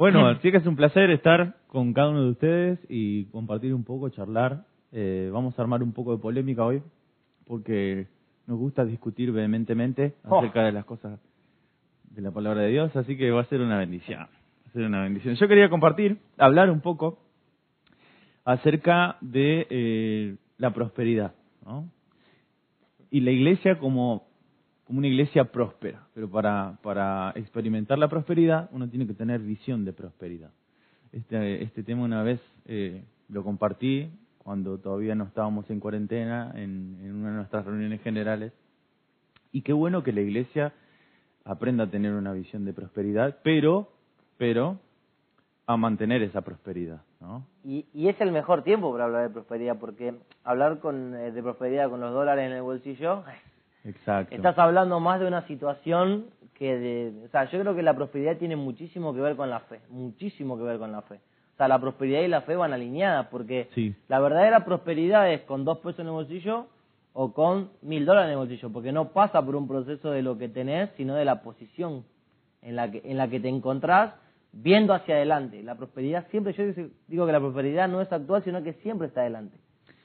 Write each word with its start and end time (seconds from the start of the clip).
Bueno, 0.00 0.26
así 0.28 0.50
que 0.50 0.56
es 0.56 0.66
un 0.66 0.76
placer 0.76 1.10
estar 1.10 1.56
con 1.66 1.92
cada 1.92 2.08
uno 2.08 2.24
de 2.24 2.30
ustedes 2.30 2.78
y 2.88 3.26
compartir 3.26 3.74
un 3.74 3.84
poco, 3.84 4.08
charlar. 4.08 4.64
Eh, 4.92 5.28
vamos 5.30 5.58
a 5.58 5.60
armar 5.60 5.82
un 5.82 5.92
poco 5.92 6.16
de 6.16 6.22
polémica 6.22 6.64
hoy, 6.64 6.82
porque 7.46 8.06
nos 8.46 8.58
gusta 8.58 8.86
discutir 8.86 9.30
vehementemente 9.30 10.14
Oh. 10.26 10.38
acerca 10.38 10.64
de 10.64 10.72
las 10.72 10.86
cosas 10.86 11.20
de 12.12 12.22
la 12.22 12.30
palabra 12.30 12.62
de 12.62 12.68
Dios, 12.70 12.96
así 12.96 13.14
que 13.18 13.30
va 13.30 13.42
a 13.42 13.44
ser 13.44 13.60
una 13.60 13.76
bendición. 13.76 14.20
Va 14.20 14.70
a 14.70 14.72
ser 14.72 14.86
una 14.86 15.02
bendición. 15.02 15.34
Yo 15.34 15.46
quería 15.46 15.68
compartir, 15.68 16.16
hablar 16.38 16.70
un 16.70 16.80
poco 16.80 17.18
acerca 18.46 19.18
de 19.20 19.66
eh, 19.68 20.36
la 20.56 20.72
prosperidad, 20.72 21.34
¿no? 21.66 21.90
Y 23.10 23.20
la 23.20 23.32
iglesia 23.32 23.78
como, 23.78 24.29
como 24.90 24.98
una 24.98 25.06
iglesia 25.06 25.44
próspera, 25.44 26.08
pero 26.14 26.28
para, 26.28 26.76
para 26.82 27.30
experimentar 27.36 27.96
la 27.96 28.08
prosperidad 28.08 28.68
uno 28.72 28.88
tiene 28.88 29.06
que 29.06 29.14
tener 29.14 29.40
visión 29.40 29.84
de 29.84 29.92
prosperidad. 29.92 30.50
Este, 31.12 31.62
este 31.62 31.84
tema 31.84 32.02
una 32.02 32.24
vez 32.24 32.40
eh, 32.66 33.04
lo 33.28 33.44
compartí 33.44 34.10
cuando 34.38 34.78
todavía 34.78 35.14
no 35.14 35.26
estábamos 35.26 35.70
en 35.70 35.78
cuarentena 35.78 36.50
en, 36.56 36.98
en 37.04 37.14
una 37.14 37.28
de 37.30 37.36
nuestras 37.36 37.66
reuniones 37.66 38.02
generales. 38.02 38.52
Y 39.52 39.62
qué 39.62 39.72
bueno 39.72 40.02
que 40.02 40.12
la 40.12 40.22
iglesia 40.22 40.72
aprenda 41.44 41.84
a 41.84 41.86
tener 41.88 42.12
una 42.12 42.32
visión 42.32 42.64
de 42.64 42.72
prosperidad, 42.72 43.38
pero, 43.44 43.92
pero 44.38 44.80
a 45.66 45.76
mantener 45.76 46.20
esa 46.22 46.40
prosperidad, 46.40 47.02
¿no? 47.20 47.46
Y, 47.62 47.86
y 47.94 48.08
es 48.08 48.20
el 48.20 48.32
mejor 48.32 48.64
tiempo 48.64 48.90
para 48.90 49.04
hablar 49.04 49.28
de 49.28 49.30
prosperidad, 49.30 49.78
porque 49.78 50.16
hablar 50.42 50.80
con, 50.80 51.14
eh, 51.14 51.30
de 51.30 51.42
prosperidad 51.44 51.88
con 51.88 52.00
los 52.00 52.12
dólares 52.12 52.44
en 52.44 52.56
el 52.56 52.62
bolsillo, 52.62 53.22
Exacto. 53.84 54.34
estás 54.34 54.58
hablando 54.58 55.00
más 55.00 55.20
de 55.20 55.26
una 55.26 55.46
situación 55.46 56.26
que 56.54 56.76
de... 56.76 57.24
O 57.26 57.28
sea, 57.28 57.50
yo 57.50 57.60
creo 57.60 57.74
que 57.74 57.82
la 57.82 57.94
prosperidad 57.94 58.36
tiene 58.36 58.56
muchísimo 58.56 59.14
que 59.14 59.20
ver 59.20 59.36
con 59.36 59.48
la 59.48 59.60
fe, 59.60 59.80
muchísimo 59.88 60.58
que 60.58 60.64
ver 60.64 60.78
con 60.78 60.92
la 60.92 61.02
fe. 61.02 61.20
O 61.54 61.56
sea, 61.56 61.68
la 61.68 61.78
prosperidad 61.80 62.20
y 62.20 62.28
la 62.28 62.42
fe 62.42 62.56
van 62.56 62.72
alineadas, 62.72 63.26
porque 63.28 63.68
Sí. 63.74 63.94
la 64.08 64.20
verdadera 64.20 64.64
prosperidad 64.64 65.30
es 65.32 65.42
con 65.42 65.64
dos 65.64 65.78
pesos 65.78 66.00
en 66.00 66.06
el 66.06 66.12
bolsillo 66.12 66.66
o 67.12 67.32
con 67.32 67.70
mil 67.82 68.04
dólares 68.04 68.26
en 68.28 68.32
el 68.32 68.38
bolsillo, 68.38 68.70
porque 68.70 68.92
no 68.92 69.08
pasa 69.12 69.44
por 69.44 69.56
un 69.56 69.66
proceso 69.66 70.10
de 70.10 70.22
lo 70.22 70.38
que 70.38 70.48
tenés, 70.48 70.90
sino 70.96 71.14
de 71.14 71.24
la 71.24 71.42
posición 71.42 72.04
en 72.62 72.76
la 72.76 72.90
que, 72.90 73.02
en 73.04 73.16
la 73.16 73.28
que 73.28 73.40
te 73.40 73.48
encontrás 73.48 74.14
viendo 74.52 74.92
hacia 74.92 75.14
adelante. 75.16 75.62
La 75.62 75.76
prosperidad 75.76 76.26
siempre, 76.30 76.52
yo 76.52 76.64
digo 77.08 77.26
que 77.26 77.32
la 77.32 77.40
prosperidad 77.40 77.88
no 77.88 78.00
es 78.00 78.12
actual, 78.12 78.42
sino 78.44 78.62
que 78.62 78.74
siempre 78.74 79.08
está 79.08 79.22
adelante. 79.22 79.56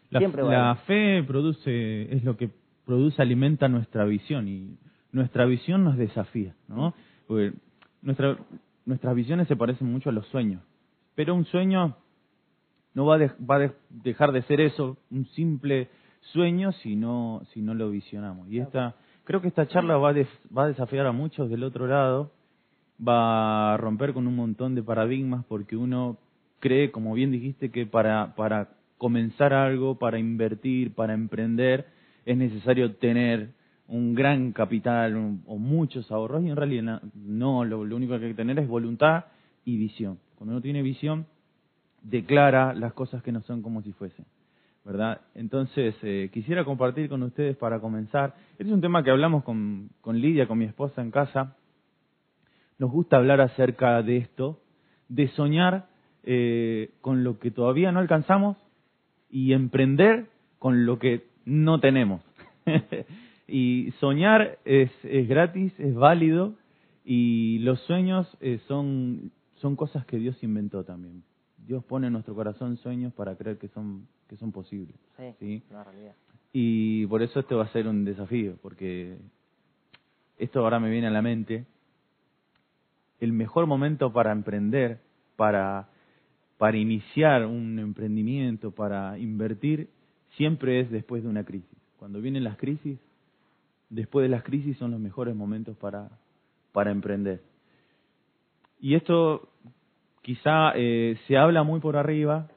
La, 0.10 0.20
siempre 0.20 0.42
va 0.42 0.52
la 0.52 0.76
fe 0.76 1.24
produce, 1.24 2.14
es 2.14 2.24
lo 2.24 2.38
que 2.38 2.50
produce, 2.86 3.22
alimenta 3.22 3.68
nuestra 3.68 4.06
visión 4.06 4.48
y 4.48 4.78
nuestra 5.12 5.46
visión 5.46 5.84
nos 5.84 5.98
desafía, 5.98 6.56
¿no? 6.68 6.94
Porque 7.28 7.54
nuestra, 8.02 8.38
nuestras 8.86 9.16
visiones 9.16 9.48
se 9.48 9.56
parecen 9.56 9.92
mucho 9.92 10.10
a 10.10 10.14
los 10.14 10.28
sueños, 10.28 10.62
pero 11.16 11.34
un 11.36 11.46
sueño 11.46 11.96
no 12.94 13.06
va 13.06 13.18
de- 13.18 13.32
va 13.50 13.56
a 13.56 13.60
de- 13.60 13.72
dejar 13.90 14.32
de 14.32 14.42
ser 14.44 14.62
eso, 14.62 14.98
un 15.12 15.26
simple 15.28 15.90
sueño 16.34 16.72
si 16.74 16.96
no, 16.96 17.42
si 17.54 17.62
no 17.62 17.74
lo 17.74 17.90
visionamos. 17.90 18.50
Y 18.50 18.60
esta, 18.60 18.96
creo 19.26 19.42
que 19.42 19.48
esta 19.48 19.68
charla 19.68 19.98
va 19.98 20.12
a, 20.12 20.14
va 20.56 20.64
a 20.64 20.68
desafiar 20.68 21.06
a 21.06 21.12
muchos 21.12 21.50
del 21.50 21.64
otro 21.64 21.88
lado, 21.88 22.32
va 23.06 23.74
a 23.74 23.78
romper 23.78 24.14
con 24.14 24.28
un 24.28 24.36
montón 24.36 24.76
de 24.76 24.84
paradigmas 24.84 25.46
porque 25.46 25.76
uno 25.76 26.18
cree, 26.60 26.92
como 26.92 27.14
bien 27.14 27.32
dijiste, 27.32 27.70
que 27.70 27.86
para, 27.86 28.36
para 28.36 28.70
comenzar 28.98 29.54
algo, 29.54 30.00
para 30.00 30.18
invertir, 30.18 30.94
para 30.94 31.14
emprender, 31.14 31.86
es 32.26 32.38
necesario 32.38 32.96
tener 32.96 33.54
un 33.88 34.16
gran 34.16 34.52
capital 34.52 35.16
o 35.46 35.58
muchos 35.58 36.12
ahorros 36.12 36.44
y 36.44 36.50
en 36.50 36.56
realidad 36.56 37.02
no, 37.14 37.64
lo, 37.64 37.80
único 37.80 38.18
que 38.18 38.26
hay 38.26 38.32
que 38.32 38.38
tener 38.38 38.58
es 38.60 38.68
voluntad 38.68 39.26
y 39.64 39.78
visión. 39.78 40.20
Cuando 40.36 40.54
uno 40.54 40.62
tiene 40.62 40.82
visión, 40.82 41.28
declara 42.02 42.74
las 42.74 42.94
cosas 42.94 43.22
que 43.22 43.32
no 43.32 43.42
son 43.42 43.62
como 43.62 43.82
si 43.82 43.92
fuesen. 43.94 44.26
¿Verdad? 44.84 45.22
Entonces, 45.34 45.96
eh, 46.04 46.30
quisiera 46.32 46.64
compartir 46.64 47.10
con 47.10 47.24
ustedes 47.24 47.58
para 47.58 47.80
comenzar. 47.80 48.36
Este 48.52 48.66
es 48.66 48.72
un 48.72 48.82
tema 48.82 49.04
que 49.04 49.10
hablamos 49.10 49.44
con, 49.44 49.90
con 50.02 50.20
Lidia, 50.20 50.48
con 50.48 50.60
mi 50.60 50.66
esposa 50.66 51.02
en 51.02 51.10
casa. 51.10 51.56
Nos 52.78 52.92
gusta 52.92 53.18
hablar 53.18 53.42
acerca 53.42 54.04
de 54.04 54.18
esto, 54.18 54.60
de 55.10 55.28
soñar 55.30 55.88
eh, 56.24 56.92
con 57.02 57.24
lo 57.24 57.40
que 57.40 57.50
todavía 57.50 57.92
no 57.92 58.00
alcanzamos 58.00 58.58
y 59.30 59.54
emprender 59.54 60.28
con 60.60 60.86
lo 60.86 61.00
que 61.00 61.35
no 61.46 61.80
tenemos. 61.80 62.22
y 63.48 63.92
soñar 64.00 64.60
es, 64.66 64.92
es 65.04 65.28
gratis, 65.28 65.74
es 65.80 65.94
válido 65.94 66.56
y 67.04 67.60
los 67.60 67.80
sueños 67.82 68.28
eh, 68.42 68.60
son, 68.68 69.32
son 69.56 69.76
cosas 69.76 70.06
que 70.06 70.18
Dios 70.18 70.42
inventó 70.44 70.84
también. 70.84 71.24
Dios 71.66 71.84
pone 71.84 72.08
en 72.08 72.14
nuestro 72.14 72.36
corazón 72.36 72.78
sueños 72.78 73.14
para 73.14 73.36
creer 73.36 73.58
que 73.58 73.68
son, 73.70 74.08
que 74.28 74.38
son 74.38 74.52
posibles. 74.52 74.96
Sí, 75.18 75.34
¿sí? 75.40 75.64
una 75.70 75.84
realidad. 75.84 76.16
Y 76.52 77.06
por 77.08 77.22
eso 77.22 77.40
este 77.40 77.54
va 77.54 77.66
a 77.66 77.72
ser 77.72 77.88
un 77.88 78.06
desafío, 78.06 78.56
porque 78.62 79.18
esto 80.38 80.60
ahora 80.60 80.80
me 80.80 80.90
viene 80.90 81.08
a 81.08 81.12
la 81.12 81.22
mente. 81.22 81.66
El 83.20 83.34
mejor 83.34 83.68
momento 83.68 84.12
para 84.12 84.32
emprender, 84.32 85.00
para, 85.36 85.90
para 86.58 86.78
iniciar 86.78 87.46
un 87.46 87.80
emprendimiento, 87.80 88.72
para 88.72 89.18
invertir, 89.18 89.90
siempre 90.38 90.80
es 90.80 90.92
después 90.92 91.24
de 91.24 91.30
una 91.30 91.44
crisis. 91.44 91.78
Cuando 91.98 92.22
vienen 92.22 92.44
las 92.44 92.58
crisis, 92.58 93.00
después 93.90 94.24
de 94.24 94.30
las 94.30 94.44
crisis 94.44 94.78
son 94.78 94.92
los 94.92 95.00
mejores 95.00 95.36
momentos 95.36 95.78
para, 95.78 96.10
para 96.72 96.92
emprender. 96.92 97.42
Y 98.80 98.96
esto 98.96 99.50
quizá 100.22 100.74
eh, 100.76 101.18
se 101.28 101.38
habla 101.38 101.64
muy 101.64 101.80
por 101.80 101.98
arriba, 101.98 102.48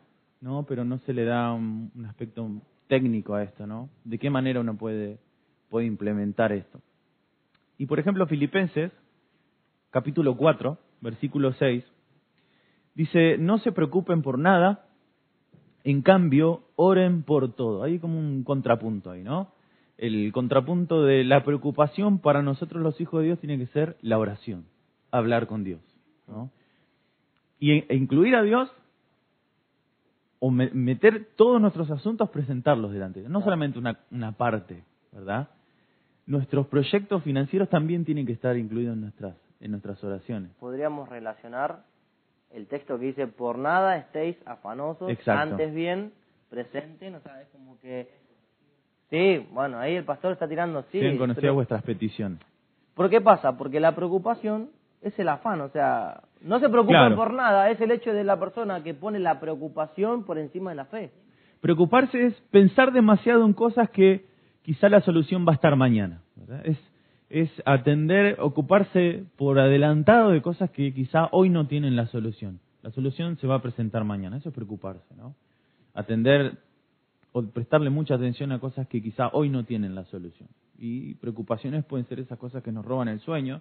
¿no? 0.41 0.65
Pero 0.67 0.85
no 0.85 0.99
se 1.01 1.13
le 1.13 1.25
da 1.25 1.53
un, 1.53 1.91
aspecto 2.09 2.49
técnico 2.87 3.35
a 3.35 3.43
esto, 3.43 3.67
¿no? 3.67 3.89
De 4.05 4.19
qué 4.19 4.31
manera 4.31 4.61
uno 4.61 4.77
puede, 4.77 5.19
puede 5.69 5.87
implementar 5.87 6.53
esto. 6.53 6.81
Y 7.77 7.87
por 7.87 8.01
ejemplo, 8.01 8.27
Filipenses, 8.27 8.91
capítulo 9.91 10.37
4, 10.37 10.79
versículo 11.01 11.53
6, 11.53 11.85
dice, 12.95 13.37
no 13.39 13.59
se 13.59 13.71
preocupen 13.71 14.23
por 14.23 14.39
nada, 14.39 14.88
en 15.91 16.03
cambio, 16.03 16.63
oren 16.77 17.23
por 17.23 17.53
todo. 17.55 17.83
Hay 17.83 17.99
como 17.99 18.19
un 18.19 18.45
contrapunto 18.45 19.11
ahí, 19.11 19.23
¿no? 19.23 19.53
El 19.97 20.33
contrapunto 20.33 21.03
de 21.05 21.25
la 21.25 21.45
preocupación 21.45 22.19
para 22.19 22.43
nosotros 22.43 22.83
los 22.83 23.01
hijos 23.01 23.21
de 23.21 23.27
Dios 23.27 23.39
tiene 23.41 23.59
que 23.59 23.67
ser 23.69 23.97
la 24.03 24.19
oración, 24.19 24.65
hablar 25.11 25.47
con 25.47 25.65
Dios, 25.65 25.81
¿no? 26.27 26.51
Y 27.59 27.73
e 27.73 27.95
incluir 27.97 28.37
a 28.37 28.43
Dios 28.43 28.71
o 30.41 30.51
me- 30.51 30.71
meter 30.71 31.29
todos 31.37 31.61
nuestros 31.61 31.91
asuntos, 31.91 32.31
presentarlos 32.31 32.93
delante 32.93 33.19
de 33.19 33.23
Dios. 33.25 33.33
No 33.33 33.43
solamente 33.43 33.79
una, 33.79 33.99
una 34.13 34.33
parte, 34.33 34.85
¿verdad? 35.13 35.49
Nuestros 36.27 36.67
proyectos 36.69 37.23
financieros 37.25 37.69
también 37.69 38.05
tienen 38.05 38.27
que 38.27 38.33
estar 38.33 38.57
incluidos 38.57 38.95
en 38.95 39.01
nuestras, 39.01 39.35
en 39.61 39.71
nuestras 39.73 40.05
oraciones. 40.05 40.51
Podríamos 40.61 41.09
relacionar 41.09 41.83
el 42.53 42.67
texto 42.67 42.99
que 42.99 43.07
dice, 43.07 43.27
por 43.27 43.59
nada 43.59 43.97
estéis 43.97 44.37
afanosos, 44.47 45.11
Exacto. 45.11 45.53
antes 45.55 45.75
bien 45.75 46.13
presenten, 46.51 47.15
o 47.17 47.21
sea, 47.21 47.41
es 47.43 47.49
como 47.49 47.79
que... 47.81 48.09
Sí, 49.11 49.47
bueno, 49.53 49.79
ahí 49.79 49.95
el 49.97 50.05
pastor 50.05 50.33
está 50.33 50.47
tirando, 50.49 50.83
sí. 50.85 50.93
Tienen 50.99 51.17
conocidas 51.19 51.43
pero- 51.43 51.55
vuestras 51.55 51.83
peticiones. 51.83 52.41
¿Por 52.95 53.09
qué 53.09 53.21
pasa? 53.21 53.57
Porque 53.57 53.81
la 53.81 53.95
preocupación 53.95 54.71
es 55.03 55.17
el 55.19 55.29
afán, 55.29 55.61
o 55.61 55.69
sea, 55.69 56.23
no 56.41 56.59
se 56.59 56.69
preocupan 56.69 57.13
Claro. 57.13 57.17
por 57.17 57.33
nada, 57.33 57.71
es 57.71 57.81
el 57.81 57.91
hecho 57.93 58.13
de 58.13 58.25
la 58.25 58.39
persona 58.41 58.83
que 58.83 58.95
pone 58.95 59.19
la 59.21 59.39
preocupación 59.41 60.25
por 60.25 60.37
encima 60.39 60.71
de 60.71 60.77
la 60.77 60.85
fe. 60.87 61.11
Preocuparse 61.61 62.27
es 62.27 62.35
pensar 62.51 62.93
demasiado 62.93 63.45
en 63.45 63.53
cosas 63.53 63.89
que 63.91 64.27
quizá 64.63 64.89
la 64.89 65.01
solución 65.01 65.47
va 65.47 65.53
a 65.53 65.55
estar 65.55 65.75
mañana. 65.77 66.21
¿verdad? 66.37 66.61
Es, 66.67 66.79
es 67.31 67.51
atender, 67.67 68.41
ocuparse 68.41 69.25
por 69.37 69.59
adelantado 69.59 70.31
de 70.31 70.41
cosas 70.41 70.71
que 70.71 70.95
quizá 70.95 71.29
hoy 71.33 71.51
no 71.51 71.67
tienen 71.67 71.97
la 71.97 72.07
solución. 72.07 72.61
La 72.83 72.91
solución 72.91 73.37
se 73.39 73.47
va 73.47 73.57
a 73.57 73.63
presentar 73.63 74.05
mañana. 74.05 74.39
Eso 74.39 74.49
es 74.49 74.55
preocuparse, 74.55 75.15
¿no? 75.17 75.35
Atender 75.95 76.59
o 77.33 77.43
prestarle 77.43 77.91
mucha 77.91 78.15
atención 78.15 78.53
a 78.53 78.61
cosas 78.61 78.87
que 78.89 79.03
quizá 79.03 79.29
hoy 79.33 79.51
no 79.51 79.65
tienen 79.65 79.95
la 79.95 80.05
solución. 80.05 80.49
Y 80.79 81.15
preocupaciones 81.15 81.85
pueden 81.85 82.07
ser 82.07 82.21
esas 82.21 82.39
cosas 82.39 82.63
que 82.63 82.73
nos 82.73 82.85
roban 82.85 83.09
el 83.09 83.21
sueño. 83.21 83.61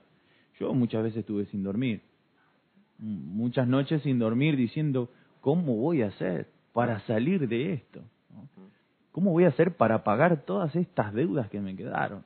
Yo 0.59 0.73
muchas 0.73 1.03
veces 1.03 1.19
estuve 1.19 1.45
sin 1.47 1.63
dormir. 1.63 2.01
Muchas 2.99 3.67
noches 3.67 4.01
sin 4.03 4.17
dormir 4.19 4.55
diciendo, 4.55 5.09
¿cómo 5.41 5.75
voy 5.75 6.03
a 6.03 6.07
hacer 6.07 6.47
para 6.73 6.99
salir 7.01 7.47
de 7.47 7.73
esto? 7.73 8.01
¿Cómo 9.11 9.31
voy 9.31 9.45
a 9.45 9.49
hacer 9.49 9.75
para 9.75 10.03
pagar 10.03 10.45
todas 10.45 10.75
estas 10.75 11.13
deudas 11.13 11.49
que 11.49 11.59
me 11.59 11.75
quedaron? 11.75 12.23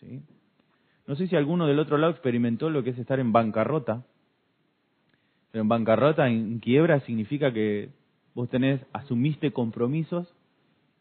¿Sí? 0.00 0.20
No 1.08 1.16
sé 1.16 1.26
si 1.26 1.34
alguno 1.34 1.66
del 1.66 1.78
otro 1.78 1.96
lado 1.96 2.12
experimentó 2.12 2.70
lo 2.70 2.84
que 2.84 2.90
es 2.90 2.98
estar 2.98 3.18
en 3.18 3.32
bancarrota. 3.32 4.04
Pero 5.50 5.62
en 5.62 5.68
bancarrota, 5.68 6.28
en 6.28 6.58
quiebra, 6.60 7.00
significa 7.00 7.52
que 7.52 7.88
vos 8.34 8.50
tenés, 8.50 8.80
asumiste 8.92 9.50
compromisos 9.50 10.32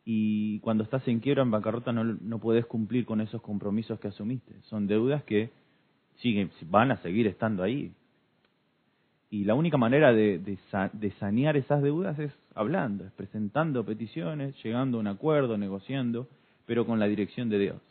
y 0.05 0.59
cuando 0.61 0.85
estás 0.85 1.05
en 1.09 1.19
quiebra, 1.19 1.43
en 1.43 1.51
bancarrota, 1.51 1.91
no, 1.91 2.05
no 2.05 2.39
podés 2.39 2.65
cumplir 2.65 3.05
con 3.05 3.19
esos 3.19 3.41
compromisos 3.41 3.99
que 3.99 4.07
asumiste. 4.07 4.53
Son 4.69 4.87
deudas 4.87 5.23
que 5.25 5.51
siguen, 6.21 6.49
van 6.69 6.91
a 6.91 6.97
seguir 7.01 7.27
estando 7.27 7.61
ahí. 7.61 7.91
Y 9.29 9.43
la 9.43 9.55
única 9.55 9.75
manera 9.75 10.13
de, 10.13 10.39
de, 10.39 11.11
sanear 11.19 11.57
esas 11.57 11.83
deudas 11.83 12.17
es 12.17 12.31
hablando, 12.55 13.03
es 13.03 13.11
presentando 13.11 13.83
peticiones, 13.83 14.55
llegando 14.63 14.97
a 14.97 15.01
un 15.01 15.07
acuerdo, 15.07 15.57
negociando, 15.57 16.29
pero 16.65 16.85
con 16.85 16.97
la 16.97 17.07
dirección 17.07 17.49
de 17.49 17.59
Dios. 17.59 17.81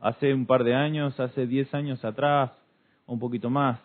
Hace 0.00 0.34
un 0.34 0.46
par 0.46 0.64
de 0.64 0.74
años, 0.74 1.18
hace 1.18 1.46
diez 1.46 1.72
años 1.74 2.04
atrás, 2.04 2.52
un 3.06 3.18
poquito 3.18 3.50
más, 3.50 3.80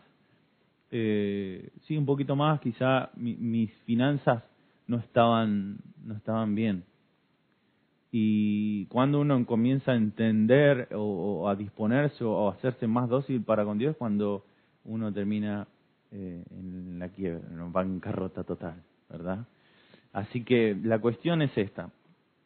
eh, 0.91 1.69
sí, 1.83 1.97
un 1.97 2.05
poquito 2.05 2.35
más, 2.35 2.59
quizá 2.59 3.09
mis 3.15 3.71
finanzas 3.85 4.43
no 4.87 4.97
estaban, 4.97 5.77
no 6.03 6.15
estaban 6.15 6.53
bien. 6.53 6.83
Y 8.11 8.87
cuando 8.87 9.21
uno 9.21 9.45
comienza 9.45 9.93
a 9.93 9.95
entender 9.95 10.89
o, 10.93 11.47
a 11.47 11.55
disponerse 11.55 12.25
o 12.25 12.49
a 12.49 12.53
hacerse 12.53 12.87
más 12.87 13.07
dócil 13.07 13.41
para 13.41 13.63
con 13.63 13.77
Dios, 13.77 13.95
cuando 13.95 14.43
uno 14.83 15.13
termina 15.13 15.65
eh, 16.11 16.43
en 16.51 16.99
la 16.99 17.07
quiebra, 17.07 17.41
en 17.49 17.71
bancarrota 17.71 18.43
total, 18.43 18.83
¿verdad? 19.09 19.45
Así 20.11 20.43
que 20.43 20.77
la 20.83 20.99
cuestión 20.99 21.41
es 21.41 21.57
esta. 21.57 21.89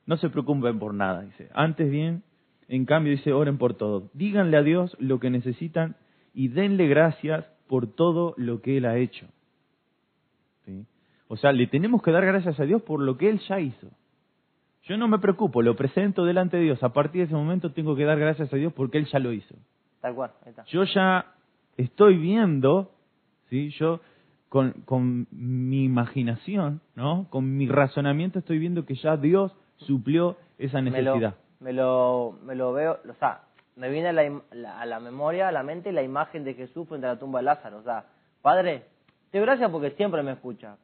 No 0.05 0.17
se 0.17 0.29
preocupen 0.29 0.77
por 0.77 0.93
nada, 0.93 1.23
dice. 1.23 1.49
Antes 1.55 1.89
bien, 1.89 2.21
en 2.67 2.85
cambio, 2.85 3.11
dice, 3.11 3.33
oren 3.33 3.57
por 3.57 3.75
todo. 3.75 4.09
Díganle 4.13 4.57
a 4.57 4.63
Dios 4.63 4.95
lo 4.99 5.19
que 5.19 5.29
necesitan 5.29 5.95
y 6.33 6.47
denle 6.47 6.87
gracias 6.87 7.45
por 7.67 7.87
todo 7.87 8.33
lo 8.37 8.61
que 8.61 8.77
Él 8.77 8.85
ha 8.85 8.97
hecho. 8.97 9.27
¿Sí? 10.65 10.85
O 11.27 11.37
sea, 11.37 11.51
le 11.51 11.67
tenemos 11.67 12.01
que 12.01 12.11
dar 12.11 12.25
gracias 12.25 12.59
a 12.59 12.63
Dios 12.63 12.81
por 12.81 12.99
lo 12.99 13.17
que 13.17 13.29
Él 13.29 13.39
ya 13.47 13.59
hizo. 13.59 13.87
Yo 14.83 14.97
no 14.97 15.07
me 15.07 15.19
preocupo, 15.19 15.61
lo 15.61 15.75
presento 15.75 16.25
delante 16.25 16.57
de 16.57 16.63
Dios. 16.63 16.83
A 16.83 16.93
partir 16.93 17.21
de 17.21 17.25
ese 17.25 17.35
momento 17.35 17.71
tengo 17.71 17.95
que 17.95 18.05
dar 18.05 18.19
gracias 18.19 18.53
a 18.53 18.55
Dios 18.55 18.73
porque 18.73 18.99
Él 18.99 19.07
ya 19.11 19.19
lo 19.19 19.33
hizo. 19.33 19.55
Tal 20.01 20.13
cual, 20.13 20.31
está. 20.45 20.63
Yo 20.65 20.83
ya 20.83 21.33
estoy 21.77 22.17
viendo, 22.17 22.91
¿sí? 23.49 23.69
Yo 23.71 24.01
con, 24.49 24.71
con 24.85 25.27
mi 25.31 25.83
imaginación, 25.83 26.81
¿no? 26.95 27.27
Con 27.29 27.57
mi 27.57 27.67
razonamiento 27.67 28.39
estoy 28.39 28.59
viendo 28.59 28.85
que 28.85 28.95
ya 28.95 29.17
Dios 29.17 29.51
suplió 29.77 30.37
esa 30.59 30.81
necesidad. 30.81 31.35
Me 31.59 31.73
lo, 31.73 32.37
me 32.43 32.55
lo, 32.55 32.73
veo, 32.73 32.99
o 33.09 33.13
sea, 33.15 33.41
me 33.75 33.89
viene 33.89 34.09
a 34.09 34.13
la, 34.13 34.79
a 34.79 34.85
la 34.85 34.99
memoria, 34.99 35.47
a 35.47 35.51
la 35.51 35.63
mente, 35.63 35.91
la 35.91 36.03
imagen 36.03 36.43
de 36.43 36.53
Jesús 36.53 36.87
frente 36.87 37.07
a 37.07 37.13
la 37.13 37.19
tumba 37.19 37.39
de 37.39 37.45
Lázaro. 37.45 37.77
O 37.77 37.83
sea, 37.83 38.05
Padre, 38.41 38.85
te 39.31 39.39
gracias 39.39 39.71
porque 39.71 39.91
siempre 39.91 40.21
me 40.23 40.33
escucha 40.33 40.77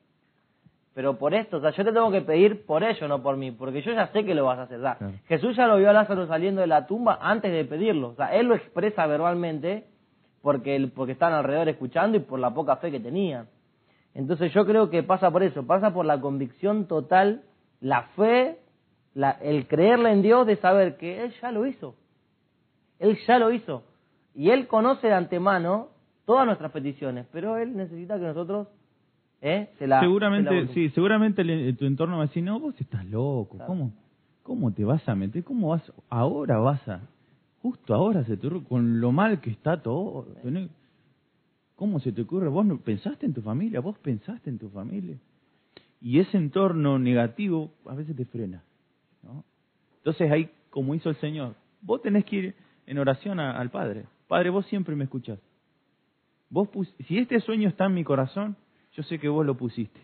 pero 0.94 1.18
por 1.18 1.34
esto, 1.34 1.58
o 1.58 1.62
sea, 1.62 1.72
yo 1.72 1.86
te 1.86 1.94
tengo 1.94 2.12
que 2.12 2.22
pedir 2.22 2.66
por 2.66 2.84
ello, 2.84 3.08
no 3.08 3.24
por 3.24 3.38
mí, 3.38 3.52
porque 3.52 3.82
yo 3.82 3.94
ya 3.94 4.08
sé 4.08 4.26
que 4.26 4.36
lo 4.36 4.46
vas 4.46 4.60
a 4.60 4.64
hacer. 4.64 4.82
Jesús 5.28 5.56
ya 5.56 5.66
lo 5.66 5.78
vio 5.78 5.90
a 5.90 5.94
Lázaro 5.94 6.28
saliendo 6.28 6.62
de 6.62 6.68
la 6.68 6.86
tumba 6.86 7.18
antes 7.22 7.52
de 7.52 7.64
pedirlo, 7.64 8.10
o 8.10 8.16
sea, 8.16 8.36
él 8.36 8.48
lo 8.48 8.56
expresa 8.56 9.08
verbalmente 9.08 9.86
porque, 10.42 10.92
porque 10.94 11.14
están 11.14 11.34
alrededor 11.34 11.70
escuchando 11.70 12.18
y 12.18 12.22
por 12.22 12.40
la 12.40 12.54
poca 12.54 12.76
fe 12.78 12.92
que 12.92 13.00
tenía. 13.00 13.46
Entonces 14.14 14.52
yo 14.54 14.66
creo 14.66 14.90
que 14.90 15.04
pasa 15.04 15.32
por 15.32 15.44
eso, 15.44 15.66
pasa 15.66 15.94
por 15.94 16.06
la 16.06 16.20
convicción 16.20 16.88
total, 16.88 17.44
la 17.80 18.04
fe, 18.18 18.60
la, 19.14 19.32
el 19.32 19.68
creerle 19.68 20.12
en 20.12 20.22
Dios 20.22 20.48
de 20.48 20.56
saber 20.58 20.98
que 20.98 21.24
Él 21.24 21.34
ya 21.42 21.52
lo 21.52 21.66
hizo. 21.66 21.96
Él 23.00 23.18
ya 23.28 23.40
lo 23.40 23.52
hizo. 23.52 23.84
Y 24.34 24.50
Él 24.50 24.68
conoce 24.68 25.08
de 25.08 25.14
antemano 25.14 25.90
todas 26.26 26.46
nuestras 26.46 26.72
peticiones, 26.72 27.26
pero 27.32 27.58
Él 27.58 27.76
necesita 27.76 28.18
que 28.18 28.26
nosotros 28.26 28.68
¿Eh? 29.42 29.70
seguramente, 29.80 30.68
sí, 30.68 30.90
seguramente 30.90 31.44
tu 31.74 31.86
entorno 31.86 32.18
va 32.18 32.24
a 32.24 32.28
decir, 32.28 32.44
no, 32.44 32.60
vos 32.60 32.80
estás 32.80 33.04
loco, 33.08 33.58
¿cómo, 33.66 33.92
¿cómo 34.44 34.72
te 34.72 34.86
vas 34.86 35.08
a 35.10 35.16
meter? 35.16 35.44
¿Cómo 35.44 35.70
vas? 35.70 35.92
Ahora 36.10 36.60
vas 36.60 36.88
a, 36.88 37.02
justo 37.64 37.96
ahora 37.96 38.24
se 38.24 38.38
te 38.38 38.46
ocurre, 38.46 38.64
con 38.66 39.02
lo 39.02 39.12
mal 39.12 39.42
que 39.42 39.50
está 39.50 39.82
todo, 39.82 40.28
¿cómo 41.76 42.00
se 42.00 42.12
te 42.12 42.22
ocurre? 42.22 42.50
¿Vos 42.50 42.68
no 42.68 42.78
pensaste 42.78 43.26
en 43.26 43.34
tu 43.34 43.42
familia? 43.42 43.80
¿Vos 43.80 43.98
pensaste 43.98 44.52
en 44.52 44.60
tu 44.60 44.70
familia? 44.70 45.18
Y 46.00 46.20
ese 46.20 46.38
entorno 46.38 47.00
negativo 47.00 47.72
a 47.88 47.96
veces 47.96 48.16
te 48.16 48.26
frena, 48.26 48.64
Entonces 49.98 50.32
ahí, 50.32 50.50
como 50.70 50.96
hizo 50.96 51.10
el 51.10 51.16
Señor, 51.18 51.56
vos 51.82 52.02
tenés 52.02 52.26
que 52.26 52.36
ir 52.36 52.56
en 52.86 52.98
oración 52.98 53.40
al 53.40 53.70
Padre. 53.70 54.06
Padre, 54.28 54.50
vos 54.50 54.66
siempre 54.68 54.96
me 54.96 55.04
escuchás. 55.04 55.40
Vos 56.50 56.70
si 57.08 57.18
este 57.18 57.40
sueño 57.40 57.70
está 57.70 57.86
en 57.86 57.94
mi 57.94 58.04
corazón, 58.04 58.58
yo 58.94 59.04
sé 59.04 59.20
que 59.20 59.30
vos 59.30 59.46
lo 59.46 59.56
pusiste. 59.56 60.02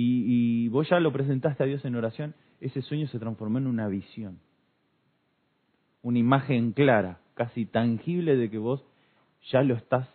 Y, 0.00 0.68
vos 0.68 0.88
ya 0.88 1.00
lo 1.00 1.12
presentaste 1.12 1.62
a 1.64 1.66
Dios 1.66 1.84
en 1.84 1.96
oración, 1.96 2.34
ese 2.60 2.82
sueño 2.82 3.08
se 3.08 3.18
transformó 3.18 3.58
en 3.58 3.66
una 3.66 3.88
visión. 3.88 4.38
Una 6.02 6.18
imagen 6.18 6.72
clara, 6.72 7.20
casi 7.34 7.66
tangible 7.66 8.36
de 8.36 8.48
que 8.48 8.58
vos 8.58 8.84
ya 9.50 9.62
lo 9.62 9.74
estás, 9.74 10.08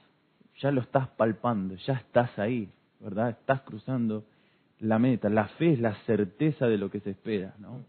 ya 0.59 0.71
lo 0.71 0.79
estás 0.79 1.09
palpando, 1.09 1.75
ya 1.75 1.95
estás 1.95 2.37
ahí, 2.39 2.69
¿verdad? 2.99 3.31
Estás 3.31 3.61
cruzando 3.61 4.25
la 4.79 4.99
meta. 4.99 5.29
La 5.29 5.47
fe 5.47 5.73
es 5.73 5.79
la 5.79 5.95
certeza 6.05 6.67
de 6.67 6.77
lo 6.77 6.89
que 6.89 6.99
se 6.99 7.11
espera, 7.11 7.55
¿no? 7.59 7.85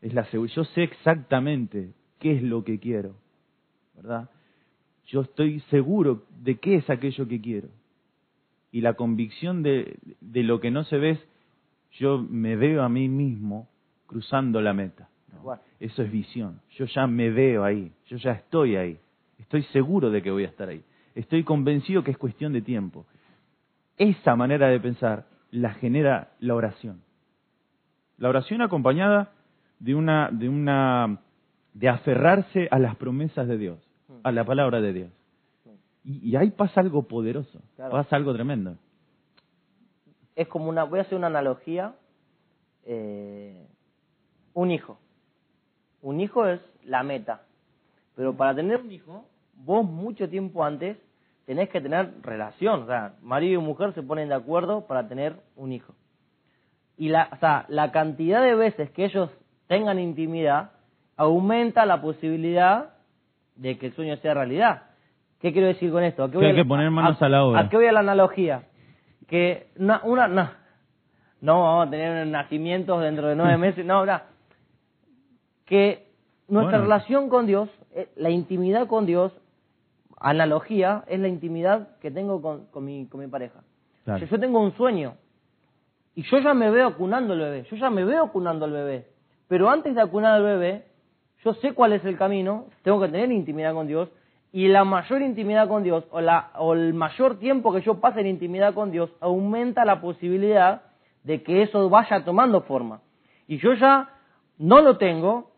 Es 0.00 0.14
la 0.14 0.28
yo 0.30 0.64
sé 0.64 0.84
exactamente 0.84 1.92
qué 2.18 2.36
es 2.36 2.42
lo 2.42 2.64
que 2.64 2.78
quiero, 2.78 3.16
¿verdad? 3.96 4.30
Yo 5.06 5.22
estoy 5.22 5.60
seguro 5.70 6.24
de 6.40 6.58
qué 6.58 6.76
es 6.76 6.88
aquello 6.90 7.26
que 7.26 7.40
quiero 7.40 7.68
y 8.70 8.80
la 8.80 8.94
convicción 8.94 9.62
de, 9.62 9.98
de 10.20 10.42
lo 10.42 10.60
que 10.60 10.70
no 10.70 10.84
se 10.84 10.98
ve 10.98 11.10
es, 11.10 11.28
yo 11.92 12.18
me 12.18 12.56
veo 12.56 12.82
a 12.82 12.88
mí 12.88 13.08
mismo 13.08 13.68
cruzando 14.06 14.60
la 14.60 14.72
meta. 14.72 15.08
Eso 15.80 16.02
es 16.02 16.10
visión. 16.10 16.60
Yo 16.76 16.86
ya 16.86 17.06
me 17.06 17.30
veo 17.30 17.64
ahí, 17.64 17.92
yo 18.06 18.16
ya 18.18 18.32
estoy 18.32 18.76
ahí. 18.76 18.98
Estoy 19.38 19.62
seguro 19.64 20.10
de 20.10 20.20
que 20.22 20.30
voy 20.30 20.44
a 20.44 20.48
estar 20.48 20.68
ahí. 20.68 20.82
Estoy 21.14 21.44
convencido 21.44 22.02
que 22.02 22.10
es 22.10 22.18
cuestión 22.18 22.52
de 22.52 22.60
tiempo. 22.60 23.06
Esa 23.96 24.36
manera 24.36 24.68
de 24.68 24.80
pensar 24.80 25.26
la 25.50 25.74
genera 25.74 26.32
la 26.40 26.54
oración. 26.54 27.02
La 28.16 28.28
oración 28.28 28.62
acompañada 28.62 29.32
de 29.78 29.94
una, 29.94 30.30
de 30.32 30.48
una, 30.48 31.20
de 31.74 31.88
aferrarse 31.88 32.68
a 32.70 32.78
las 32.78 32.96
promesas 32.96 33.46
de 33.46 33.58
Dios, 33.58 33.78
a 34.22 34.32
la 34.32 34.44
palabra 34.44 34.80
de 34.80 34.92
Dios. 34.92 35.12
Y, 36.04 36.36
ahí 36.36 36.50
pasa 36.50 36.80
algo 36.80 37.02
poderoso, 37.02 37.60
pasa 37.76 38.16
algo 38.16 38.32
tremendo. 38.32 38.76
Es 40.34 40.48
como 40.48 40.68
una, 40.68 40.84
voy 40.84 41.00
a 41.00 41.02
hacer 41.02 41.18
una 41.18 41.26
analogía, 41.26 41.94
eh, 42.84 43.66
un 44.54 44.70
hijo. 44.70 44.98
Un 46.00 46.20
hijo 46.20 46.46
es 46.46 46.60
la 46.84 47.02
meta, 47.02 47.42
pero 48.14 48.34
para 48.36 48.54
tener 48.54 48.80
un 48.80 48.90
hijo, 48.90 49.26
vos 49.54 49.84
mucho 49.84 50.28
tiempo 50.28 50.64
antes 50.64 50.96
tenés 51.48 51.70
que 51.70 51.80
tener 51.80 52.12
relación, 52.20 52.82
o 52.82 52.86
sea, 52.86 53.14
marido 53.22 53.58
y 53.58 53.64
mujer 53.64 53.94
se 53.94 54.02
ponen 54.02 54.28
de 54.28 54.34
acuerdo 54.34 54.86
para 54.86 55.08
tener 55.08 55.36
un 55.56 55.72
hijo. 55.72 55.94
Y 56.98 57.08
la, 57.08 57.30
o 57.32 57.36
sea, 57.36 57.64
la 57.68 57.90
cantidad 57.90 58.42
de 58.42 58.54
veces 58.54 58.90
que 58.90 59.06
ellos 59.06 59.30
tengan 59.66 59.98
intimidad 59.98 60.72
aumenta 61.16 61.86
la 61.86 62.02
posibilidad 62.02 62.90
de 63.56 63.78
que 63.78 63.86
el 63.86 63.94
sueño 63.94 64.18
sea 64.18 64.34
realidad. 64.34 64.82
¿Qué 65.40 65.54
quiero 65.54 65.68
decir 65.68 65.90
con 65.90 66.04
esto? 66.04 66.24
hay 66.24 66.54
que 66.54 66.66
poner 66.66 66.90
manos 66.90 67.22
a, 67.22 67.30
la 67.30 67.42
obra. 67.42 67.60
¿A 67.60 67.68
qué 67.70 67.78
voy 67.78 67.86
a 67.86 67.92
la 67.92 68.00
analogía? 68.00 68.64
Que 69.26 69.68
una, 69.78 70.02
una 70.04 70.28
no, 70.28 70.50
no 71.40 71.62
vamos 71.62 71.86
a 71.86 71.90
tener 71.90 72.26
nacimientos 72.26 73.00
dentro 73.00 73.26
de 73.26 73.36
nueve 73.36 73.56
meses, 73.56 73.86
no, 73.86 74.04
no. 74.04 74.20
Que 75.64 76.08
nuestra 76.46 76.76
relación 76.76 77.30
con 77.30 77.46
Dios, 77.46 77.70
eh, 77.94 78.10
la 78.16 78.28
intimidad 78.28 78.86
con 78.86 79.06
Dios, 79.06 79.32
analogía, 80.20 81.04
es 81.06 81.20
la 81.20 81.28
intimidad 81.28 81.96
que 82.00 82.10
tengo 82.10 82.40
con, 82.42 82.66
con, 82.66 82.84
mi, 82.84 83.06
con 83.06 83.20
mi 83.20 83.26
pareja. 83.26 83.60
yo 84.06 84.40
tengo 84.40 84.60
un 84.60 84.76
sueño 84.76 85.14
y 86.14 86.22
yo 86.22 86.38
ya 86.38 86.54
me 86.54 86.70
veo 86.70 86.88
acunando 86.88 87.34
el 87.34 87.40
bebé, 87.40 87.66
yo 87.70 87.76
ya 87.76 87.90
me 87.90 88.04
veo 88.04 88.24
acunando 88.24 88.66
el 88.66 88.72
bebé, 88.72 89.06
pero 89.46 89.70
antes 89.70 89.94
de 89.94 90.00
acunar 90.00 90.34
al 90.34 90.42
bebé, 90.42 90.86
yo 91.44 91.54
sé 91.54 91.72
cuál 91.72 91.92
es 91.92 92.04
el 92.04 92.16
camino, 92.16 92.66
tengo 92.82 93.00
que 93.00 93.08
tener 93.08 93.30
intimidad 93.30 93.74
con 93.74 93.86
Dios 93.86 94.08
y 94.52 94.68
la 94.68 94.84
mayor 94.84 95.22
intimidad 95.22 95.68
con 95.68 95.82
Dios 95.82 96.04
o, 96.10 96.20
la, 96.20 96.50
o 96.58 96.72
el 96.72 96.94
mayor 96.94 97.38
tiempo 97.38 97.72
que 97.72 97.82
yo 97.82 98.00
pase 98.00 98.20
en 98.20 98.26
intimidad 98.26 98.74
con 98.74 98.90
Dios 98.90 99.10
aumenta 99.20 99.84
la 99.84 100.00
posibilidad 100.00 100.82
de 101.22 101.42
que 101.42 101.62
eso 101.62 101.88
vaya 101.90 102.24
tomando 102.24 102.62
forma. 102.62 103.02
Y 103.46 103.58
yo 103.58 103.74
ya 103.74 104.10
no 104.58 104.80
lo 104.80 104.96
tengo, 104.96 105.52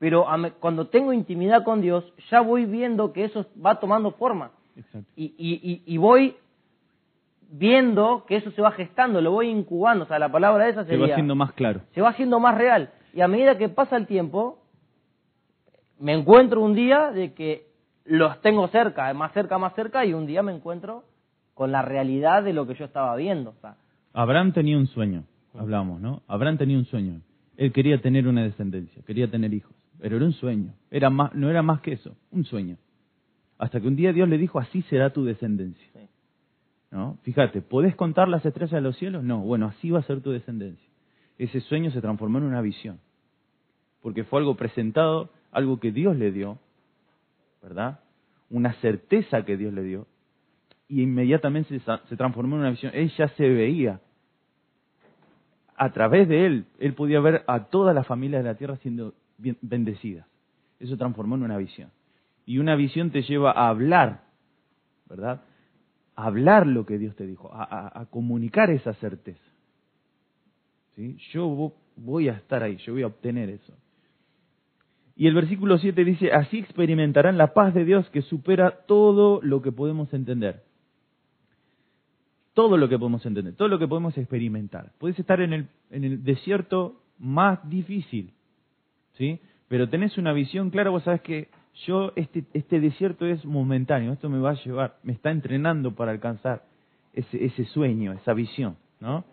pero 0.00 0.26
cuando 0.60 0.86
tengo 0.86 1.12
intimidad 1.12 1.62
con 1.62 1.82
Dios 1.82 2.10
ya 2.30 2.40
voy 2.40 2.64
viendo 2.64 3.12
que 3.12 3.24
eso 3.24 3.44
va 3.64 3.78
tomando 3.78 4.12
forma. 4.12 4.50
Y, 5.14 5.34
y, 5.36 5.82
y, 5.84 5.98
voy 5.98 6.36
viendo 7.50 8.24
que 8.26 8.36
eso 8.36 8.50
se 8.52 8.62
va 8.62 8.72
gestando, 8.72 9.20
lo 9.20 9.32
voy 9.32 9.50
incubando, 9.50 10.04
o 10.04 10.08
sea, 10.08 10.18
la 10.18 10.32
palabra 10.32 10.68
esa 10.70 10.84
sería... 10.84 11.04
Se 11.04 11.08
va 11.08 11.14
haciendo 11.14 11.34
más 11.34 11.52
claro. 11.52 11.82
Se 11.92 12.00
va 12.00 12.08
haciendo 12.08 12.40
más 12.40 12.56
real. 12.56 12.90
Y 13.12 13.20
a 13.20 13.28
medida 13.28 13.58
que 13.58 13.68
pasa 13.68 13.98
el 13.98 14.06
tiempo, 14.06 14.58
me 15.98 16.14
encuentro 16.14 16.62
un 16.62 16.74
día 16.74 17.10
de 17.10 17.34
que 17.34 17.66
los 18.06 18.40
tengo 18.40 18.66
cerca, 18.68 19.12
más 19.12 19.32
cerca, 19.32 19.58
más 19.58 19.74
cerca, 19.74 20.06
y 20.06 20.14
un 20.14 20.24
día 20.24 20.42
me 20.42 20.54
encuentro 20.54 21.04
con 21.52 21.72
la 21.72 21.82
realidad 21.82 22.42
de 22.42 22.54
lo 22.54 22.66
que 22.66 22.74
yo 22.74 22.86
estaba 22.86 23.14
viendo. 23.16 23.52
Abraham 24.14 24.52
tenía 24.52 24.78
un 24.78 24.86
sueño, 24.86 25.24
hablamos, 25.54 26.00
¿no? 26.00 26.22
Abraham 26.26 26.56
tenía 26.56 26.78
un 26.78 26.86
sueño. 26.86 27.20
Él 27.58 27.70
quería 27.72 28.00
tener 28.00 28.26
una 28.26 28.42
descendencia, 28.44 29.02
quería 29.06 29.30
tener 29.30 29.52
hijos, 29.52 29.74
pero 30.00 30.16
era 30.16 30.24
un 30.24 30.32
sueño, 30.32 30.72
era 30.90 31.10
más, 31.10 31.34
no 31.34 31.50
era 31.50 31.62
más 31.62 31.80
que 31.82 31.92
eso, 31.92 32.16
un 32.30 32.44
sueño. 32.44 32.76
Hasta 33.58 33.80
que 33.80 33.86
un 33.86 33.96
día 33.96 34.12
Dios 34.12 34.28
le 34.28 34.38
dijo, 34.38 34.58
así 34.58 34.82
será 34.82 35.10
tu 35.10 35.24
descendencia. 35.24 35.86
¿no? 36.90 37.18
Fíjate, 37.22 37.60
¿podés 37.60 37.94
contar 37.94 38.28
las 38.28 38.44
estrellas 38.44 38.72
de 38.72 38.80
los 38.80 38.96
cielos? 38.96 39.22
No, 39.22 39.40
bueno, 39.40 39.66
así 39.66 39.90
va 39.90 40.00
a 40.00 40.04
ser 40.04 40.22
tu 40.22 40.30
descendencia. 40.30 40.88
Ese 41.38 41.60
sueño 41.60 41.90
se 41.90 42.00
transformó 42.00 42.38
en 42.38 42.44
una 42.44 42.62
visión, 42.62 42.98
porque 44.00 44.24
fue 44.24 44.40
algo 44.40 44.56
presentado, 44.56 45.30
algo 45.52 45.78
que 45.78 45.92
Dios 45.92 46.16
le 46.16 46.32
dio, 46.32 46.58
¿verdad? 47.62 48.00
Una 48.48 48.72
certeza 48.74 49.44
que 49.44 49.56
Dios 49.56 49.72
le 49.74 49.82
dio, 49.82 50.06
y 50.88 51.02
inmediatamente 51.02 51.78
se, 51.78 51.84
se 52.08 52.16
transformó 52.16 52.56
en 52.56 52.62
una 52.62 52.70
visión. 52.70 52.92
Él 52.94 53.12
ya 53.16 53.28
se 53.28 53.48
veía 53.48 54.00
a 55.76 55.92
través 55.92 56.28
de 56.28 56.46
él, 56.46 56.66
él 56.78 56.94
podía 56.94 57.20
ver 57.20 57.44
a 57.46 57.66
todas 57.66 57.94
las 57.94 58.06
familias 58.06 58.42
de 58.42 58.50
la 58.50 58.56
tierra 58.56 58.76
siendo 58.78 59.14
bendecidas. 59.60 60.26
Eso 60.78 60.96
transformó 60.96 61.36
en 61.36 61.42
una 61.42 61.56
visión. 61.56 61.90
Y 62.46 62.58
una 62.58 62.74
visión 62.76 63.10
te 63.10 63.22
lleva 63.22 63.52
a 63.52 63.68
hablar, 63.68 64.24
¿verdad? 65.08 65.42
A 66.16 66.24
hablar 66.24 66.66
lo 66.66 66.86
que 66.86 66.98
Dios 66.98 67.14
te 67.16 67.26
dijo, 67.26 67.50
a, 67.52 68.06
comunicar 68.10 68.70
esa 68.70 68.94
certeza. 68.94 69.40
¿Sí? 70.96 71.16
Yo 71.32 71.72
voy 71.96 72.28
a 72.28 72.32
estar 72.32 72.62
ahí, 72.62 72.76
yo 72.78 72.92
voy 72.92 73.02
a 73.02 73.08
obtener 73.08 73.50
eso. 73.50 73.72
Y 75.16 75.26
el 75.26 75.34
versículo 75.34 75.78
7 75.78 76.04
dice, 76.04 76.32
así 76.32 76.58
experimentarán 76.58 77.36
la 77.36 77.52
paz 77.52 77.74
de 77.74 77.84
Dios 77.84 78.08
que 78.10 78.22
supera 78.22 78.86
todo 78.86 79.40
lo 79.42 79.60
que 79.60 79.70
podemos 79.70 80.12
entender 80.14 80.64
todo 82.54 82.76
lo 82.76 82.88
que 82.88 82.98
podemos 82.98 83.24
entender, 83.24 83.54
todo 83.54 83.68
lo 83.68 83.78
que 83.78 83.88
podemos 83.88 84.16
experimentar. 84.18 84.92
Puedes 84.98 85.18
estar 85.18 85.40
en 85.40 85.52
el, 85.52 85.68
en 85.90 86.04
el 86.04 86.24
desierto 86.24 87.00
más 87.18 87.66
difícil, 87.68 88.34
¿sí? 89.20 89.38
Pero 89.68 89.88
tenés 89.90 90.16
una 90.16 90.32
visión 90.32 90.70
clara, 90.70 90.88
vos 90.88 91.04
sabés 91.04 91.20
que 91.20 91.48
yo, 91.86 92.12
este, 92.16 92.44
este 92.54 92.80
desierto 92.80 93.26
es 93.26 93.44
momentáneo, 93.44 94.12
esto 94.14 94.30
me 94.30 94.38
va 94.38 94.52
a 94.52 94.64
llevar, 94.64 94.96
me 95.02 95.12
está 95.12 95.30
entrenando 95.30 95.94
para 95.94 96.10
alcanzar 96.10 96.64
ese, 97.12 97.44
ese 97.44 97.66
sueño, 97.66 98.12
esa 98.14 98.32
visión, 98.32 98.76
¿no? 98.98 99.24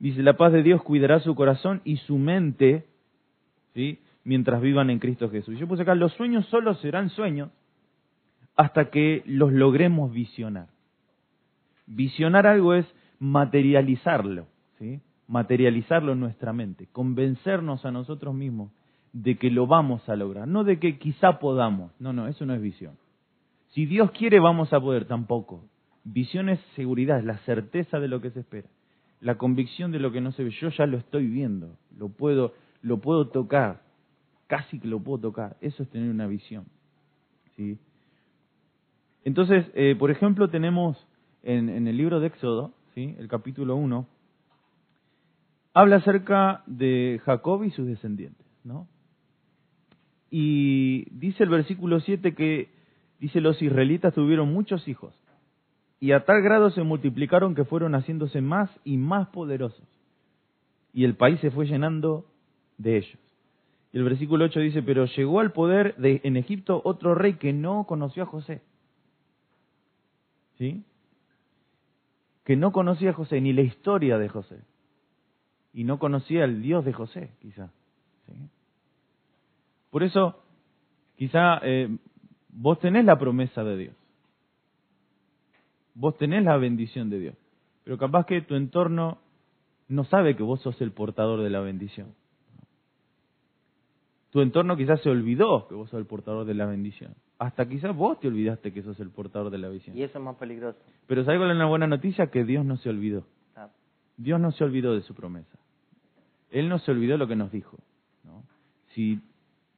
Dice, 0.00 0.22
la 0.22 0.36
paz 0.36 0.52
de 0.52 0.62
Dios 0.62 0.82
cuidará 0.82 1.20
su 1.20 1.34
corazón 1.36 1.80
y 1.84 1.98
su 1.98 2.18
mente, 2.18 2.84
¿sí? 3.74 4.00
Mientras 4.24 4.60
vivan 4.60 4.90
en 4.90 4.98
Cristo 4.98 5.30
Jesús. 5.30 5.56
Yo 5.56 5.68
puse 5.68 5.82
acá, 5.82 5.94
los 5.94 6.12
sueños 6.14 6.44
solo 6.46 6.74
serán 6.74 7.08
sueños 7.10 7.50
hasta 8.56 8.90
que 8.90 9.22
los 9.24 9.52
logremos 9.52 10.12
visionar. 10.12 10.66
Visionar 11.86 12.46
algo 12.48 12.74
es 12.74 12.86
materializarlo, 13.20 14.48
¿sí? 14.80 15.00
materializarlo 15.28 16.12
en 16.12 16.20
nuestra 16.20 16.52
mente, 16.52 16.88
convencernos 16.90 17.84
a 17.86 17.92
nosotros 17.92 18.34
mismos 18.34 18.72
de 19.22 19.38
que 19.38 19.50
lo 19.50 19.66
vamos 19.66 20.06
a 20.10 20.14
lograr, 20.14 20.46
no 20.46 20.62
de 20.62 20.78
que 20.78 20.98
quizá 20.98 21.38
podamos, 21.38 21.90
no, 21.98 22.12
no, 22.12 22.28
eso 22.28 22.44
no 22.44 22.52
es 22.52 22.60
visión. 22.60 22.98
Si 23.68 23.86
Dios 23.86 24.10
quiere 24.10 24.40
vamos 24.40 24.74
a 24.74 24.80
poder, 24.80 25.06
tampoco. 25.06 25.64
Visión 26.04 26.50
es 26.50 26.60
seguridad, 26.74 27.18
es 27.18 27.24
la 27.24 27.38
certeza 27.38 27.98
de 27.98 28.08
lo 28.08 28.20
que 28.20 28.30
se 28.30 28.40
espera, 28.40 28.68
la 29.22 29.38
convicción 29.38 29.90
de 29.90 30.00
lo 30.00 30.12
que 30.12 30.20
no 30.20 30.32
se 30.32 30.44
ve. 30.44 30.50
Yo 30.50 30.68
ya 30.68 30.84
lo 30.84 30.98
estoy 30.98 31.28
viendo, 31.28 31.78
lo 31.96 32.10
puedo, 32.10 32.52
lo 32.82 32.98
puedo 32.98 33.28
tocar, 33.28 33.80
casi 34.48 34.78
que 34.78 34.86
lo 34.86 35.00
puedo 35.00 35.18
tocar. 35.18 35.56
Eso 35.62 35.82
es 35.82 35.88
tener 35.88 36.10
una 36.10 36.26
visión. 36.26 36.66
¿sí? 37.56 37.78
Entonces, 39.24 39.64
eh, 39.72 39.96
por 39.98 40.10
ejemplo, 40.10 40.50
tenemos 40.50 40.98
en, 41.42 41.70
el 41.88 41.96
libro 41.96 42.20
de 42.20 42.26
Éxodo, 42.26 42.74
¿sí? 42.94 43.16
el 43.18 43.28
capítulo 43.28 43.76
1, 43.76 44.06
habla 45.72 45.96
acerca 45.96 46.64
de 46.66 47.18
Jacob 47.24 47.64
y 47.64 47.70
sus 47.70 47.86
descendientes, 47.86 48.46
¿no? 48.62 48.86
Y 50.30 51.06
dice 51.10 51.44
el 51.44 51.50
versículo 51.50 52.00
7 52.00 52.34
que, 52.34 52.68
dice, 53.20 53.40
los 53.40 53.60
israelitas 53.62 54.14
tuvieron 54.14 54.52
muchos 54.52 54.86
hijos, 54.88 55.14
y 56.00 56.12
a 56.12 56.24
tal 56.24 56.42
grado 56.42 56.70
se 56.70 56.82
multiplicaron 56.82 57.54
que 57.54 57.64
fueron 57.64 57.94
haciéndose 57.94 58.40
más 58.40 58.70
y 58.84 58.96
más 58.96 59.28
poderosos, 59.28 59.86
y 60.92 61.04
el 61.04 61.14
país 61.14 61.40
se 61.40 61.50
fue 61.50 61.66
llenando 61.66 62.26
de 62.78 62.98
ellos. 62.98 63.18
Y 63.92 63.98
el 63.98 64.04
versículo 64.04 64.44
8 64.46 64.60
dice, 64.60 64.82
pero 64.82 65.06
llegó 65.06 65.40
al 65.40 65.52
poder 65.52 65.96
de, 65.96 66.20
en 66.24 66.36
Egipto 66.36 66.82
otro 66.84 67.14
rey 67.14 67.34
que 67.34 67.52
no 67.52 67.84
conoció 67.84 68.24
a 68.24 68.26
José. 68.26 68.60
¿Sí? 70.58 70.84
que 72.46 72.54
no 72.54 72.70
conocía 72.70 73.10
a 73.10 73.12
José 73.12 73.40
ni 73.40 73.52
la 73.52 73.62
historia 73.62 74.18
de 74.18 74.28
José. 74.28 74.60
Y 75.74 75.82
no 75.82 75.98
conocía 75.98 76.44
al 76.44 76.62
Dios 76.62 76.84
de 76.84 76.92
José, 76.92 77.32
quizá. 77.40 77.72
Por 79.96 80.02
eso, 80.02 80.36
quizá 81.16 81.56
eh, 81.62 81.88
vos 82.50 82.78
tenés 82.80 83.06
la 83.06 83.18
promesa 83.18 83.64
de 83.64 83.78
Dios. 83.78 83.96
Vos 85.94 86.18
tenés 86.18 86.44
la 86.44 86.58
bendición 86.58 87.08
de 87.08 87.18
Dios. 87.18 87.34
Pero 87.82 87.96
capaz 87.96 88.26
que 88.26 88.42
tu 88.42 88.56
entorno 88.56 89.16
no 89.88 90.04
sabe 90.04 90.36
que 90.36 90.42
vos 90.42 90.60
sos 90.60 90.78
el 90.82 90.92
portador 90.92 91.40
de 91.40 91.48
la 91.48 91.60
bendición. 91.60 92.14
Tu 94.32 94.42
entorno 94.42 94.76
quizás 94.76 95.00
se 95.00 95.08
olvidó 95.08 95.66
que 95.66 95.74
vos 95.74 95.88
sos 95.88 95.98
el 95.98 96.04
portador 96.04 96.44
de 96.44 96.52
la 96.52 96.66
bendición 96.66 97.14
hasta 97.38 97.66
quizás 97.66 97.96
vos 97.96 98.20
te 98.20 98.28
olvidaste 98.28 98.74
que 98.74 98.82
sos 98.82 99.00
el 99.00 99.08
portador 99.08 99.50
de 99.50 99.56
la 99.56 99.70
visión. 99.70 99.96
Y 99.96 100.02
eso 100.02 100.18
es 100.18 100.24
más 100.26 100.36
peligroso. 100.36 100.78
Pero 101.06 101.24
¿sabes 101.24 101.40
cuál 101.40 101.52
es 101.52 101.56
una 101.56 101.68
buena 101.68 101.86
noticia? 101.86 102.26
Que 102.26 102.44
Dios 102.44 102.66
no 102.66 102.76
se 102.76 102.90
olvidó. 102.90 103.26
Ah. 103.54 103.70
Dios 104.18 104.38
no 104.38 104.52
se 104.52 104.62
olvidó 104.62 104.94
de 104.94 105.00
su 105.00 105.14
promesa. 105.14 105.58
Él 106.50 106.68
no 106.68 106.80
se 106.80 106.90
olvidó 106.90 107.12
de 107.12 107.18
lo 107.18 107.26
que 107.28 107.36
nos 107.36 107.50
dijo. 107.50 107.78
¿no? 108.24 108.42
Si, 108.92 109.22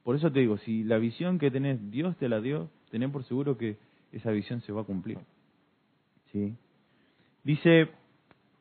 por 0.09 0.15
eso 0.15 0.31
te 0.31 0.39
digo, 0.39 0.57
si 0.57 0.83
la 0.83 0.97
visión 0.97 1.37
que 1.37 1.51
tenés, 1.51 1.91
Dios 1.91 2.17
te 2.17 2.27
la 2.27 2.41
dio, 2.41 2.71
tenés 2.89 3.11
por 3.11 3.23
seguro 3.25 3.59
que 3.59 3.77
esa 4.11 4.31
visión 4.31 4.59
se 4.61 4.71
va 4.71 4.81
a 4.81 4.83
cumplir. 4.83 5.19
¿Sí? 6.31 6.55
Dice, 7.43 7.89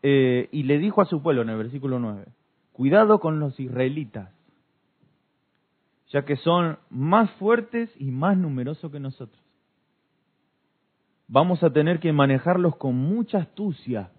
eh, 0.02 0.50
y 0.52 0.64
le 0.64 0.76
dijo 0.76 1.00
a 1.00 1.06
su 1.06 1.22
pueblo 1.22 1.40
en 1.40 1.48
el 1.48 1.56
versículo 1.56 1.98
9, 2.00 2.26
cuidado 2.74 3.18
con 3.18 3.40
los 3.40 3.58
israelitas 3.58 4.30
ya 6.10 6.26
que 6.26 6.36
son 6.36 6.76
más 6.90 7.30
fuertes 7.38 7.90
y 7.98 8.10
más 8.10 8.36
numerosos 8.36 8.92
que 8.92 9.00
nosotros. 9.00 9.42
Vamos 11.28 11.62
a 11.62 11.70
tener 11.70 11.98
que 11.98 12.12
manejarlos 12.12 12.76
con 12.76 12.94
mucha 12.94 13.38
astucia. 13.38 14.10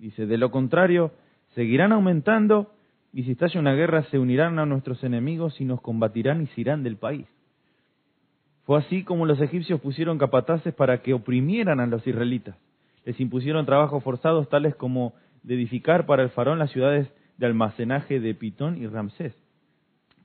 Dice, 0.00 0.26
de 0.26 0.38
lo 0.38 0.50
contrario, 0.50 1.12
seguirán 1.54 1.92
aumentando 1.92 2.72
y 3.12 3.24
si 3.24 3.32
estalla 3.32 3.60
una 3.60 3.74
guerra 3.74 4.04
se 4.04 4.18
unirán 4.18 4.58
a 4.58 4.66
nuestros 4.66 5.04
enemigos 5.04 5.60
y 5.60 5.64
nos 5.64 5.80
combatirán 5.80 6.42
y 6.42 6.46
se 6.48 6.60
irán 6.62 6.82
del 6.82 6.96
país. 6.96 7.26
Fue 8.64 8.78
así 8.78 9.04
como 9.04 9.26
los 9.26 9.40
egipcios 9.40 9.80
pusieron 9.80 10.18
capataces 10.18 10.72
para 10.74 11.02
que 11.02 11.12
oprimieran 11.12 11.80
a 11.80 11.86
los 11.86 12.06
israelitas. 12.06 12.56
Les 13.04 13.18
impusieron 13.20 13.66
trabajos 13.66 14.02
forzados 14.02 14.48
tales 14.48 14.74
como 14.76 15.12
de 15.42 15.54
edificar 15.54 16.06
para 16.06 16.22
el 16.22 16.30
faraón 16.30 16.58
las 16.58 16.70
ciudades 16.70 17.08
de 17.36 17.46
almacenaje 17.46 18.20
de 18.20 18.34
Pitón 18.34 18.80
y 18.80 18.86
Ramsés. 18.86 19.34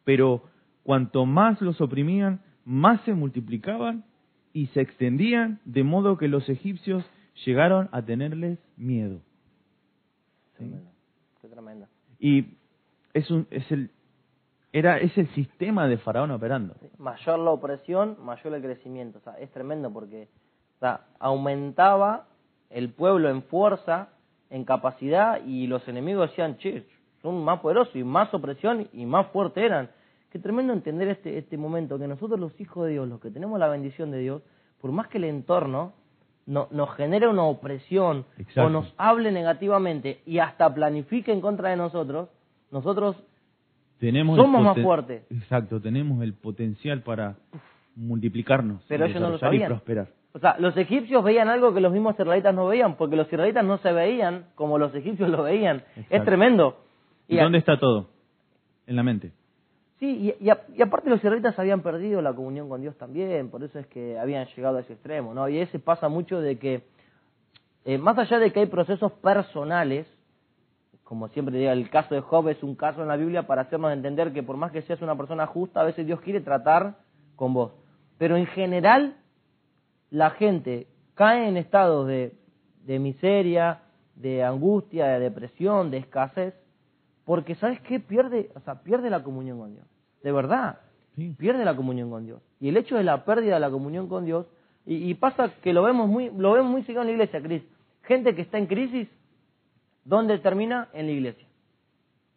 Pero 0.03 0.44
cuanto 0.84 1.25
más 1.25 1.60
los 1.62 1.82
oprimían, 1.82 2.41
más 2.63 3.01
se 3.01 3.13
multiplicaban 3.13 4.06
y 4.53 4.67
se 4.67 4.82
extendían, 4.82 5.60
de 5.65 5.84
modo 5.84 6.17
que 6.17 6.27
los 6.27 6.48
egipcios 6.48 7.03
llegaron 7.46 7.89
a 7.91 8.03
tenerles 8.03 8.60
miedo. 8.77 9.20
Qué 10.58 11.48
tremendo. 11.48 11.88
Y 12.20 12.58
es, 13.14 13.30
un, 13.32 13.48
es, 13.52 13.72
el, 13.72 13.92
era, 14.72 14.98
es 14.98 15.18
el 15.18 15.28
sistema 15.30 15.88
de 15.88 15.98
Faraón 15.98 16.32
operando. 16.32 16.76
Mayor 16.98 17.40
la 17.40 17.52
opresión, 17.52 18.18
mayor 18.24 18.54
el 18.54 18.62
crecimiento. 18.62 19.20
O 19.20 19.22
sea, 19.22 19.34
es 19.34 19.52
tremendo 19.52 19.92
porque 19.92 20.30
o 20.78 20.80
sea, 20.80 21.02
aumentaba 21.20 22.28
el 22.70 22.90
pueblo 22.90 23.30
en 23.30 23.44
fuerza, 23.44 24.10
en 24.50 24.64
capacidad, 24.64 25.42
y 25.46 25.68
los 25.68 25.88
enemigos 25.88 26.30
decían, 26.30 26.58
che, 26.58 26.86
son 27.22 27.44
más 27.44 27.60
poderosos 27.60 27.96
y 27.96 28.04
más 28.04 28.34
opresión 28.34 28.88
y 28.94 29.06
más 29.06 29.28
fuertes 29.28 29.64
eran. 29.64 29.90
Qué 30.30 30.40
tremendo 30.40 30.74
entender 30.74 31.08
este, 31.08 31.38
este 31.38 31.58
momento, 31.58 31.98
que 31.98 32.08
nosotros 32.08 32.40
los 32.40 32.60
hijos 32.60 32.86
de 32.86 32.92
Dios, 32.92 33.08
los 33.08 33.20
que 33.20 33.32
tenemos 33.32 33.60
la 33.60 33.70
bendición 33.70 34.12
de 34.12 34.20
Dios, 34.20 34.42
por 34.80 34.92
más 34.92 35.08
que 35.08 35.18
el 35.18 35.24
entorno 35.24 35.94
no, 36.46 36.68
nos 36.72 36.94
genere 36.96 37.28
una 37.28 37.44
opresión 37.44 38.26
o 38.56 38.70
nos 38.70 38.94
hable 38.98 39.32
negativamente 39.32 40.22
y 40.26 40.40
hasta 40.40 40.74
planifique 40.74 41.32
en 41.32 41.42
contra 41.42 41.70
de 41.70 41.78
nosotros, 41.78 42.30
nosotros 42.72 43.16
tenemos 44.00 44.38
somos 44.38 44.62
más 44.62 44.78
fuertes. 44.80 45.24
Exacto, 45.30 45.82
tenemos 45.82 46.22
el 46.24 46.34
potencial 46.34 47.02
para 47.02 47.38
multiplicarnos 47.96 48.84
Pero 48.88 49.06
ellos 49.06 49.22
no 49.22 49.30
lo 49.30 49.54
y 49.54 49.60
prosperar. 49.66 50.10
O 50.34 50.40
sea, 50.40 50.56
los 50.60 50.78
egipcios 50.78 51.24
veían 51.24 51.50
algo 51.50 51.74
que 51.74 51.82
los 51.82 51.92
mismos 51.92 52.14
israelitas 52.14 52.54
no 52.54 52.68
veían, 52.68 52.96
porque 52.96 53.16
los 53.16 53.28
israelitas 53.28 53.66
no 53.66 53.80
se 53.80 53.92
veían 53.92 54.46
como 54.54 54.78
los 54.78 54.94
egipcios 54.94 55.30
lo 55.30 55.44
veían. 55.44 55.84
Es 56.12 56.24
tremendo. 56.24 56.78
¿Y 57.28 57.38
dónde 57.38 57.58
está 57.58 57.80
todo? 57.80 58.10
En 58.86 58.96
la 58.96 59.04
mente. 59.04 59.32
Sí, 60.00 60.32
y, 60.40 60.46
y, 60.46 60.82
aparte 60.82 61.10
los 61.10 61.18
israelitas 61.18 61.58
habían 61.58 61.82
perdido 61.82 62.22
la 62.22 62.34
comunión 62.34 62.70
con 62.70 62.82
Dios 62.82 62.96
también, 62.98 63.50
por 63.50 63.64
eso 63.64 63.80
es 63.80 63.88
que 63.88 64.20
habían 64.20 64.46
llegado 64.56 64.78
a 64.78 64.82
ese 64.82 64.94
extremo, 64.94 65.34
¿no? 65.34 65.50
Y 65.50 65.58
ese 65.58 65.80
pasa 65.80 66.08
mucho 66.08 66.40
de 66.40 66.60
que, 66.60 66.84
eh, 67.84 67.98
más 67.98 68.16
allá 68.20 68.38
de 68.38 68.52
que 68.52 68.60
hay 68.60 68.68
procesos 68.68 69.12
personales, 69.14 70.08
como 71.08 71.30
siempre 71.30 71.58
digo, 71.58 71.72
el 71.72 71.90
caso 71.90 72.14
de 72.16 72.20
Job 72.20 72.50
es 72.50 72.62
un 72.64 72.76
caso 72.76 73.02
en 73.02 73.08
la 73.08 73.16
Biblia 73.16 73.48
para 73.48 73.62
hacernos 73.62 73.94
entender 73.94 74.34
que 74.34 74.44
por 74.44 74.58
más 74.58 74.74
que 74.74 74.82
seas 74.82 75.02
una 75.02 75.16
persona 75.16 75.48
justa, 75.48 75.80
a 75.80 75.86
veces 75.86 76.06
Dios 76.06 76.20
quiere 76.20 76.42
tratar 76.42 76.98
con 77.38 77.54
vos. 77.54 77.72
Pero 78.18 78.36
en 78.36 78.46
general, 78.48 79.16
la 80.10 80.32
gente 80.32 80.88
cae 81.14 81.48
en 81.48 81.56
estados 81.56 82.08
de, 82.08 82.34
de 82.84 83.00
miseria, 83.00 83.84
de 84.16 84.44
angustia, 84.44 85.06
de 85.08 85.20
depresión, 85.22 85.92
de 85.92 86.00
escasez, 86.00 86.54
porque 87.24 87.56
¿sabes 87.56 87.80
qué? 87.82 88.02
Pierde, 88.02 88.52
o 88.56 88.60
sea, 88.60 88.84
pierde 88.84 89.10
la 89.10 89.24
comunión 89.24 89.60
con 89.60 89.74
Dios. 89.76 89.88
De 90.24 90.34
verdad, 90.34 90.80
pierde 91.38 91.64
la 91.64 91.78
comunión 91.78 92.10
con 92.10 92.26
Dios. 92.26 92.42
Y 92.60 92.68
el 92.68 92.76
hecho 92.76 92.98
de 92.98 93.04
la 93.04 93.24
pérdida 93.24 93.54
de 93.54 93.62
la 93.62 93.72
comunión 93.72 94.10
con 94.10 94.26
Dios, 94.26 94.46
y, 94.86 95.14
pasa 95.14 95.54
que 95.64 95.72
lo 95.72 95.84
vemos 95.84 96.10
muy, 96.10 96.32
lo 96.38 96.52
vemos 96.52 96.70
muy 96.70 96.82
seguido 96.84 97.02
en 97.02 97.08
la 97.08 97.14
iglesia, 97.14 97.42
Cris. 97.42 97.64
Gente 98.04 98.36
que 98.36 98.42
está 98.42 98.58
en 98.58 98.68
crisis, 98.68 99.08
¿dónde 100.08 100.40
termina? 100.40 100.88
En 100.94 101.06
la 101.08 101.12
iglesia. 101.12 101.48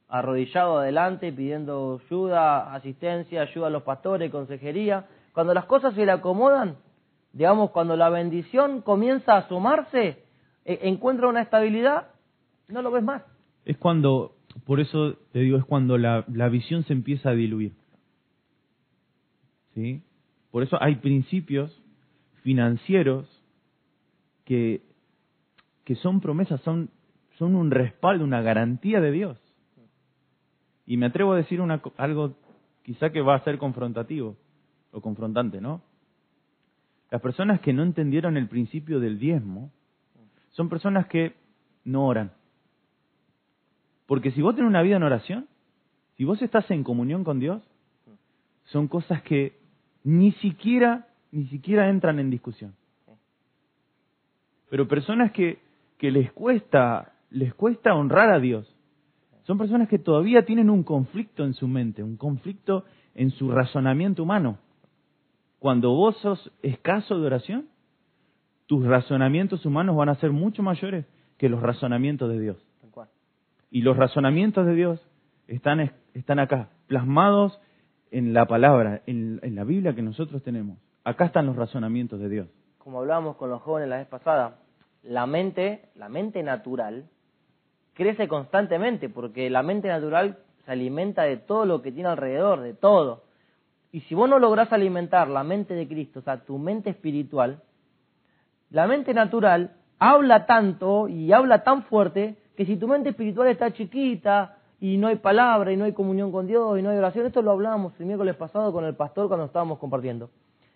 Arrodillado 0.08 0.78
adelante, 0.78 1.32
pidiendo 1.32 2.00
ayuda, 2.04 2.74
asistencia, 2.74 3.42
ayuda 3.42 3.68
a 3.68 3.70
los 3.70 3.84
pastores, 3.84 4.30
consejería. 4.30 5.06
Cuando 5.32 5.54
las 5.54 5.66
cosas 5.66 5.94
se 5.94 6.04
le 6.04 6.10
acomodan, 6.10 6.76
digamos, 7.32 7.70
cuando 7.70 7.96
la 7.96 8.10
bendición 8.10 8.82
comienza 8.82 9.34
a 9.34 9.38
asomarse, 9.38 10.24
e, 10.64 10.80
encuentra 10.82 11.28
una 11.28 11.42
estabilidad, 11.42 12.08
no 12.68 12.82
lo 12.82 12.90
ves 12.90 13.04
más. 13.04 13.22
Es 13.64 13.78
cuando, 13.78 14.34
por 14.66 14.80
eso 14.80 15.14
te 15.32 15.38
digo, 15.38 15.56
es 15.56 15.64
cuando 15.64 15.96
la, 15.96 16.24
la 16.28 16.48
visión 16.48 16.82
se 16.84 16.92
empieza 16.92 17.30
a 17.30 17.34
diluir. 17.34 17.72
¿Sí? 19.74 20.02
Por 20.50 20.64
eso 20.64 20.76
hay 20.80 20.96
principios 20.96 21.70
financieros 22.42 23.28
que, 24.44 24.82
que 25.84 25.94
son 25.94 26.20
promesas, 26.20 26.60
son, 26.62 26.90
son 27.40 27.54
un 27.54 27.70
respaldo, 27.70 28.22
una 28.22 28.42
garantía 28.42 29.00
de 29.00 29.12
Dios. 29.12 29.40
Y 30.84 30.98
me 30.98 31.06
atrevo 31.06 31.32
a 31.32 31.38
decir 31.38 31.58
algo 31.96 32.34
quizá 32.82 33.08
que 33.10 33.22
va 33.22 33.34
a 33.34 33.44
ser 33.44 33.56
confrontativo 33.56 34.36
o 34.92 35.00
confrontante, 35.00 35.58
¿no? 35.58 35.80
Las 37.10 37.22
personas 37.22 37.60
que 37.60 37.72
no 37.72 37.82
entendieron 37.82 38.36
el 38.36 38.46
principio 38.46 39.00
del 39.00 39.18
diezmo 39.18 39.72
son 40.50 40.68
personas 40.68 41.06
que 41.06 41.34
no 41.82 42.06
oran. 42.06 42.32
Porque 44.04 44.32
si 44.32 44.42
vos 44.42 44.54
tenés 44.54 44.68
una 44.68 44.82
vida 44.82 44.96
en 44.96 45.02
oración, 45.02 45.48
si 46.18 46.24
vos 46.24 46.42
estás 46.42 46.70
en 46.70 46.84
comunión 46.84 47.24
con 47.24 47.40
Dios, 47.40 47.62
son 48.64 48.86
cosas 48.86 49.22
que 49.22 49.58
ni 50.04 50.32
siquiera, 50.32 51.08
ni 51.32 51.46
siquiera 51.46 51.88
entran 51.88 52.18
en 52.18 52.28
discusión. 52.28 52.74
Pero 54.68 54.86
personas 54.86 55.32
que, 55.32 55.58
que 55.96 56.10
les 56.10 56.30
cuesta, 56.32 57.09
les 57.30 57.54
cuesta 57.54 57.94
honrar 57.94 58.30
a 58.30 58.40
Dios, 58.40 58.76
son 59.44 59.58
personas 59.58 59.88
que 59.88 59.98
todavía 59.98 60.44
tienen 60.44 60.70
un 60.70 60.84
conflicto 60.84 61.44
en 61.44 61.54
su 61.54 61.66
mente, 61.66 62.02
un 62.02 62.16
conflicto 62.16 62.84
en 63.14 63.30
su 63.30 63.50
razonamiento 63.50 64.22
humano. 64.22 64.58
Cuando 65.58 65.90
vos 65.90 66.16
sos 66.18 66.52
escaso 66.62 67.18
de 67.18 67.26
oración, 67.26 67.68
tus 68.66 68.86
razonamientos 68.86 69.66
humanos 69.66 69.96
van 69.96 70.08
a 70.08 70.14
ser 70.16 70.30
mucho 70.30 70.62
mayores 70.62 71.06
que 71.38 71.48
los 71.48 71.60
razonamientos 71.60 72.30
de 72.30 72.38
Dios. 72.38 72.56
Y 73.72 73.82
los 73.82 73.96
razonamientos 73.96 74.66
de 74.66 74.74
Dios 74.74 75.00
están, 75.46 75.92
están 76.14 76.38
acá, 76.38 76.70
plasmados 76.88 77.60
en 78.10 78.32
la 78.32 78.46
palabra, 78.46 79.02
en, 79.06 79.38
en, 79.42 79.54
la 79.54 79.64
Biblia 79.64 79.94
que 79.94 80.02
nosotros 80.02 80.42
tenemos. 80.42 80.78
Acá 81.04 81.26
están 81.26 81.46
los 81.46 81.56
razonamientos 81.56 82.18
de 82.18 82.28
Dios. 82.28 82.48
Como 82.78 82.98
hablábamos 82.98 83.36
con 83.36 83.48
los 83.48 83.62
jóvenes 83.62 83.88
la 83.88 83.98
vez 83.98 84.08
pasada, 84.08 84.58
la 85.02 85.26
mente, 85.26 85.88
la 85.94 86.08
mente 86.08 86.42
natural, 86.42 87.08
crece 88.00 88.28
constantemente, 88.28 89.10
porque 89.10 89.50
la 89.50 89.62
mente 89.62 89.88
natural 89.88 90.38
se 90.64 90.72
alimenta 90.72 91.24
de 91.24 91.36
todo 91.36 91.66
lo 91.66 91.82
que 91.82 91.92
tiene 91.92 92.08
alrededor, 92.08 92.60
de 92.60 92.72
todo. 92.72 93.24
Y 93.92 94.00
si 94.00 94.14
vos 94.14 94.26
no 94.26 94.38
lográs 94.38 94.72
alimentar 94.72 95.28
la 95.28 95.44
mente 95.44 95.74
de 95.74 95.86
Cristo, 95.86 96.20
o 96.20 96.22
sea, 96.22 96.42
tu 96.42 96.56
mente 96.56 96.88
espiritual, 96.88 97.62
la 98.70 98.86
mente 98.86 99.12
natural 99.12 99.76
habla 99.98 100.46
tanto 100.46 101.08
y 101.08 101.30
habla 101.30 101.62
tan 101.62 101.82
fuerte 101.82 102.38
que 102.56 102.64
si 102.64 102.78
tu 102.78 102.88
mente 102.88 103.10
espiritual 103.10 103.48
está 103.48 103.70
chiquita 103.70 104.56
y 104.80 104.96
no 104.96 105.08
hay 105.08 105.16
palabra 105.16 105.70
y 105.70 105.76
no 105.76 105.84
hay 105.84 105.92
comunión 105.92 106.32
con 106.32 106.46
Dios 106.46 106.78
y 106.78 106.82
no 106.82 106.88
hay 106.88 106.96
oración, 106.96 107.26
esto 107.26 107.42
lo 107.42 107.50
hablábamos 107.50 107.92
el 108.00 108.06
miércoles 108.06 108.34
pasado 108.34 108.72
con 108.72 108.86
el 108.86 108.94
pastor 108.94 109.28
cuando 109.28 109.44
estábamos 109.44 109.78
compartiendo. 109.78 110.30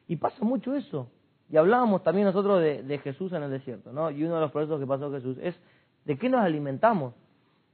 Y 0.06 0.16
pasa 0.16 0.44
mucho 0.44 0.74
eso. 0.74 1.08
Y 1.50 1.56
hablábamos 1.56 2.02
también 2.02 2.26
nosotros 2.26 2.60
de, 2.60 3.00
Jesús 3.02 3.32
en 3.32 3.44
el 3.44 3.50
desierto, 3.50 3.94
¿no? 3.94 4.10
Y 4.10 4.24
uno 4.24 4.34
de 4.34 4.42
los 4.42 4.50
procesos 4.50 4.78
que 4.78 4.86
pasó 4.86 5.10
Jesús 5.10 5.38
es 5.40 5.58
de 6.04 6.18
qué 6.18 6.28
nos 6.28 6.40
alimentamos. 6.40 7.14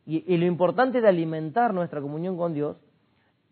y 0.07 0.37
lo 0.37 0.47
importante 0.47 1.01
de 1.01 1.09
alimentar 1.09 1.73
nuestra 1.73 2.01
comunión 2.01 2.37
con 2.37 2.53
Dios 2.53 2.77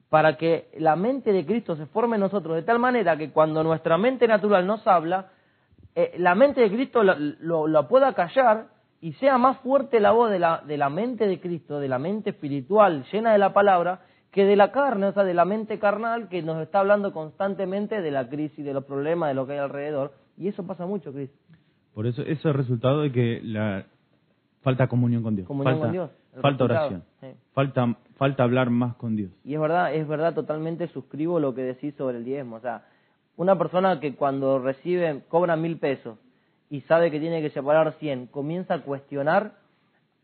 para 0.09 0.37
que 0.37 0.71
la 0.79 0.97
mente 0.97 1.33
de 1.33 1.45
Cristo 1.45 1.77
se 1.77 1.87
forme 1.87 2.17
en 2.17 2.21
nosotros 2.21 2.57
de 2.57 2.63
tal 2.63 2.79
manera 2.79 3.17
que 3.17 3.31
cuando 3.31 3.63
nuestra 3.63 3.99
mente 3.99 4.27
natural 4.27 4.67
nos 4.67 4.87
habla, 4.87 5.31
eh, 5.95 6.15
la 6.19 6.35
mente 6.35 6.61
de 6.61 6.71
Cristo 6.71 7.03
lo, 7.03 7.89
pueda 7.89 8.15
callar 8.15 8.69
y 9.01 9.13
sea 9.15 9.37
más 9.39 9.59
fuerte 9.59 10.01
la 10.01 10.13
voz 10.13 10.31
de 10.31 10.39
la, 10.39 10.63
de 10.67 10.77
la 10.77 10.89
mente 10.89 11.27
de 11.27 11.41
Cristo, 11.41 11.79
de 11.79 11.89
la 11.89 11.99
mente 11.99 12.31
espiritual 12.31 13.05
llena 13.13 13.33
de 13.33 13.39
la 13.39 13.53
palabra, 13.53 14.01
que 14.31 14.45
de 14.45 14.57
la 14.57 14.73
carne, 14.73 15.07
o 15.07 15.13
sea, 15.13 15.25
de 15.25 15.35
la 15.35 15.45
mente 15.45 15.79
carnal 15.79 16.29
que 16.29 16.43
nos 16.43 16.61
está 16.61 16.81
hablando 16.81 17.13
constantemente 17.13 18.01
de 18.01 18.11
la 18.11 18.29
crisis, 18.29 18.65
de 18.65 18.73
los 18.73 18.85
problemas, 18.85 19.29
de 19.29 19.35
lo 19.35 19.47
que 19.47 19.53
hay 19.53 19.59
alrededor. 19.59 20.13
Y 20.37 20.49
eso 20.49 20.67
pasa 20.67 20.87
mucho, 20.87 21.13
Cristo. 21.13 21.37
Por 21.95 22.07
eso, 22.07 22.23
eso 22.23 22.33
es 22.33 22.45
el 22.45 22.55
resultado 22.55 23.03
de 23.03 23.13
que 23.13 23.41
la 23.43 23.87
falta 24.69 24.87
comunión 24.87 25.23
con 25.23 25.35
Dios. 25.35 25.47
Comunión 25.47 25.79
con 25.79 25.93
Dios. 25.93 26.11
Falta 26.43 26.65
oración. 26.65 27.03
Falta, 27.55 27.97
falta 28.17 28.43
hablar 28.43 28.69
más 28.69 28.97
con 28.97 29.17
Dios. 29.17 29.31
Y 29.43 29.55
es 29.55 29.61
verdad, 29.61 29.95
es 29.95 30.07
verdad, 30.07 30.35
totalmente 30.35 30.89
suscribo 30.89 31.41
lo 31.41 31.55
que 31.55 31.63
decís 31.63 31.95
sobre 31.97 32.19
el 32.19 32.25
diezmo. 32.25 32.57
O 32.57 32.61
sea, 32.61 32.85
una 33.39 33.57
persona 33.57 33.99
que 33.99 34.15
cuando 34.15 34.59
recibe, 34.59 35.23
cobra 35.29 35.57
mil 35.57 35.79
pesos 35.79 36.19
y 36.69 36.83
sabe 36.83 37.11
que 37.11 37.19
tiene 37.19 37.41
que 37.41 37.49
separar 37.49 37.95
cien, 37.99 38.27
comienza 38.27 38.75
a 38.75 38.83
cuestionar, 38.83 39.53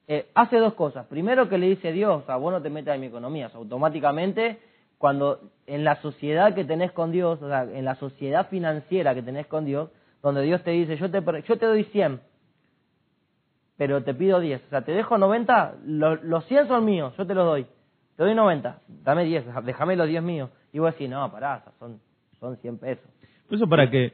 eh, 0.09 0.29
hace 0.35 0.59
dos 0.59 0.75
cosas. 0.75 1.07
Primero 1.07 1.49
que 1.49 1.57
le 1.57 1.69
dice 1.69 1.91
Dios, 1.93 2.23
o 2.23 2.27
sea, 2.27 2.37
vos 2.37 2.53
no 2.53 2.61
te 2.61 2.69
metas 2.69 2.97
en 2.97 3.01
mi 3.01 3.07
economía. 3.07 3.47
O 3.47 3.51
sea, 3.51 3.61
automáticamente, 3.61 4.59
cuando 4.99 5.41
en 5.67 5.85
la 5.85 5.97
sociedad 6.03 6.55
que 6.55 6.67
tenés 6.67 6.93
con 6.93 7.13
Dios, 7.13 7.41
o 7.41 7.49
sea, 7.49 7.63
en 7.63 7.87
la 7.87 7.95
sociedad 7.95 8.49
financiera 8.49 9.15
que 9.15 9.23
tenés 9.23 9.47
con 9.47 9.65
Dios, 9.65 9.89
donde 10.23 10.43
Dios 10.43 10.63
te 10.63 10.73
dice, 10.73 10.99
yo 10.99 11.11
te, 11.11 11.23
yo 11.49 11.57
te 11.57 11.65
doy 11.67 11.85
cien, 11.85 12.21
pero 13.77 14.03
te 14.03 14.15
pido 14.15 14.41
10. 14.41 14.63
O 14.67 14.69
sea, 14.71 14.83
te 14.83 14.93
dejo 14.93 15.19
90, 15.19 15.77
los 15.85 16.45
100 16.47 16.69
son 16.69 16.85
míos, 16.85 17.15
yo 17.17 17.27
te 17.27 17.35
los 17.35 17.47
doy. 17.47 17.67
Te 18.17 18.23
doy 18.23 18.35
90, 18.35 18.81
dame 19.05 19.25
10, 19.25 19.45
déjame 19.65 19.97
los 19.97 20.09
10 20.09 20.23
míos. 20.23 20.51
Y 20.73 20.79
vos 20.79 20.93
decís, 20.93 21.11
no, 21.11 21.31
pará, 21.33 21.65
son, 21.79 22.01
son 22.39 22.57
100 22.57 22.79
pesos. 22.79 23.05
Por 23.49 23.57
eso 23.57 23.69
para 23.69 23.91
que, 23.91 24.13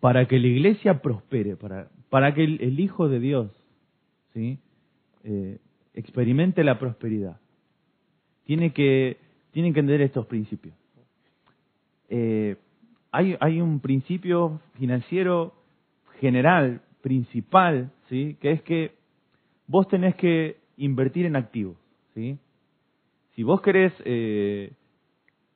para 0.00 0.26
que 0.26 0.38
la 0.38 0.46
iglesia 0.46 1.00
prospere, 1.00 1.56
para, 1.56 1.88
para 2.08 2.34
que 2.34 2.44
el, 2.44 2.80
Hijo 2.80 3.08
de 3.08 3.20
Dios 3.20 3.50
¿sí? 4.32 4.58
Eh, 5.24 5.58
experimente 5.94 6.64
la 6.64 6.78
prosperidad, 6.78 7.38
tiene 8.44 8.72
que, 8.72 9.18
tiene 9.52 9.72
que 9.72 9.80
entender 9.80 10.00
estos 10.00 10.26
principios. 10.26 10.74
Eh, 12.08 12.56
hay, 13.12 13.36
hay 13.40 13.60
un 13.60 13.80
principio 13.80 14.60
financiero 14.78 15.52
general, 16.20 16.80
principal, 17.02 17.90
que 18.10 18.50
es 18.50 18.62
que 18.62 18.92
vos 19.66 19.86
tenés 19.88 20.16
que 20.16 20.56
invertir 20.76 21.26
en 21.26 21.36
activos. 21.36 21.76
¿sí? 22.14 22.38
Si 23.34 23.44
vos 23.44 23.60
querés, 23.60 23.92
eh, 24.04 24.72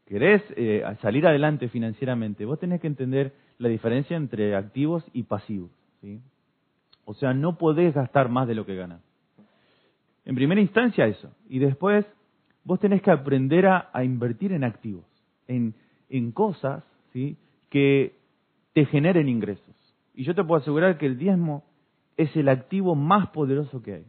querés 0.06 0.42
eh, 0.56 0.84
salir 1.02 1.26
adelante 1.26 1.68
financieramente, 1.68 2.44
vos 2.44 2.60
tenés 2.60 2.80
que 2.80 2.86
entender 2.86 3.32
la 3.58 3.68
diferencia 3.68 4.16
entre 4.16 4.54
activos 4.54 5.04
y 5.12 5.24
pasivos. 5.24 5.70
¿sí? 6.00 6.20
O 7.04 7.14
sea, 7.14 7.34
no 7.34 7.58
podés 7.58 7.92
gastar 7.92 8.28
más 8.28 8.46
de 8.46 8.54
lo 8.54 8.64
que 8.64 8.76
ganas. 8.76 9.00
En 10.24 10.36
primera 10.36 10.60
instancia 10.60 11.06
eso. 11.06 11.30
Y 11.48 11.58
después 11.58 12.06
vos 12.62 12.78
tenés 12.78 13.02
que 13.02 13.10
aprender 13.10 13.66
a, 13.66 13.90
invertir 14.04 14.52
en 14.52 14.64
activos, 14.64 15.04
en, 15.48 15.74
en 16.08 16.30
cosas 16.30 16.84
¿sí? 17.12 17.36
que 17.68 18.14
te 18.74 18.86
generen 18.86 19.28
ingresos. 19.28 19.74
Y 20.14 20.22
yo 20.22 20.34
te 20.36 20.44
puedo 20.44 20.60
asegurar 20.60 20.98
que 20.98 21.06
el 21.06 21.18
diezmo 21.18 21.64
es 22.16 22.34
el 22.36 22.48
activo 22.48 22.94
más 22.94 23.28
poderoso 23.30 23.82
que 23.82 23.94
hay. 23.94 24.04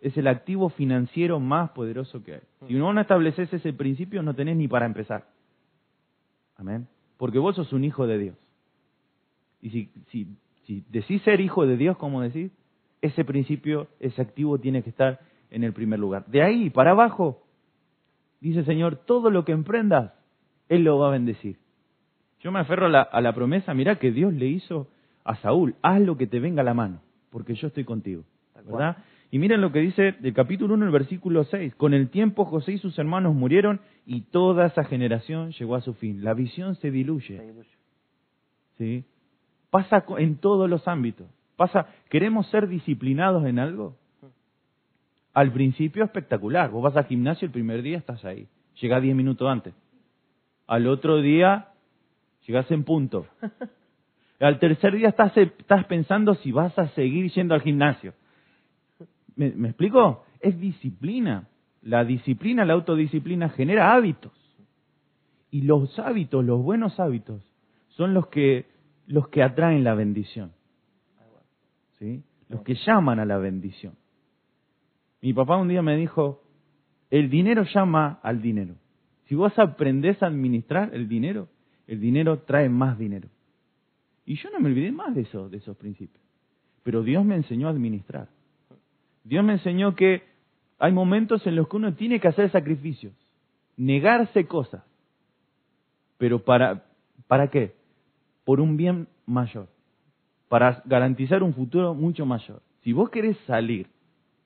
Es 0.00 0.16
el 0.16 0.28
activo 0.28 0.68
financiero 0.68 1.40
más 1.40 1.70
poderoso 1.70 2.22
que 2.22 2.34
hay. 2.34 2.40
Si 2.68 2.74
no 2.74 2.98
estableces 3.00 3.52
ese 3.52 3.72
principio, 3.72 4.22
no 4.22 4.34
tenés 4.34 4.56
ni 4.56 4.68
para 4.68 4.86
empezar. 4.86 5.26
Amén. 6.56 6.86
Porque 7.16 7.38
vos 7.38 7.56
sos 7.56 7.72
un 7.72 7.84
hijo 7.84 8.06
de 8.06 8.18
Dios. 8.18 8.36
Y 9.62 9.70
si, 9.70 9.90
si, 10.10 10.36
si 10.64 10.84
decís 10.90 11.22
ser 11.22 11.40
hijo 11.40 11.66
de 11.66 11.76
Dios, 11.76 11.96
como 11.96 12.20
decís, 12.20 12.52
ese 13.00 13.24
principio, 13.24 13.88
ese 14.00 14.20
activo 14.20 14.58
tiene 14.58 14.82
que 14.82 14.90
estar 14.90 15.20
en 15.50 15.64
el 15.64 15.72
primer 15.72 15.98
lugar. 15.98 16.26
De 16.26 16.42
ahí 16.42 16.70
para 16.70 16.90
abajo, 16.90 17.42
dice 18.40 18.60
el 18.60 18.66
Señor, 18.66 18.96
todo 19.06 19.30
lo 19.30 19.44
que 19.44 19.52
emprendas, 19.52 20.12
Él 20.68 20.84
lo 20.84 20.98
va 20.98 21.08
a 21.08 21.12
bendecir. 21.12 21.58
Yo 22.40 22.52
me 22.52 22.60
aferro 22.60 22.86
a 22.86 22.90
la, 22.90 23.02
a 23.02 23.20
la 23.20 23.34
promesa, 23.34 23.74
mira 23.74 23.98
que 23.98 24.12
Dios 24.12 24.34
le 24.34 24.46
hizo 24.46 24.88
a 25.26 25.36
Saúl, 25.36 25.74
haz 25.82 26.00
lo 26.00 26.16
que 26.16 26.26
te 26.26 26.40
venga 26.40 26.62
a 26.62 26.64
la 26.64 26.74
mano, 26.74 27.00
porque 27.30 27.54
yo 27.54 27.66
estoy 27.68 27.84
contigo. 27.84 28.22
¿Verdad? 28.54 28.96
Y 29.30 29.38
miren 29.38 29.60
lo 29.60 29.72
que 29.72 29.80
dice 29.80 30.14
el 30.22 30.32
capítulo 30.32 30.74
1, 30.74 30.86
el 30.86 30.90
versículo 30.90 31.44
6. 31.44 31.74
Con 31.74 31.94
el 31.94 32.08
tiempo 32.10 32.44
José 32.44 32.72
y 32.72 32.78
sus 32.78 32.98
hermanos 32.98 33.34
murieron 33.34 33.80
y 34.06 34.22
toda 34.22 34.66
esa 34.66 34.84
generación 34.84 35.50
llegó 35.50 35.74
a 35.74 35.80
su 35.80 35.94
fin. 35.94 36.24
La 36.24 36.32
visión 36.32 36.76
se 36.76 36.90
diluye. 36.90 37.42
¿Sí? 38.78 39.04
Pasa 39.70 40.04
en 40.18 40.36
todos 40.36 40.70
los 40.70 40.86
ámbitos. 40.86 41.26
Pasa, 41.56 41.86
queremos 42.08 42.46
ser 42.48 42.68
disciplinados 42.68 43.44
en 43.46 43.58
algo. 43.58 43.96
Al 45.34 45.52
principio 45.52 46.04
espectacular. 46.04 46.70
Vos 46.70 46.82
vas 46.82 46.96
al 46.96 47.06
gimnasio 47.06 47.46
el 47.46 47.52
primer 47.52 47.82
día 47.82 47.98
estás 47.98 48.24
ahí. 48.24 48.48
Llegás 48.80 49.02
diez 49.02 49.14
minutos 49.14 49.48
antes. 49.48 49.74
Al 50.66 50.86
otro 50.86 51.20
día 51.20 51.68
llegás 52.46 52.70
en 52.70 52.84
punto. 52.84 53.26
Al 54.40 54.58
tercer 54.58 54.94
día 54.94 55.08
estás, 55.08 55.36
estás 55.36 55.86
pensando 55.86 56.34
si 56.34 56.52
vas 56.52 56.78
a 56.78 56.88
seguir 56.88 57.30
yendo 57.32 57.54
al 57.54 57.62
gimnasio. 57.62 58.12
¿Me, 59.34 59.50
¿Me, 59.50 59.68
explico? 59.68 60.24
Es 60.40 60.58
disciplina. 60.60 61.48
La 61.82 62.04
disciplina, 62.04 62.64
la 62.64 62.74
autodisciplina 62.74 63.48
genera 63.50 63.94
hábitos. 63.94 64.32
Y 65.50 65.62
los 65.62 65.98
hábitos, 65.98 66.44
los 66.44 66.62
buenos 66.62 66.98
hábitos, 67.00 67.42
son 67.88 68.12
los 68.12 68.26
que, 68.26 68.66
los 69.06 69.28
que 69.28 69.42
atraen 69.42 69.84
la 69.84 69.94
bendición. 69.94 70.52
¿Sí? 71.98 72.22
Los 72.48 72.62
que 72.62 72.74
llaman 72.74 73.20
a 73.20 73.24
la 73.24 73.38
bendición. 73.38 73.94
Mi 75.22 75.32
papá 75.32 75.56
un 75.56 75.68
día 75.68 75.80
me 75.80 75.96
dijo, 75.96 76.42
el 77.10 77.30
dinero 77.30 77.64
llama 77.64 78.20
al 78.22 78.42
dinero. 78.42 78.74
Si 79.24 79.34
vos 79.34 79.58
aprendés 79.58 80.22
a 80.22 80.26
administrar 80.26 80.94
el 80.94 81.08
dinero, 81.08 81.48
el 81.86 82.00
dinero 82.00 82.40
trae 82.40 82.68
más 82.68 82.98
dinero. 82.98 83.28
Y 84.26 84.34
yo 84.36 84.50
no 84.50 84.58
me 84.58 84.68
olvidé 84.68 84.90
más 84.90 85.14
de 85.14 85.22
eso, 85.22 85.48
de 85.48 85.58
esos 85.58 85.76
principios. 85.76 86.22
Pero 86.82 87.02
Dios 87.02 87.24
me 87.24 87.36
enseñó 87.36 87.68
a 87.68 87.70
administrar. 87.70 88.28
Dios 89.24 89.44
me 89.44 89.54
enseñó 89.54 89.94
que 89.94 90.24
hay 90.78 90.92
momentos 90.92 91.46
en 91.46 91.56
los 91.56 91.68
que 91.68 91.76
uno 91.76 91.94
tiene 91.94 92.20
que 92.20 92.28
hacer 92.28 92.50
sacrificios, 92.50 93.14
negarse 93.76 94.46
cosas. 94.46 94.84
Pero 96.18 96.44
para, 96.44 96.84
¿para 97.28 97.48
qué? 97.50 97.74
Por 98.44 98.60
un 98.60 98.76
bien 98.76 99.08
mayor, 99.26 99.68
para 100.48 100.82
garantizar 100.84 101.42
un 101.42 101.54
futuro 101.54 101.94
mucho 101.94 102.26
mayor. 102.26 102.62
Si 102.82 102.92
vos 102.92 103.10
querés 103.10 103.36
salir, 103.46 103.86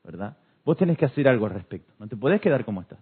¿verdad? 0.05 0.37
Vos 0.65 0.77
tenés 0.77 0.99
que 0.99 1.07
hacer 1.07 1.27
algo 1.27 1.47
al 1.47 1.53
respecto. 1.53 1.93
No 1.99 2.07
te 2.07 2.17
podés 2.17 2.41
quedar 2.41 2.65
como 2.65 2.83
estás. 2.83 2.99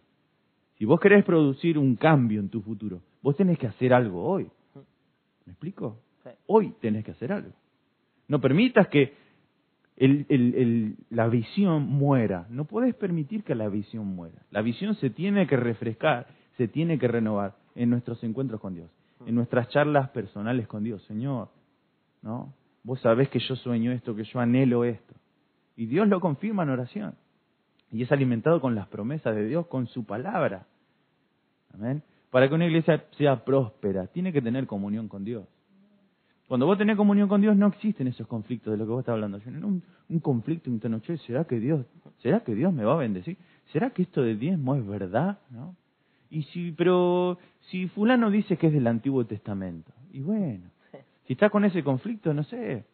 Si 0.79 0.85
vos 0.85 1.01
querés 1.01 1.25
producir 1.25 1.77
un 1.77 1.97
cambio 1.97 2.41
en 2.41 2.49
tu 2.49 2.61
futuro, 2.61 3.01
vos 3.21 3.37
tenés 3.37 3.59
que 3.59 3.67
hacer 3.67 3.93
algo 3.93 4.25
hoy. 4.25 4.49
¿Me 5.45 5.53
explico? 5.53 5.99
Hoy 6.47 6.75
tenés 6.81 7.05
que 7.05 7.13
hacer 7.13 7.33
algo. 7.33 7.53
No 8.27 8.41
permitas 8.41 8.89
que 8.89 9.15
el, 9.97 10.97
la 11.11 11.29
visión 11.29 11.87
muera. 11.87 12.47
No 12.51 12.65
podés 12.65 12.95
permitir 12.95 13.43
que 13.43 13.55
la 13.55 13.69
visión 13.69 14.07
muera. 14.07 14.43
La 14.51 14.63
visión 14.63 14.95
se 14.97 15.11
tiene 15.11 15.47
que 15.47 15.57
refrescar, 15.57 16.27
se 16.57 16.69
tiene 16.69 16.99
que 16.99 17.09
renovar 17.09 17.57
en 17.75 17.91
nuestros 17.91 18.23
encuentros 18.25 18.61
con 18.61 18.75
Dios, 18.75 18.91
en 19.27 19.35
nuestras 19.35 19.69
charlas 19.69 20.11
personales 20.11 20.67
con 20.67 20.85
Dios. 20.85 21.03
Señor, 21.05 21.49
¿no? 22.23 22.53
Vos 22.85 23.01
sabés 23.01 23.29
que 23.29 23.41
yo 23.41 23.57
sueño 23.57 23.93
esto, 23.93 24.15
que 24.15 24.25
yo 24.25 24.41
anhelo 24.41 24.85
esto. 24.85 25.15
Y 25.77 25.87
Dios 25.87 26.09
lo 26.09 26.21
confirma 26.21 26.63
en 26.63 26.71
oración 26.71 27.15
y 27.91 28.03
es 28.03 28.13
alimentado 28.13 28.61
con 28.61 28.75
las 28.75 28.87
promesas 28.89 29.35
de 29.35 29.47
Dios, 29.47 29.67
con 29.67 29.87
su 29.87 30.05
palabra. 30.05 30.67
Amén. 31.73 32.03
Para 32.31 32.49
que 32.49 32.55
una 32.55 32.67
iglesia 32.67 33.05
sea 33.17 33.45
próspera, 33.45 34.07
tiene 34.09 34.33
que 34.33 34.43
tener 34.43 34.67
comunión 34.67 35.09
con 35.09 35.25
Dios. 35.25 35.47
Cuando 36.49 36.65
vos 36.65 36.79
tenés 36.79 36.97
comunión 36.97 37.29
con 37.29 37.43
Dios, 37.43 37.57
no 37.57 37.67
existen 37.67 38.09
esos 38.09 38.27
conflictos 38.27 38.73
de 38.73 38.79
lo 38.79 38.87
que 38.87 38.91
vos 38.91 39.01
estás 39.01 39.13
hablando. 39.13 39.39
Un, 39.47 39.83
un 40.09 40.21
conflicto 40.21 40.71
interno, 40.71 41.01
¿será 41.27 41.45
que 41.45 41.61
Dios, 41.61 41.85
será 42.23 42.41
que 42.41 42.55
Dios 42.55 42.73
me 42.73 42.85
va 42.85 42.95
a 42.95 42.97
bendecir? 42.97 43.37
¿Será 43.71 43.91
que 43.91 44.03
esto 44.03 44.23
de 44.23 44.35
diezmo 44.35 44.75
es 44.75 44.87
verdad? 44.87 45.39
¿No? 45.51 45.77
Y 46.31 46.43
si, 46.45 46.73
pero 46.73 47.39
si 47.71 47.89
fulano 47.89 48.31
dice 48.31 48.57
que 48.57 48.69
es 48.69 48.73
del 48.73 48.87
Antiguo 48.87 49.27
Testamento, 49.27 49.93
y 50.11 50.21
bueno, 50.21 50.65
si 51.27 51.35
está 51.35 51.51
con 51.51 51.67
ese 51.67 51.85
conflicto, 51.85 52.33
no 52.33 52.45
sé, 52.45 52.85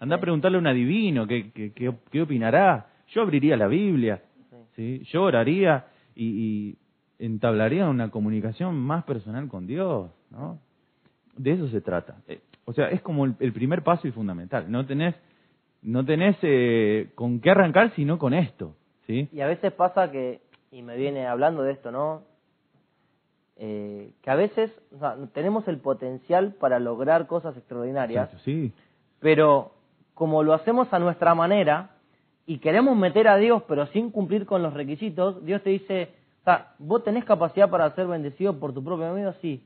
anda 0.00 0.16
a 0.16 0.20
preguntarle 0.20 0.56
a 0.56 0.60
un 0.60 0.66
adivino 0.66 1.26
qué, 1.26 1.52
qué, 1.52 1.72
qué, 1.72 1.94
qué 2.10 2.22
opinará. 2.22 2.88
Yo 3.08 3.22
abriría 3.22 3.56
la 3.56 3.68
Biblia, 3.68 4.22
¿sí? 4.74 5.02
Yo 5.12 5.22
oraría 5.22 5.86
y, 6.16 6.76
entablaría 7.18 7.88
una 7.88 8.10
comunicación 8.10 8.74
más 8.76 9.04
personal 9.04 9.46
con 9.46 9.68
Dios, 9.68 10.10
¿no? 10.30 10.58
De 11.36 11.52
eso 11.52 11.68
se 11.68 11.80
trata. 11.80 12.16
O 12.66 12.72
sea, 12.72 12.88
es 12.88 13.02
como 13.02 13.24
el, 13.26 13.52
primer 13.52 13.82
paso 13.82 14.08
y 14.08 14.12
fundamental. 14.12 14.70
No 14.70 14.86
tenés, 14.86 15.14
no 15.82 16.04
tenés 16.04 16.36
eh, 16.42 17.10
con 17.14 17.40
qué 17.40 17.50
arrancar 17.50 17.92
sino 17.94 18.18
con 18.18 18.34
esto, 18.34 18.74
¿sí? 19.06 19.28
Y 19.32 19.40
a 19.40 19.46
veces 19.46 19.72
pasa 19.72 20.10
que, 20.10 20.40
y 20.70 20.82
me 20.82 20.96
viene 20.96 21.26
hablando 21.26 21.62
de 21.62 21.72
esto, 21.72 21.90
¿no? 21.90 22.22
Eh, 23.56 24.12
que 24.22 24.30
a 24.30 24.34
veces 24.34 24.72
o 24.94 24.98
sea, 24.98 25.16
tenemos 25.32 25.68
el 25.68 25.78
potencial 25.78 26.54
para 26.54 26.80
lograr 26.80 27.28
cosas 27.28 27.56
extraordinarias, 27.56 28.28
sí. 28.44 28.72
pero 29.20 29.74
como 30.12 30.42
lo 30.42 30.54
hacemos 30.54 30.92
a 30.92 30.98
nuestra 30.98 31.36
manera, 31.36 31.90
y 32.46 32.58
queremos 32.58 32.96
meter 32.96 33.28
a 33.28 33.36
Dios 33.36 33.62
pero 33.68 33.86
sin 33.86 34.10
cumplir 34.10 34.44
con 34.44 34.62
los 34.62 34.74
requisitos, 34.74 35.44
Dios 35.44 35.62
te 35.62 35.70
dice, 35.70 36.08
o 36.40 36.44
sea, 36.44 36.74
¿vos 36.78 37.04
tenés 37.04 37.24
capacidad 37.24 37.70
para 37.70 37.94
ser 37.94 38.08
bendecido 38.08 38.58
por 38.58 38.74
tu 38.74 38.82
propio 38.82 39.12
medio? 39.14 39.32
Sí. 39.40 39.64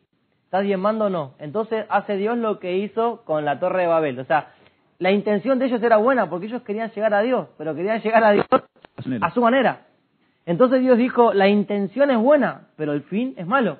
¿Estás 0.48 0.64
diezmando 0.64 1.04
o 1.04 1.10
no? 1.10 1.34
Entonces 1.38 1.84
hace 1.90 2.16
Dios 2.16 2.38
lo 2.38 2.58
que 2.58 2.78
hizo 2.78 3.20
con 3.26 3.44
la 3.44 3.60
torre 3.60 3.82
de 3.82 3.88
Babel. 3.88 4.18
O 4.18 4.24
sea, 4.24 4.54
la 4.98 5.10
intención 5.12 5.58
de 5.58 5.66
ellos 5.66 5.82
era 5.82 5.98
buena 5.98 6.30
porque 6.30 6.46
ellos 6.46 6.62
querían 6.62 6.90
llegar 6.90 7.12
a 7.12 7.20
Dios, 7.20 7.48
pero 7.58 7.74
querían 7.74 8.00
llegar 8.00 8.24
a 8.24 8.30
Dios 8.30 8.46
a 9.20 9.30
su 9.30 9.42
manera. 9.42 9.82
Entonces 10.46 10.80
Dios 10.80 10.96
dijo, 10.96 11.34
la 11.34 11.48
intención 11.48 12.10
es 12.10 12.16
buena, 12.16 12.68
pero 12.76 12.94
el 12.94 13.02
fin 13.02 13.34
es 13.36 13.46
malo. 13.46 13.76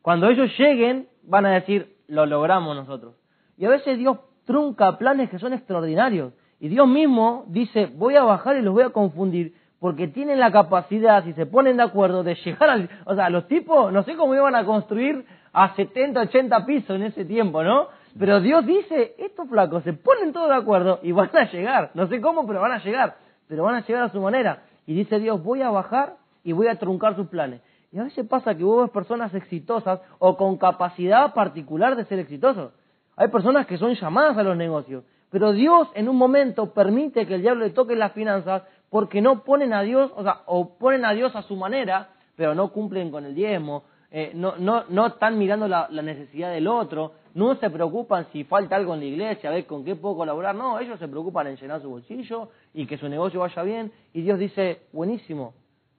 Cuando 0.00 0.28
ellos 0.28 0.56
lleguen, 0.56 1.08
van 1.24 1.44
a 1.44 1.54
decir, 1.54 1.96
lo 2.06 2.24
logramos 2.24 2.76
nosotros. 2.76 3.16
Y 3.58 3.64
a 3.64 3.70
veces 3.70 3.98
Dios 3.98 4.18
trunca 4.44 4.98
planes 4.98 5.28
que 5.28 5.40
son 5.40 5.54
extraordinarios. 5.54 6.34
Y 6.60 6.68
Dios 6.68 6.86
mismo 6.86 7.46
dice, 7.48 7.90
voy 7.92 8.14
a 8.14 8.22
bajar 8.22 8.56
y 8.56 8.62
los 8.62 8.72
voy 8.72 8.84
a 8.84 8.90
confundir, 8.90 9.56
porque 9.80 10.06
tienen 10.06 10.38
la 10.38 10.52
capacidad, 10.52 11.24
si 11.24 11.32
se 11.32 11.46
ponen 11.46 11.78
de 11.78 11.82
acuerdo, 11.82 12.22
de 12.22 12.36
llegar 12.36 12.70
al... 12.70 12.88
O 13.06 13.16
sea, 13.16 13.28
los 13.28 13.48
tipos, 13.48 13.92
no 13.92 14.04
sé 14.04 14.14
cómo 14.14 14.36
iban 14.36 14.54
a 14.54 14.64
construir 14.64 15.26
a 15.58 15.74
70, 15.74 16.20
80 16.20 16.66
pisos 16.66 16.96
en 16.96 17.04
ese 17.04 17.24
tiempo, 17.24 17.62
¿no? 17.62 17.88
Pero 18.18 18.40
Dios 18.40 18.64
dice, 18.66 19.14
estos 19.18 19.48
flacos 19.48 19.84
se 19.84 19.94
ponen 19.94 20.32
todos 20.32 20.50
de 20.50 20.54
acuerdo 20.54 21.00
y 21.02 21.12
van 21.12 21.34
a 21.34 21.50
llegar. 21.50 21.90
No 21.94 22.06
sé 22.08 22.20
cómo, 22.20 22.46
pero 22.46 22.60
van 22.60 22.72
a 22.72 22.78
llegar. 22.84 23.16
Pero 23.48 23.64
van 23.64 23.76
a 23.76 23.86
llegar 23.86 24.02
a 24.04 24.08
su 24.10 24.20
manera. 24.20 24.64
Y 24.86 24.94
dice 24.94 25.18
Dios, 25.18 25.42
voy 25.42 25.62
a 25.62 25.70
bajar 25.70 26.16
y 26.44 26.52
voy 26.52 26.66
a 26.68 26.78
truncar 26.78 27.16
sus 27.16 27.28
planes. 27.28 27.62
Y 27.90 27.98
a 27.98 28.04
veces 28.04 28.26
pasa 28.26 28.54
que 28.54 28.64
vos 28.64 28.82
ves 28.82 28.90
personas 28.90 29.32
exitosas 29.34 30.00
o 30.18 30.36
con 30.36 30.58
capacidad 30.58 31.32
particular 31.32 31.96
de 31.96 32.04
ser 32.04 32.18
exitosos. 32.18 32.72
Hay 33.16 33.28
personas 33.28 33.66
que 33.66 33.78
son 33.78 33.94
llamadas 33.94 34.36
a 34.36 34.42
los 34.42 34.56
negocios 34.58 35.04
pero 35.30 35.52
Dios 35.52 35.88
en 35.94 36.08
un 36.08 36.16
momento 36.16 36.72
permite 36.72 37.26
que 37.26 37.34
el 37.34 37.42
diablo 37.42 37.64
le 37.64 37.70
toque 37.70 37.96
las 37.96 38.12
finanzas 38.12 38.62
porque 38.90 39.20
no 39.20 39.42
ponen 39.42 39.72
a 39.72 39.82
Dios, 39.82 40.12
o 40.16 40.22
sea, 40.22 40.42
o 40.46 40.78
ponen 40.78 41.04
a 41.04 41.12
Dios 41.12 41.34
a 41.34 41.42
su 41.42 41.56
manera, 41.56 42.10
pero 42.36 42.54
no 42.54 42.72
cumplen 42.72 43.10
con 43.10 43.24
el 43.24 43.34
diezmo, 43.34 43.84
eh, 44.10 44.32
no, 44.34 44.56
no, 44.56 44.84
no 44.88 45.06
están 45.06 45.38
mirando 45.38 45.68
la, 45.68 45.88
necesidad 45.90 46.52
del 46.52 46.68
otro, 46.68 47.12
no 47.34 47.54
se 47.56 47.70
preocupan 47.70 48.26
si 48.32 48.44
falta 48.44 48.76
algo 48.76 48.94
en 48.94 49.00
la 49.00 49.06
iglesia, 49.06 49.50
a 49.50 49.52
ver 49.52 49.66
con 49.66 49.84
qué 49.84 49.96
puedo 49.96 50.16
colaborar, 50.16 50.54
no, 50.54 50.78
ellos 50.78 50.98
se 50.98 51.08
preocupan 51.08 51.48
en 51.48 51.56
llenar 51.56 51.82
su 51.82 51.90
bolsillo 51.90 52.50
y 52.72 52.86
que 52.86 52.98
su 52.98 53.08
negocio 53.08 53.40
vaya 53.40 53.62
bien, 53.62 53.92
y 54.12 54.22
Dios 54.22 54.38
dice, 54.38 54.82
buenísimo, 54.92 55.54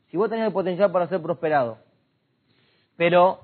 si 0.10 0.18
vos 0.18 0.30
tenés 0.30 0.48
el 0.48 0.54
potencial 0.54 0.92
para 0.92 1.08
ser 1.08 1.22
prosperado, 1.22 1.78
pero 2.96 3.42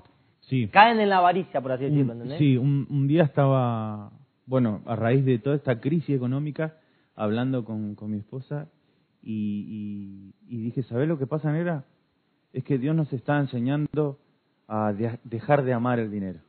caen 0.72 1.00
en 1.00 1.08
la 1.08 1.18
avaricia, 1.18 1.60
por 1.60 1.72
así 1.72 1.84
decirlo, 1.84 2.12
¿entendés? 2.12 2.38
Sí, 2.38 2.56
un 2.56 3.06
día 3.06 3.22
estaba 3.22 4.10
bueno, 4.46 4.82
a 4.86 4.96
raíz 4.96 5.24
de 5.24 5.38
toda 5.38 5.56
esta 5.56 5.80
crisis 5.80 6.16
económica, 6.16 6.76
hablando 7.14 7.64
con, 7.64 7.94
con 7.94 8.10
mi 8.10 8.18
esposa, 8.18 8.68
y, 9.22 10.34
y, 10.48 10.58
dije, 10.58 10.82
¿sabes 10.82 11.08
lo 11.08 11.18
que 11.18 11.26
pasa, 11.26 11.50
negra? 11.50 11.84
Es 12.52 12.62
que 12.64 12.76
Dios 12.76 12.94
nos 12.94 13.10
está 13.12 13.38
enseñando 13.40 14.18
a 14.68 14.92
dejar 15.24 15.64
de 15.64 15.72
amar 15.72 15.98
el 15.98 16.10
dinero. 16.10 16.40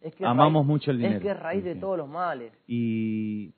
Es 0.00 0.14
que 0.14 0.26
Amamos 0.26 0.66
mucho 0.66 0.90
el 0.90 0.98
dinero. 0.98 1.16
Es 1.16 1.22
que 1.22 1.30
es 1.30 1.38
raíz 1.38 1.64
de 1.64 1.76
todos 1.76 1.96
los 1.96 2.08
males. 2.08 2.52
Y 2.66 3.52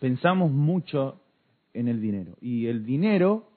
pensamos 0.00 0.50
mucho 0.50 1.20
en 1.72 1.86
el 1.86 2.00
dinero. 2.00 2.36
Y 2.40 2.66
el 2.66 2.84
dinero 2.84 3.48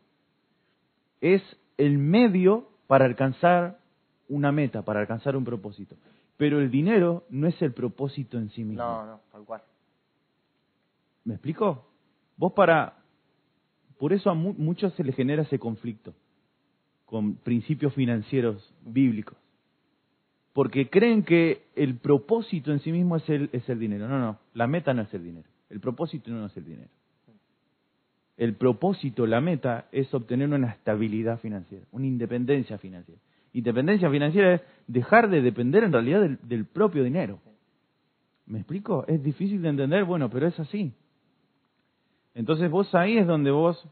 es 1.19 1.41
el 1.77 1.97
medio 1.97 2.69
para 2.85 3.05
alcanzar 3.05 3.79
una 4.29 4.51
meta, 4.51 4.83
para 4.83 4.99
alcanzar 4.99 5.35
un 5.35 5.45
propósito. 5.45 5.95
Pero 6.37 6.59
el 6.59 6.69
dinero 6.69 7.25
no 7.29 7.47
es 7.47 7.59
el 7.61 7.73
propósito 7.73 8.37
en 8.37 8.51
sí 8.51 8.63
mismo. 8.63 8.83
No, 8.83 9.05
no, 9.05 9.21
tal 9.31 9.43
cual. 9.43 9.61
¿Me 11.25 11.33
explico? 11.33 11.87
Vos 12.37 12.53
para... 12.53 12.93
Por 13.97 14.13
eso 14.13 14.29
a 14.29 14.35
muchos 14.35 14.93
se 14.93 15.03
les 15.03 15.15
genera 15.15 15.41
ese 15.41 15.57
conflicto 15.57 16.13
con 17.07 17.37
principios 17.37 17.93
financieros 17.93 18.73
bíblicos. 18.85 19.37
Porque 20.53 20.89
creen 20.89 21.23
que 21.23 21.63
el 21.75 21.95
propósito 21.95 22.71
en 22.71 22.79
sí 22.81 22.91
mismo 22.91 23.15
es 23.15 23.27
el, 23.29 23.49
es 23.53 23.67
el 23.69 23.79
dinero. 23.79 24.07
No, 24.07 24.19
no, 24.19 24.39
la 24.53 24.67
meta 24.67 24.93
no 24.93 25.03
es 25.03 25.13
el 25.13 25.23
dinero. 25.23 25.47
El 25.69 25.79
propósito 25.79 26.29
no 26.29 26.45
es 26.45 26.57
el 26.57 26.65
dinero. 26.65 26.89
El 28.35 28.55
propósito, 28.55 29.25
la 29.25 29.41
meta, 29.41 29.87
es 29.91 30.13
obtener 30.13 30.49
una 30.49 30.69
estabilidad 30.69 31.39
financiera, 31.39 31.85
una 31.91 32.05
independencia 32.05 32.77
financiera. 32.77 33.19
Independencia 33.53 34.11
financiera 34.11 34.55
es 34.55 34.61
dejar 34.85 35.29
de 35.29 35.41
depender 35.41 35.83
en 35.85 35.93
realidad 35.93 36.21
del, 36.21 36.65
propio 36.65 37.03
dinero. 37.03 37.39
¿Me 38.45 38.59
explico? 38.59 39.05
Es 39.07 39.23
difícil 39.23 39.61
de 39.61 39.69
entender, 39.69 40.03
bueno, 40.03 40.29
pero 40.29 40.47
es 40.47 40.59
así. 40.59 40.93
Entonces 42.35 42.69
vos 42.69 42.93
ahí 42.93 43.17
es 43.17 43.25
donde 43.25 43.49
vos 43.49 43.87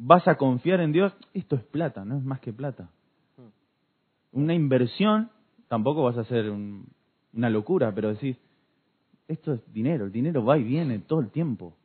vas 0.00 0.26
a 0.26 0.36
confiar 0.36 0.80
en 0.80 0.92
Dios. 0.92 1.14
Esto 1.34 1.56
es 1.56 1.62
plata, 1.62 2.04
no 2.04 2.16
es 2.16 2.24
más 2.24 2.40
que 2.40 2.52
plata. 2.52 2.88
Una 4.32 4.54
inversión, 4.54 5.30
tampoco 5.68 6.02
vas 6.04 6.16
a 6.16 6.22
hacer 6.22 6.50
una 6.50 7.50
locura, 7.50 7.94
pero 7.94 8.12
decís, 8.12 8.36
esto 9.28 9.52
es 9.52 9.72
dinero, 9.72 10.06
el 10.06 10.12
dinero 10.12 10.44
va 10.44 10.58
y 10.58 10.64
viene 10.64 10.98
todo 11.00 11.20
el 11.20 11.30
tiempo. 11.30 11.76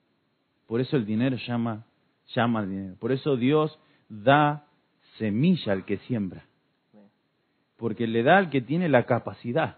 Por 0.67 0.81
eso 0.81 0.95
el 0.95 1.05
dinero 1.05 1.37
llama, 1.47 1.85
llama 2.33 2.59
al 2.59 2.69
dinero. 2.69 2.95
Por 2.99 3.11
eso 3.11 3.35
Dios 3.35 3.77
da 4.09 4.65
semilla 5.17 5.73
al 5.73 5.85
que 5.85 5.97
siembra. 5.99 6.45
Porque 7.77 8.07
le 8.07 8.23
da 8.23 8.37
al 8.37 8.49
que 8.49 8.61
tiene 8.61 8.87
la 8.89 9.05
capacidad. 9.05 9.77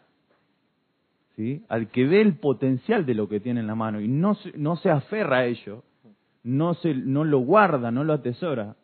¿Sí? 1.36 1.64
Al 1.70 1.90
que 1.90 2.06
ve 2.06 2.22
el 2.22 2.38
potencial 2.38 3.06
de 3.06 3.16
lo 3.16 3.28
que 3.28 3.40
tiene 3.40 3.60
en 3.60 3.68
la 3.68 3.76
mano 3.76 4.02
y 4.02 4.08
no 4.08 4.36
no 4.56 4.76
se 4.78 4.90
aferra 4.90 5.40
a 5.40 5.46
ello, 5.46 5.84
no, 6.48 6.74
se, 6.76 6.94
no 6.94 7.24
lo 7.24 7.40
guarda, 7.40 7.92
no 7.92 8.04
lo 8.04 8.14
atesora. 8.14 8.76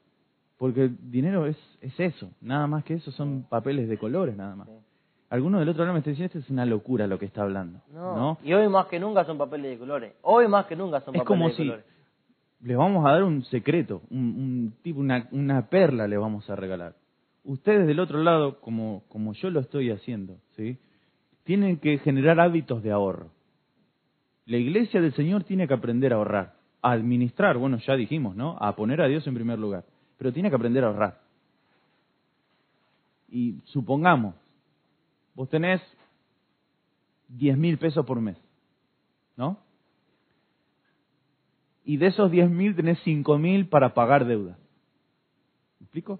Porque 0.57 0.83
el 0.83 1.11
dinero 1.11 1.45
es, 1.45 1.57
es 1.81 1.99
eso, 1.99 2.31
nada 2.41 2.67
más 2.67 2.83
que 2.83 2.93
eso, 2.93 3.11
son 3.11 3.43
papeles 3.49 3.89
de 3.89 3.97
colores 3.97 4.37
nada 4.37 4.55
más. 4.55 4.69
Algunos 5.29 5.59
del 5.59 5.69
otro 5.69 5.83
lado 5.83 5.93
me 5.93 5.99
están 5.99 6.13
diciendo, 6.13 6.27
esto 6.27 6.39
es 6.39 6.49
una 6.49 6.65
locura 6.65 7.07
lo 7.07 7.17
que 7.17 7.25
está 7.25 7.41
hablando. 7.41 7.81
No, 7.91 8.37
Y 8.43 8.53
hoy 8.53 8.69
más 8.69 8.85
que 8.87 8.99
nunca 8.99 9.25
son 9.25 9.37
papeles 9.37 9.71
de 9.71 9.77
colores. 9.79 10.13
Hoy 10.21 10.47
más 10.47 10.67
que 10.67 10.75
nunca 10.75 11.01
son 11.01 11.13
papeles 11.13 11.21
de 11.21 11.25
colores. 11.25 11.59
Es 11.59 11.65
como 11.65 11.77
si 12.61 12.67
les 12.67 12.77
vamos 12.77 13.05
a 13.05 13.11
dar 13.11 13.23
un 13.23 13.43
secreto, 13.45 14.03
un, 14.11 14.75
tipo, 14.83 14.99
una, 14.99 15.27
una 15.31 15.67
perla 15.69 16.07
le 16.07 16.17
vamos 16.17 16.49
a 16.49 16.55
regalar. 16.55 16.95
Ustedes 17.43 17.87
del 17.87 17.99
otro 17.99 18.21
lado, 18.21 18.61
como, 18.61 19.03
como 19.09 19.33
yo 19.33 19.49
lo 19.49 19.59
estoy 19.59 19.89
haciendo, 19.89 20.37
¿sí? 20.55 20.77
tienen 21.43 21.77
que 21.77 21.97
generar 21.99 22.39
hábitos 22.39 22.83
de 22.83 22.91
ahorro. 22.91 23.31
La 24.45 24.57
iglesia 24.57 25.01
del 25.01 25.13
Señor 25.13 25.43
tiene 25.43 25.67
que 25.67 25.73
aprender 25.73 26.13
a 26.13 26.17
ahorrar, 26.17 26.53
administrar, 26.83 27.57
bueno, 27.57 27.77
ya 27.77 27.95
dijimos, 27.95 28.35
¿no? 28.35 28.57
A 28.59 28.75
poner 28.75 29.01
a 29.01 29.07
Dios 29.07 29.25
en 29.25 29.33
primer 29.33 29.57
lugar, 29.57 29.85
pero 30.17 30.33
tiene 30.33 30.49
que 30.49 30.55
aprender 30.55 30.83
a 30.83 30.87
ahorrar. 30.87 31.21
Y 33.29 33.55
supongamos, 33.65 34.35
vos 35.33 35.49
tenés 35.49 35.81
10 37.29 37.57
mil 37.57 37.77
pesos 37.77 38.05
por 38.05 38.19
mes, 38.19 38.37
¿no? 39.37 39.57
Y 41.85 41.97
de 41.97 42.07
esos 42.07 42.29
10 42.29 42.49
mil 42.49 42.75
tenés 42.75 42.99
5 43.03 43.37
mil 43.37 43.67
para 43.67 43.93
pagar 43.93 44.25
deuda. 44.25 44.57
¿Me 45.79 45.85
explico? 45.85 46.19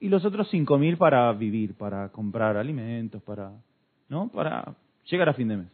Y 0.00 0.08
los 0.08 0.24
otros 0.24 0.48
5 0.50 0.78
mil 0.78 0.96
para 0.96 1.32
vivir, 1.32 1.74
para 1.74 2.08
comprar 2.10 2.56
alimentos, 2.56 3.22
para, 3.22 3.52
¿no? 4.08 4.28
Para 4.28 4.74
llegar 5.10 5.28
a 5.28 5.34
fin 5.34 5.48
de 5.48 5.56
mes. 5.56 5.68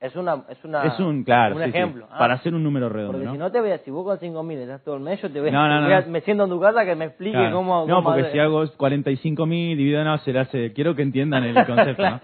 Es 0.00 0.14
una, 0.16 0.44
es 0.50 0.62
una, 0.64 0.82
es 0.84 1.00
un, 1.00 1.24
claro, 1.24 1.58
ejemplo. 1.62 2.06
Ah. 2.10 2.18
para 2.18 2.34
hacer 2.34 2.54
un 2.54 2.62
número 2.62 2.90
redondo. 2.90 3.18
Porque 3.18 3.32
si 3.32 3.38
no 3.38 3.50
te 3.50 3.60
voy 3.60 3.70
a, 3.70 3.78
si 3.78 3.90
vos 3.90 4.04
con 4.04 4.18
5 4.18 4.42
mil 4.42 4.58
estás 4.58 4.82
todo 4.84 4.96
el 4.96 5.02
mes, 5.02 5.20
yo 5.22 5.32
te 5.32 5.40
voy, 5.40 5.48
a, 5.50 6.04
me 6.08 6.20
siento 6.20 6.44
en 6.44 6.50
tu 6.50 6.60
casa 6.60 6.84
que 6.84 6.94
me 6.94 7.06
explique 7.06 7.50
cómo. 7.50 7.86
No, 7.86 8.02
porque 8.02 8.30
si 8.30 8.38
hago 8.38 8.64
45 8.76 9.46
mil 9.46 9.78
dividido, 9.78 10.04
no, 10.04 10.18
se 10.18 10.38
hace, 10.38 10.72
quiero 10.74 10.94
que 10.94 11.02
entiendan 11.02 11.44
el 11.44 11.54
concepto, 11.66 12.02
¿no? 12.02 12.20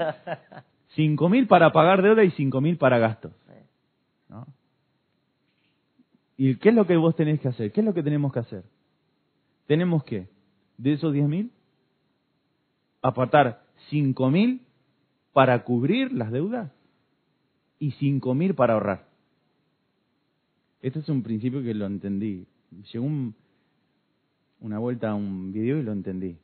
5 0.89 1.29
mil 1.29 1.47
para 1.47 1.73
pagar 1.73 2.03
deuda 2.03 2.23
y 2.23 2.31
5 2.33 2.61
mil 2.61 2.77
para 2.77 2.99
gastos. 2.99 3.33
¿no? 4.29 4.47
¿Y 6.37 6.57
qué 6.57 6.71
es 6.71 6.75
lo 6.75 6.87
que 6.87 6.97
vos 6.97 7.17
tenés 7.17 7.41
que 7.41 7.49
hacer? 7.49 7.73
¿Qué 7.73 7.81
es 7.81 7.87
lo 7.87 7.95
que 7.95 8.03
tenemos 8.03 8.33
que 8.33 8.41
hacer? 8.41 8.65
Tenemos 9.67 10.05
que, 10.05 10.29
de 10.77 10.93
esos 10.93 11.13
10 11.13 11.29
mil, 11.29 11.53
apartar 13.01 13.63
5 13.89 14.31
mil 14.31 14.63
para 15.33 15.63
cubrir 15.65 16.13
las 16.13 16.31
deudas 16.31 16.73
y 17.81 17.93
cinco 17.93 18.35
mil 18.35 18.55
para 18.55 18.75
ahorrar. 18.75 19.09
Este 20.83 21.01
es 21.01 21.09
un 21.09 21.23
principio 21.23 21.63
que 21.63 21.75
lo 21.75 21.87
entendí. 21.87 22.47
Llegó 22.93 23.09
una 24.61 24.79
vuelta 24.79 25.11
a 25.11 25.15
un 25.15 25.53
video 25.53 25.79
y 25.79 25.83
lo 25.83 25.93
entendí. 25.93 26.37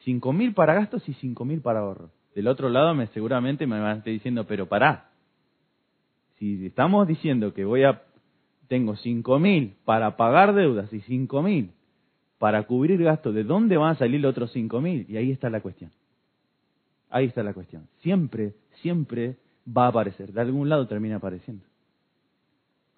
Cinco 0.00 0.32
mil 0.32 0.54
para 0.54 0.74
gastos 0.74 1.08
y 1.08 1.14
cinco 1.14 1.44
mil 1.44 1.60
para 1.60 1.80
ahorro. 1.80 2.10
Del 2.34 2.48
otro 2.48 2.68
lado 2.68 2.94
me 2.94 3.06
seguramente 3.08 3.66
me 3.66 3.78
van 3.78 3.90
a 3.90 3.98
estar 3.98 4.12
diciendo, 4.12 4.46
pero 4.46 4.66
pará. 4.66 5.10
Si 6.38 6.66
estamos 6.66 7.06
diciendo 7.06 7.52
que 7.52 7.64
voy 7.64 7.84
a 7.84 8.02
tengo 8.68 8.96
cinco 8.96 9.38
mil 9.38 9.74
para 9.84 10.16
pagar 10.16 10.54
deudas 10.54 10.92
y 10.92 11.00
cinco 11.02 11.42
mil 11.42 11.72
para 12.38 12.62
cubrir 12.64 13.02
gastos, 13.02 13.34
¿de 13.34 13.44
dónde 13.44 13.76
van 13.76 13.92
a 13.92 13.98
salir 13.98 14.20
los 14.20 14.30
otros 14.30 14.52
cinco 14.52 14.80
mil? 14.80 15.04
Y 15.08 15.16
ahí 15.16 15.30
está 15.30 15.50
la 15.50 15.60
cuestión. 15.60 15.90
Ahí 17.10 17.26
está 17.26 17.42
la 17.42 17.54
cuestión. 17.54 17.88
Siempre, 18.00 18.54
siempre 18.82 19.36
va 19.76 19.86
a 19.86 19.88
aparecer, 19.88 20.32
de 20.32 20.40
algún 20.40 20.68
lado 20.68 20.86
termina 20.86 21.16
apareciendo. 21.16 21.64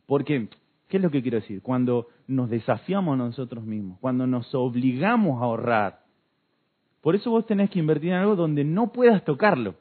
Porque, 0.06 0.48
¿qué 0.88 0.96
es 0.96 1.02
lo 1.02 1.10
que 1.10 1.22
quiero 1.22 1.40
decir? 1.40 1.62
Cuando 1.62 2.08
nos 2.26 2.50
desafiamos 2.50 3.14
a 3.14 3.18
nosotros 3.18 3.64
mismos, 3.64 3.98
cuando 4.00 4.26
nos 4.26 4.54
obligamos 4.54 5.40
a 5.40 5.44
ahorrar, 5.44 6.00
por 7.00 7.14
eso 7.14 7.30
vos 7.30 7.46
tenés 7.46 7.70
que 7.70 7.78
invertir 7.78 8.10
en 8.10 8.16
algo 8.16 8.36
donde 8.36 8.64
no 8.64 8.92
puedas 8.92 9.24
tocarlo. 9.24 9.74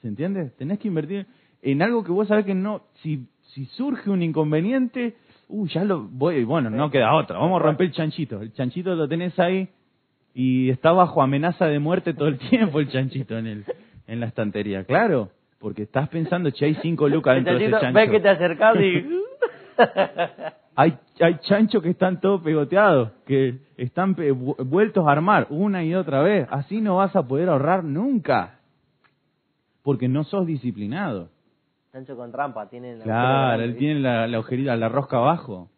¿Se 0.00 0.08
entiende? 0.08 0.50
Tenés 0.50 0.78
que 0.78 0.88
invertir 0.88 1.26
en 1.62 1.80
algo 1.80 2.04
que 2.04 2.12
vos 2.12 2.28
sabés 2.28 2.44
que 2.44 2.54
no, 2.54 2.82
si, 3.02 3.26
si 3.52 3.64
surge 3.66 4.10
un 4.10 4.22
inconveniente, 4.22 5.16
uh, 5.48 5.66
ya 5.66 5.84
lo 5.84 6.02
voy, 6.08 6.44
bueno, 6.44 6.68
no 6.68 6.90
queda 6.90 7.14
otra, 7.14 7.38
vamos 7.38 7.60
a 7.60 7.64
romper 7.64 7.86
el 7.86 7.92
chanchito. 7.92 8.42
El 8.42 8.52
chanchito 8.52 8.94
lo 8.94 9.08
tenés 9.08 9.38
ahí 9.38 9.68
y 10.34 10.68
está 10.70 10.92
bajo 10.92 11.22
amenaza 11.22 11.66
de 11.66 11.78
muerte 11.78 12.12
todo 12.12 12.28
el 12.28 12.38
tiempo 12.50 12.80
el 12.80 12.90
chanchito 12.90 13.38
en 13.38 13.46
el, 13.46 13.64
en 14.06 14.20
la 14.20 14.26
estantería, 14.26 14.84
claro, 14.84 15.30
porque 15.58 15.82
estás 15.82 16.08
pensando, 16.08 16.50
che, 16.50 16.66
hay 16.66 16.74
cinco 16.82 17.08
lucas 17.08 17.34
dentro 17.36 17.58
de 17.58 17.64
ese 17.64 17.72
chancho. 17.72 17.94
Ves 17.94 18.10
que 18.10 18.20
te 18.20 18.28
acercas 18.28 18.76
y... 18.76 19.20
hay, 20.76 20.98
hay 21.20 21.38
chanchos 21.38 21.82
que 21.82 21.90
están 21.90 22.20
todos 22.20 22.42
pegoteados, 22.42 23.12
que 23.26 23.58
están 23.76 24.14
vueltos 24.66 25.06
a 25.06 25.12
armar 25.12 25.46
una 25.50 25.84
y 25.84 25.94
otra 25.94 26.22
vez. 26.22 26.46
Así 26.50 26.80
no 26.80 26.96
vas 26.96 27.14
a 27.16 27.26
poder 27.26 27.48
ahorrar 27.48 27.84
nunca, 27.84 28.60
porque 29.82 30.08
no 30.08 30.24
sos 30.24 30.46
disciplinado. 30.46 31.30
Chancho 31.92 32.16
con 32.16 32.32
trampa, 32.32 32.68
tiene 32.68 32.96
la 32.96 33.04
Claro, 33.04 33.62
él 33.62 33.76
tiene 33.76 34.00
la, 34.00 34.26
la 34.26 34.38
ojerita, 34.38 34.76
la 34.76 34.88
rosca 34.88 35.18
abajo. 35.18 35.70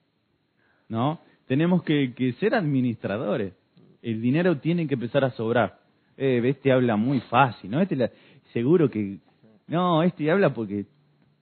¿No? 0.88 1.20
Tenemos 1.46 1.82
que, 1.82 2.14
que 2.14 2.32
ser 2.34 2.54
administradores. 2.54 3.54
El 4.02 4.20
dinero 4.22 4.58
tiene 4.58 4.86
que 4.86 4.94
empezar 4.94 5.24
a 5.24 5.30
sobrar 5.30 5.85
eh, 6.16 6.40
este 6.44 6.72
habla 6.72 6.96
muy 6.96 7.20
fácil, 7.20 7.70
¿no? 7.70 7.80
Este 7.80 8.10
seguro 8.52 8.90
que... 8.90 9.18
No, 9.66 10.02
este 10.02 10.30
habla 10.30 10.52
porque 10.54 10.86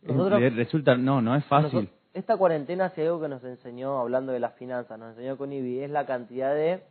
resulta... 0.03 0.97
No, 0.97 1.21
no 1.21 1.37
es 1.37 1.45
fácil. 1.45 1.89
esta 2.13 2.37
cuarentena, 2.37 2.91
si 2.91 3.03
algo 3.03 3.21
que 3.21 3.29
nos 3.29 3.45
enseñó, 3.45 3.99
hablando 3.99 4.33
de 4.33 4.41
las 4.41 4.55
finanzas, 4.55 4.99
nos 4.99 5.11
enseñó 5.11 5.37
con 5.37 5.53
Ibi, 5.53 5.81
es 5.81 5.91
la 5.91 6.07
cantidad 6.07 6.55
de, 6.55 6.83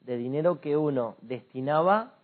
de 0.00 0.16
dinero 0.16 0.60
que 0.60 0.76
uno 0.76 1.16
destinaba 1.22 2.14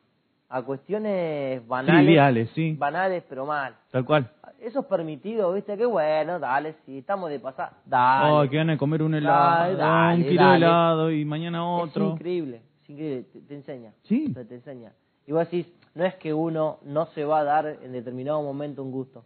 a 0.50 0.62
cuestiones 0.62 1.66
banales. 1.66 2.50
sí. 2.54 2.74
Banales, 2.78 3.22
pero 3.28 3.46
mal. 3.46 3.74
Tal 3.90 4.04
cual. 4.04 4.30
Eso 4.60 4.80
es 4.80 4.86
permitido, 4.86 5.52
¿viste? 5.52 5.76
Qué 5.76 5.86
bueno, 5.86 6.40
dale, 6.40 6.74
si 6.84 6.98
estamos 6.98 7.30
de 7.30 7.38
pasar, 7.38 7.70
dale. 7.86 8.32
Oh, 8.32 8.50
que 8.50 8.56
van 8.56 8.70
a 8.70 8.76
comer 8.78 9.02
un 9.02 9.14
helado, 9.14 9.76
dale, 9.76 10.16
un 10.16 10.28
kilo 10.28 10.50
de 10.50 10.56
helado 10.56 11.10
y 11.12 11.24
mañana 11.24 11.64
otro. 11.64 12.06
Es 12.08 12.12
increíble 12.14 12.67
te, 12.94 13.54
enseña. 13.54 13.92
Sí. 14.04 14.32
Te, 14.32 14.54
enseña. 14.54 14.92
Y 15.26 15.32
vos 15.32 15.50
decís, 15.50 15.66
no 15.94 16.04
es 16.04 16.14
que 16.16 16.32
uno 16.32 16.78
no 16.84 17.06
se 17.06 17.24
va 17.24 17.40
a 17.40 17.44
dar 17.44 17.78
en 17.82 17.92
determinado 17.92 18.42
momento 18.42 18.82
un 18.82 18.90
gusto, 18.90 19.24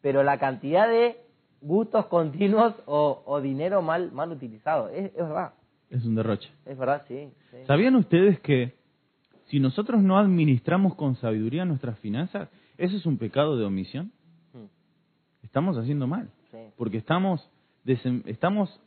pero 0.00 0.22
la 0.22 0.38
cantidad 0.38 0.88
de 0.88 1.16
gustos 1.60 2.06
continuos 2.06 2.74
o, 2.86 3.40
dinero 3.40 3.82
mal, 3.82 4.12
mal 4.12 4.30
utilizado, 4.30 4.88
es, 4.88 5.06
es, 5.06 5.16
verdad. 5.16 5.54
Es 5.90 6.04
un 6.04 6.14
derroche. 6.14 6.50
Es 6.66 6.76
verdad, 6.76 7.04
sí, 7.08 7.30
¿Sabían 7.66 7.94
ustedes 7.94 8.40
que 8.40 8.74
si 9.46 9.60
nosotros 9.60 10.02
no 10.02 10.18
administramos 10.18 10.94
con 10.94 11.16
sabiduría 11.16 11.64
nuestras 11.64 11.98
finanzas, 12.00 12.48
eso 12.76 12.96
es 12.96 13.06
un 13.06 13.18
pecado 13.18 13.56
de 13.56 13.64
omisión? 13.64 14.10
Hmm. 14.52 14.66
Estamos 15.42 15.76
haciendo 15.78 16.06
mal. 16.06 16.30
Porque 16.76 16.98
estamos, 16.98 17.48
estamos 17.84 18.80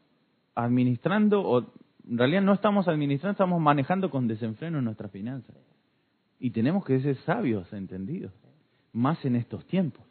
administrando 0.56 1.42
o 1.42 1.66
en 2.10 2.18
realidad 2.18 2.42
no 2.42 2.54
estamos 2.54 2.88
administrando, 2.88 3.32
estamos 3.32 3.62
manejando 3.62 4.10
con 4.10 4.28
desenfreno 4.28 4.82
nuestras 4.82 5.12
finanzas. 5.12 5.56
Y 6.40 6.52
tenemos 6.52 6.86
que 6.86 7.00
ser 7.02 7.18
sabios, 7.18 7.72
entendidos, 7.74 8.32
más 8.94 9.24
en 9.26 9.36
estos 9.36 9.66
tiempos. 9.68 10.06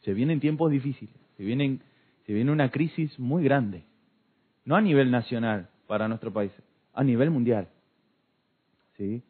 Se 0.00 0.14
vienen 0.14 0.40
tiempos 0.40 0.70
difíciles, 0.70 1.14
se, 1.36 1.42
vienen, 1.42 1.80
se 2.26 2.32
viene 2.32 2.52
una 2.52 2.70
crisis 2.70 3.18
muy 3.18 3.42
grande, 3.42 3.84
no 4.64 4.76
a 4.76 4.80
nivel 4.80 5.10
nacional 5.10 5.68
para 5.86 6.06
nuestro 6.08 6.32
país, 6.32 6.52
a 6.92 7.02
nivel 7.02 7.30
mundial. 7.30 7.68
¿Sí? 8.96 9.22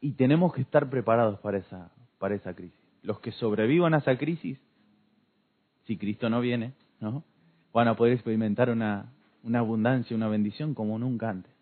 Y 0.00 0.12
tenemos 0.12 0.52
que 0.52 0.62
estar 0.62 0.90
preparados 0.90 1.38
para 1.40 1.58
esa, 1.58 1.90
para 2.18 2.34
esa 2.34 2.54
crisis. 2.54 2.78
Los 3.02 3.20
que 3.20 3.30
sobrevivan 3.32 3.94
a 3.94 3.98
esa 3.98 4.16
crisis, 4.18 4.58
si 5.84 5.96
Cristo 5.96 6.28
no 6.28 6.40
viene, 6.40 6.72
¿no? 6.98 7.22
van 7.72 7.88
a 7.88 7.94
poder 7.94 8.14
experimentar 8.14 8.70
una, 8.70 9.12
una 9.46 9.60
abundancia, 9.60 10.16
una 10.16 10.28
bendición 10.28 10.74
como 10.74 10.98
nunca 10.98 11.30
antes, 11.30 11.52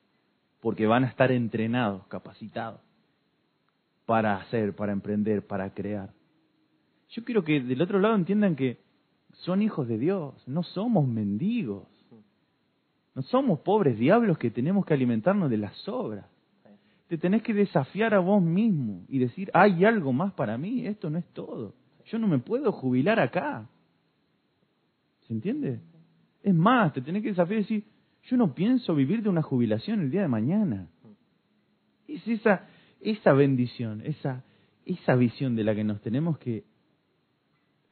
porque 0.60 0.86
van 0.86 1.04
a 1.04 1.08
estar 1.08 1.30
entrenados, 1.30 2.06
capacitados 2.06 2.80
para 4.06 4.36
hacer, 4.36 4.74
para 4.74 4.92
emprender, 4.92 5.46
para 5.46 5.72
crear. 5.74 6.10
Yo 7.10 7.24
quiero 7.24 7.44
que 7.44 7.60
del 7.60 7.82
otro 7.82 8.00
lado 8.00 8.14
entiendan 8.14 8.56
que 8.56 8.78
son 9.32 9.62
hijos 9.62 9.86
de 9.86 9.98
Dios, 9.98 10.34
no 10.48 10.62
somos 10.62 11.06
mendigos. 11.06 11.86
No 13.14 13.22
somos 13.22 13.60
pobres 13.60 13.96
diablos 13.96 14.38
que 14.38 14.50
tenemos 14.50 14.84
que 14.84 14.94
alimentarnos 14.94 15.48
de 15.48 15.58
las 15.58 15.76
sobras. 15.78 16.26
Te 17.06 17.16
tenés 17.16 17.42
que 17.42 17.54
desafiar 17.54 18.12
a 18.12 18.18
vos 18.18 18.42
mismo 18.42 19.04
y 19.08 19.18
decir, 19.18 19.50
hay 19.54 19.84
algo 19.84 20.12
más 20.12 20.32
para 20.32 20.58
mí, 20.58 20.86
esto 20.86 21.10
no 21.10 21.18
es 21.18 21.26
todo. 21.26 21.74
Yo 22.06 22.18
no 22.18 22.26
me 22.26 22.38
puedo 22.38 22.72
jubilar 22.72 23.20
acá. 23.20 23.68
¿Se 25.28 25.32
entiende? 25.32 25.80
Es 26.44 26.54
más, 26.54 26.92
te 26.92 27.00
tenés 27.00 27.22
que 27.22 27.30
desafiar 27.30 27.60
y 27.60 27.62
decir, 27.62 27.84
yo 28.24 28.36
no 28.36 28.54
pienso 28.54 28.94
vivir 28.94 29.22
de 29.22 29.30
una 29.30 29.40
jubilación 29.40 30.00
el 30.00 30.10
día 30.10 30.20
de 30.20 30.28
mañana. 30.28 30.88
Es 32.06 32.28
esa, 32.28 32.66
esa 33.00 33.32
bendición, 33.32 34.02
esa, 34.04 34.44
esa 34.84 35.14
visión 35.14 35.56
de 35.56 35.64
la 35.64 35.74
que 35.74 35.84
nos 35.84 36.02
tenemos 36.02 36.36
que 36.36 36.64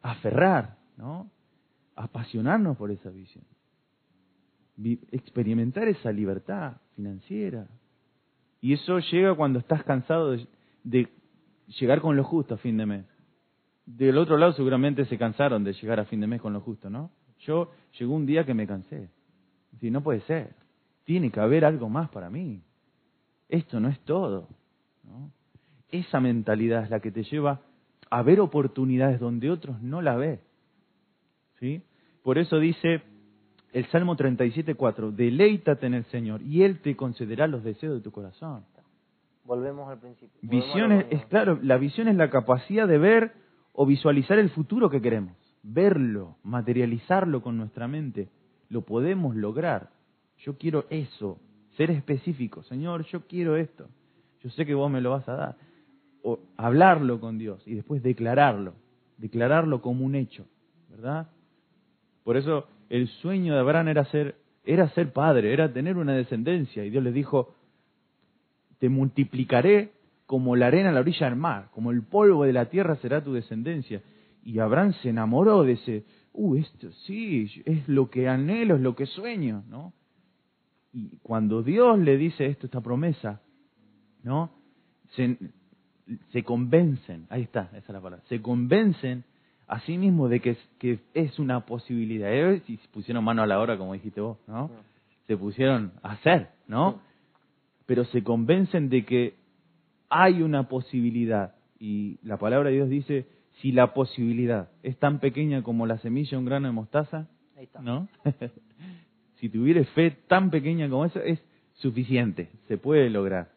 aferrar, 0.03 0.77
¿no? 0.99 1.31
Apasionarnos 1.97 2.77
por 2.77 2.91
esa 2.91 3.09
visión. 3.09 3.45
Experimentar 5.11 5.89
esa 5.89 6.13
libertad 6.13 6.77
financiera. 6.95 7.67
Y 8.61 8.75
eso 8.75 8.99
llega 8.99 9.35
cuando 9.35 9.61
estás 9.61 9.83
cansado 9.85 10.37
de, 10.85 11.09
llegar 11.81 12.03
con 12.03 12.17
lo 12.17 12.25
justo 12.25 12.53
a 12.53 12.59
fin 12.59 12.77
de 12.77 12.85
mes. 12.85 13.07
Del 13.87 14.19
otro 14.19 14.37
lado 14.37 14.53
seguramente 14.53 15.07
se 15.07 15.17
cansaron 15.17 15.65
de 15.65 15.73
llegar 15.73 16.01
a 16.01 16.05
fin 16.05 16.21
de 16.21 16.27
mes 16.27 16.43
con 16.43 16.53
lo 16.53 16.61
justo, 16.61 16.91
¿no? 16.91 17.11
Yo 17.43 17.71
llegó 17.99 18.15
un 18.15 18.27
día 18.27 18.45
que 18.45 18.55
me 18.55 18.67
cansé. 18.67 19.09
Si 19.81 19.91
no 19.91 20.03
puede 20.03 20.21
ser. 20.23 20.55
Tiene 21.05 21.31
que 21.31 21.41
haber 21.41 21.65
algo 21.65 21.89
más 21.89 22.09
para 22.11 22.31
mí. 22.31 22.63
Esto 23.49 23.81
no 23.81 23.89
es 23.89 23.99
todo. 24.01 24.49
¿no? 25.05 25.31
Esa 25.91 26.21
mentalidad 26.21 26.85
es 26.85 26.91
la 26.91 27.01
que 27.01 27.11
te 27.11 27.25
lleva 27.25 27.61
a 28.11 28.23
ver 28.23 28.41
oportunidades 28.41 29.21
donde 29.21 29.51
otros 29.51 29.81
no 29.83 30.03
la 30.03 30.17
ven. 30.17 30.41
¿Sí? 31.59 31.83
Por 32.23 32.39
eso 32.39 32.59
dice 32.59 33.03
el 33.73 33.87
Salmo 33.87 34.17
37.4, 34.17 35.13
deleítate 35.13 35.87
en 35.87 35.95
el 35.95 36.05
Señor 36.05 36.43
y 36.43 36.63
Él 36.63 36.81
te 36.81 36.95
concederá 36.95 37.47
los 37.47 37.65
deseos 37.65 37.95
de 37.95 38.01
tu 38.01 38.11
corazón. 38.11 38.65
Volvemos 39.45 39.89
al 39.89 39.99
principio. 39.99 40.39
Visiones, 40.43 41.07
es 41.11 41.25
claro, 41.27 41.59
la 41.63 41.79
visión 41.79 42.07
es 42.09 42.17
la 42.17 42.31
capacidad 42.31 42.87
de 42.87 42.99
ver 42.99 43.33
o 43.73 43.87
visualizar 43.87 44.39
el 44.39 44.51
futuro 44.51 44.91
que 44.91 45.01
queremos, 45.01 45.35
verlo, 45.63 46.37
materializarlo 46.43 47.43
con 47.43 47.57
nuestra 47.57 47.89
mente. 47.89 48.29
Lo 48.69 48.83
podemos 48.83 49.37
lograr. 49.37 49.91
Yo 50.39 50.57
quiero 50.57 50.87
eso, 50.91 51.39
ser 51.77 51.91
específico. 51.91 52.63
Señor, 52.65 53.05
yo 53.07 53.27
quiero 53.27 53.57
esto. 53.57 53.89
Yo 54.41 54.51
sé 54.51 54.67
que 54.67 54.75
vos 54.75 54.91
me 54.91 55.01
lo 55.01 55.11
vas 55.11 55.29
a 55.29 55.35
dar. 55.35 55.57
O 56.23 56.41
hablarlo 56.57 57.21
con 57.21 57.39
Dios 57.39 57.63
y 57.67 57.75
después 57.75 58.03
declararlo. 58.03 58.75
Declararlo 59.19 59.83
como 59.83 60.05
un 60.05 60.15
hecho, 60.15 60.47
¿verdad? 60.91 61.29
Por 62.25 62.37
eso 62.37 62.67
el 62.89 63.09
sueño 63.09 63.55
de 63.55 63.61
Abraham 63.61 63.89
era 63.89 64.05
ser, 64.07 64.37
era 64.65 64.89
ser 64.91 65.13
padre, 65.13 65.53
era 65.53 65.73
tener 65.73 65.97
una 65.97 66.15
descendencia. 66.15 66.85
Y 66.85 66.91
Dios 66.91 67.05
le 67.05 67.13
dijo, 67.13 67.55
te 68.79 68.89
multiplicaré 68.89 69.93
como 70.27 70.57
la 70.57 70.69
arena 70.69 70.89
a 70.89 70.93
la 70.93 71.01
orilla 71.01 71.27
del 71.27 71.37
mar, 71.37 71.69
como 71.73 71.91
el 71.91 72.03
polvo 72.03 72.45
de 72.45 72.53
la 72.53 72.67
tierra 72.67 72.97
será 72.97 73.23
tu 73.23 73.33
descendencia. 73.33 74.03
Y 74.45 74.59
Abraham 74.59 74.93
se 75.03 75.11
enamoró 75.11 75.63
de 75.63 75.73
ese, 75.73 76.05
uh, 76.33 76.57
esto 76.57 76.91
sí, 77.07 77.63
es 77.65 77.89
lo 77.89 78.11
que 78.11 78.29
anhelo, 78.29 78.77
es 78.77 78.81
lo 78.81 78.95
que 78.95 79.07
sueño, 79.07 79.65
¿no? 79.69 79.93
Y 80.93 81.19
cuando 81.23 81.63
Dios 81.63 81.99
le 81.99 82.17
dice 82.17 82.47
esto, 82.47 82.67
esta 82.67 82.81
promesa, 82.81 83.41
¿no? 84.23 84.51
Se, 85.17 85.39
se 86.33 86.43
convencen, 86.43 87.27
ahí 87.31 87.43
está, 87.43 87.71
esa 87.73 87.79
es 87.79 87.89
la 87.89 88.01
palabra, 88.01 88.25
se 88.29 88.43
convencen 88.43 89.25
a 89.73 89.81
sí 89.81 89.97
mismos 89.97 90.29
de 90.29 90.41
que 90.41 90.51
es, 90.51 90.59
que 90.79 90.99
es 91.15 91.39
una 91.39 91.65
posibilidad. 91.65 92.31
Y 92.67 92.77
se 92.77 92.89
pusieron 92.89 93.25
mano 93.25 93.43
a 93.43 93.47
la 93.47 93.59
obra, 93.59 93.79
como 93.79 93.95
dijiste 93.95 94.21
vos, 94.21 94.37
¿no? 94.47 94.71
Se 95.27 95.35
pusieron 95.37 95.93
a 96.03 96.13
hacer, 96.13 96.51
¿no? 96.67 97.01
Pero 97.87 98.05
se 98.05 98.23
convencen 98.23 98.91
de 98.91 99.07
que 99.07 99.35
hay 100.11 100.43
una 100.43 100.69
posibilidad. 100.69 101.55
Y 101.79 102.19
la 102.23 102.37
palabra 102.37 102.69
de 102.69 102.77
Dios 102.77 102.91
dice, 102.91 103.27
si 103.61 103.73
la 103.73 103.95
posibilidad 103.95 104.71
es 104.83 104.99
tan 104.99 105.21
pequeña 105.21 105.63
como 105.63 105.87
la 105.87 105.99
semilla 105.99 106.31
de 106.31 106.37
un 106.39 106.45
grano 106.45 106.69
de 106.69 106.73
mostaza, 106.73 107.29
¿no? 107.81 108.09
si 109.37 109.49
tuvieres 109.49 109.89
fe 109.91 110.11
tan 110.27 110.51
pequeña 110.51 110.89
como 110.89 111.05
esa, 111.05 111.21
es 111.23 111.43
suficiente, 111.75 112.51
se 112.69 112.79
puede 112.79 113.11
lograr. 113.11 113.51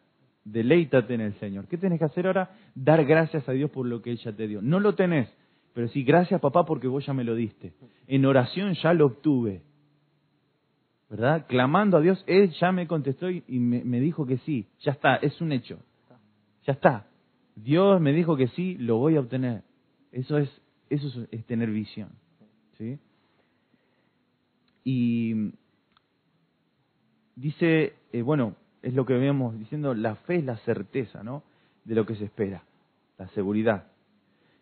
Deleítate 0.44 1.14
en 1.14 1.22
el 1.22 1.34
Señor. 1.40 1.66
¿Qué 1.66 1.76
tienes 1.76 1.98
que 1.98 2.04
hacer 2.04 2.26
ahora? 2.26 2.50
Dar 2.74 3.04
gracias 3.04 3.48
a 3.48 3.52
Dios 3.52 3.70
por 3.70 3.86
lo 3.86 4.00
que 4.00 4.10
Él 4.10 4.18
ya 4.18 4.32
te 4.32 4.46
dio. 4.46 4.62
No 4.62 4.78
lo 4.78 4.94
tenés, 4.94 5.28
pero 5.72 5.88
sí, 5.88 6.04
gracias 6.04 6.40
papá 6.40 6.64
porque 6.64 6.86
vos 6.86 7.04
ya 7.04 7.12
me 7.12 7.24
lo 7.24 7.34
diste. 7.34 7.72
En 8.06 8.24
oración 8.26 8.74
ya 8.74 8.92
lo 8.94 9.06
obtuve. 9.06 9.62
¿Verdad? 11.08 11.46
Clamando 11.48 11.96
a 11.96 12.00
Dios, 12.00 12.22
Él 12.26 12.50
ya 12.60 12.72
me 12.72 12.86
contestó 12.86 13.30
y 13.30 13.42
me, 13.48 13.84
me 13.84 14.00
dijo 14.00 14.26
que 14.26 14.38
sí. 14.38 14.66
Ya 14.80 14.92
está, 14.92 15.16
es 15.16 15.40
un 15.40 15.52
hecho. 15.52 15.78
Ya 16.64 16.72
está. 16.72 17.06
Dios 17.54 18.00
me 18.00 18.12
dijo 18.12 18.36
que 18.36 18.48
sí, 18.48 18.76
lo 18.78 18.98
voy 18.98 19.16
a 19.16 19.20
obtener. 19.20 19.62
Eso 20.12 20.38
es, 20.38 20.50
eso 20.90 21.26
es, 21.30 21.44
tener 21.46 21.70
visión. 21.70 22.10
¿sí? 22.78 22.98
Y 24.84 25.52
dice, 27.34 27.94
eh, 28.12 28.22
bueno, 28.22 28.56
es 28.82 28.94
lo 28.94 29.04
que 29.04 29.14
veníamos 29.14 29.58
diciendo, 29.58 29.94
la 29.94 30.14
fe 30.14 30.36
es 30.36 30.44
la 30.44 30.56
certeza, 30.58 31.22
¿no? 31.22 31.42
De 31.84 31.94
lo 31.94 32.06
que 32.06 32.14
se 32.14 32.24
espera, 32.24 32.62
la 33.18 33.28
seguridad. 33.28 33.88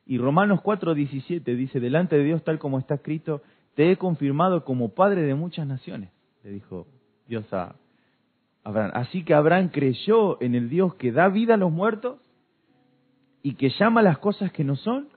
Y 0.07 0.19
Romanos 0.19 0.61
4:17 0.63 1.57
dice, 1.57 1.81
delante 1.81 2.17
de 2.17 2.25
Dios 2.25 2.43
tal 2.45 2.59
como 2.59 2.79
está 2.79 2.95
escrito, 2.95 3.43
te 3.75 3.91
he 3.91 3.97
confirmado 3.97 4.65
como 4.65 4.91
padre 4.95 5.23
de 5.23 5.35
muchas 5.35 5.67
naciones, 5.67 6.11
le 6.43 6.51
dijo 6.51 6.87
Dios 7.27 7.51
a 7.53 7.77
Abraham. 8.63 8.93
Así 8.95 9.25
que 9.25 9.35
Abraham 9.35 9.71
creyó 9.71 10.41
en 10.43 10.55
el 10.55 10.69
Dios 10.69 10.95
que 10.95 11.13
da 11.13 11.29
vida 11.29 11.55
a 11.55 11.59
los 11.59 11.73
muertos 11.73 12.19
y 13.43 13.55
que 13.55 13.71
llama 13.71 14.03
las 14.03 14.19
cosas 14.19 14.53
que 14.53 14.65
no 14.65 14.77
son 14.77 15.09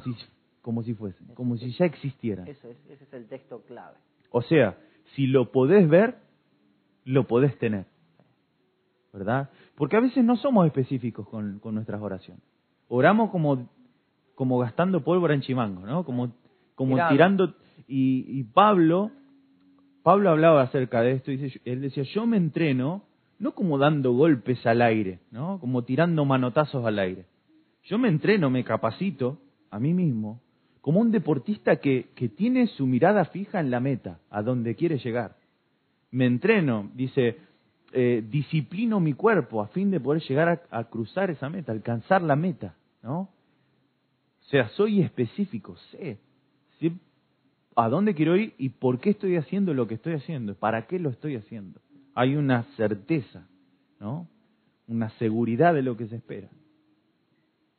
si, 0.00 0.14
como 0.60 0.82
si 0.82 0.94
fuesen, 0.94 1.26
como 1.34 1.56
si 1.56 1.72
ya 1.72 1.86
existieran. 1.86 2.46
ese 2.46 2.76
es 2.88 3.12
el 3.12 3.26
texto 3.26 3.62
clave. 3.66 3.96
O 4.30 4.42
sea, 4.42 4.78
si 5.14 5.26
lo 5.26 5.52
podés 5.52 5.88
ver, 5.88 6.16
lo 7.04 7.26
podés 7.26 7.58
tener. 7.58 7.86
¿Verdad? 9.12 9.50
Porque 9.74 9.96
a 9.96 10.00
veces 10.00 10.24
no 10.24 10.36
somos 10.36 10.66
específicos 10.66 11.28
con, 11.28 11.60
nuestras 11.62 12.00
oraciones. 12.00 12.42
Oramos 12.88 13.30
como, 13.30 13.68
como 14.34 14.58
gastando 14.58 15.04
pólvora 15.04 15.34
en 15.34 15.42
chimango, 15.42 15.86
¿no? 15.86 16.04
Como, 16.04 16.32
como 16.74 16.96
tirando. 17.08 17.54
Y, 17.86 18.24
y 18.26 18.44
Pablo, 18.44 19.10
Pablo 20.02 20.30
hablaba 20.30 20.62
acerca 20.62 21.02
de 21.02 21.12
esto, 21.12 21.30
y 21.30 21.36
dice, 21.36 21.60
él 21.66 21.82
decía, 21.82 22.04
yo 22.04 22.26
me 22.26 22.38
entreno 22.38 23.02
no 23.38 23.54
como 23.54 23.76
dando 23.76 24.12
golpes 24.12 24.64
al 24.66 24.80
aire, 24.80 25.18
¿no? 25.32 25.58
Como 25.58 25.82
tirando 25.82 26.24
manotazos 26.24 26.86
al 26.86 26.98
aire. 27.00 27.26
Yo 27.82 27.98
me 27.98 28.08
entreno, 28.08 28.50
me 28.50 28.62
capacito 28.62 29.38
a 29.72 29.80
mí 29.80 29.92
mismo 29.94 30.40
como 30.82 31.00
un 31.00 31.10
deportista 31.10 31.76
que, 31.76 32.10
que 32.14 32.28
tiene 32.28 32.66
su 32.66 32.86
mirada 32.86 33.24
fija 33.26 33.60
en 33.60 33.70
la 33.70 33.80
meta, 33.80 34.18
a 34.30 34.42
donde 34.42 34.74
quiere 34.74 34.98
llegar. 34.98 35.36
Me 36.10 36.26
entreno, 36.26 36.90
dice, 36.94 37.38
eh, 37.92 38.22
disciplino 38.28 39.00
mi 39.00 39.14
cuerpo 39.14 39.62
a 39.62 39.68
fin 39.68 39.90
de 39.90 40.00
poder 40.00 40.22
llegar 40.22 40.66
a, 40.70 40.84
cruzar 40.84 41.30
esa 41.30 41.48
meta, 41.48 41.72
alcanzar 41.72 42.20
la 42.20 42.36
meta, 42.36 42.74
¿no? 43.02 43.20
O 43.20 44.44
sea, 44.50 44.68
soy 44.70 45.00
específico, 45.00 45.76
sé, 45.92 46.18
sé 46.80 46.92
a 47.76 47.88
dónde 47.88 48.14
quiero 48.14 48.36
ir 48.36 48.54
y 48.58 48.70
por 48.70 48.98
qué 48.98 49.10
estoy 49.10 49.36
haciendo 49.36 49.72
lo 49.72 49.86
que 49.86 49.94
estoy 49.94 50.14
haciendo, 50.14 50.54
para 50.56 50.86
qué 50.86 50.98
lo 50.98 51.10
estoy 51.10 51.36
haciendo. 51.36 51.80
Hay 52.14 52.34
una 52.34 52.64
certeza, 52.76 53.46
¿no? 54.00 54.28
Una 54.88 55.10
seguridad 55.10 55.72
de 55.72 55.82
lo 55.82 55.96
que 55.96 56.08
se 56.08 56.16
espera 56.16 56.48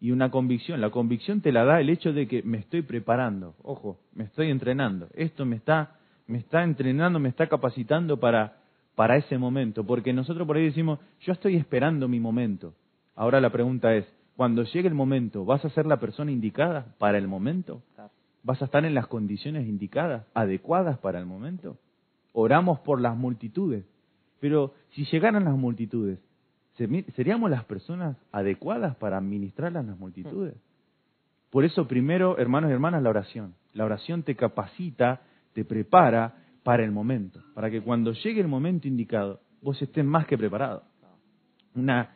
y 0.03 0.11
una 0.11 0.29
convicción. 0.31 0.81
La 0.81 0.89
convicción 0.89 1.39
te 1.39 1.53
la 1.53 1.63
da 1.63 1.79
el 1.79 1.89
hecho 1.89 2.11
de 2.11 2.27
que 2.27 2.43
me 2.43 2.57
estoy 2.57 2.81
preparando, 2.81 3.55
ojo, 3.63 4.01
me 4.13 4.25
estoy 4.25 4.49
entrenando. 4.49 5.07
Esto 5.13 5.45
me 5.45 5.55
está, 5.55 5.95
me 6.27 6.39
está 6.39 6.61
entrenando, 6.65 7.19
me 7.19 7.29
está 7.29 7.47
capacitando 7.47 8.19
para, 8.19 8.57
para 8.95 9.15
ese 9.15 9.37
momento. 9.37 9.85
Porque 9.85 10.11
nosotros 10.11 10.45
por 10.45 10.57
ahí 10.57 10.65
decimos, 10.65 10.99
yo 11.21 11.31
estoy 11.31 11.55
esperando 11.55 12.09
mi 12.09 12.19
momento. 12.19 12.73
Ahora 13.15 13.39
la 13.39 13.49
pregunta 13.49 13.95
es, 13.95 14.05
cuando 14.35 14.63
llegue 14.63 14.89
el 14.89 14.93
momento, 14.93 15.45
¿vas 15.45 15.63
a 15.63 15.69
ser 15.69 15.85
la 15.85 16.01
persona 16.01 16.33
indicada 16.33 16.93
para 16.97 17.17
el 17.17 17.29
momento? 17.29 17.81
¿Vas 18.43 18.61
a 18.61 18.65
estar 18.65 18.83
en 18.83 18.95
las 18.95 19.07
condiciones 19.07 19.69
indicadas, 19.69 20.25
adecuadas 20.33 20.97
para 20.97 21.17
el 21.17 21.25
momento? 21.25 21.77
Oramos 22.33 22.79
por 22.79 22.99
las 22.99 23.15
multitudes. 23.15 23.85
Pero 24.41 24.73
si 24.95 25.05
llegaran 25.05 25.45
las 25.45 25.55
multitudes, 25.55 26.19
¿Seríamos 26.75 27.51
las 27.51 27.65
personas 27.65 28.17
adecuadas 28.31 28.95
para 28.95 29.17
administrar 29.17 29.75
a 29.77 29.83
las 29.83 29.97
multitudes? 29.97 30.55
Por 31.49 31.65
eso 31.65 31.87
primero, 31.87 32.37
hermanos 32.39 32.71
y 32.71 32.73
hermanas, 32.73 33.03
la 33.03 33.09
oración. 33.09 33.53
La 33.73 33.85
oración 33.85 34.23
te 34.23 34.35
capacita, 34.35 35.21
te 35.53 35.65
prepara 35.65 36.35
para 36.63 36.83
el 36.83 36.91
momento, 36.91 37.41
para 37.53 37.69
que 37.69 37.81
cuando 37.81 38.13
llegue 38.13 38.41
el 38.41 38.47
momento 38.47 38.87
indicado, 38.87 39.39
vos 39.61 39.79
estés 39.81 40.03
más 40.03 40.25
que 40.25 40.37
preparado. 40.37 40.83
Una, 41.75 42.15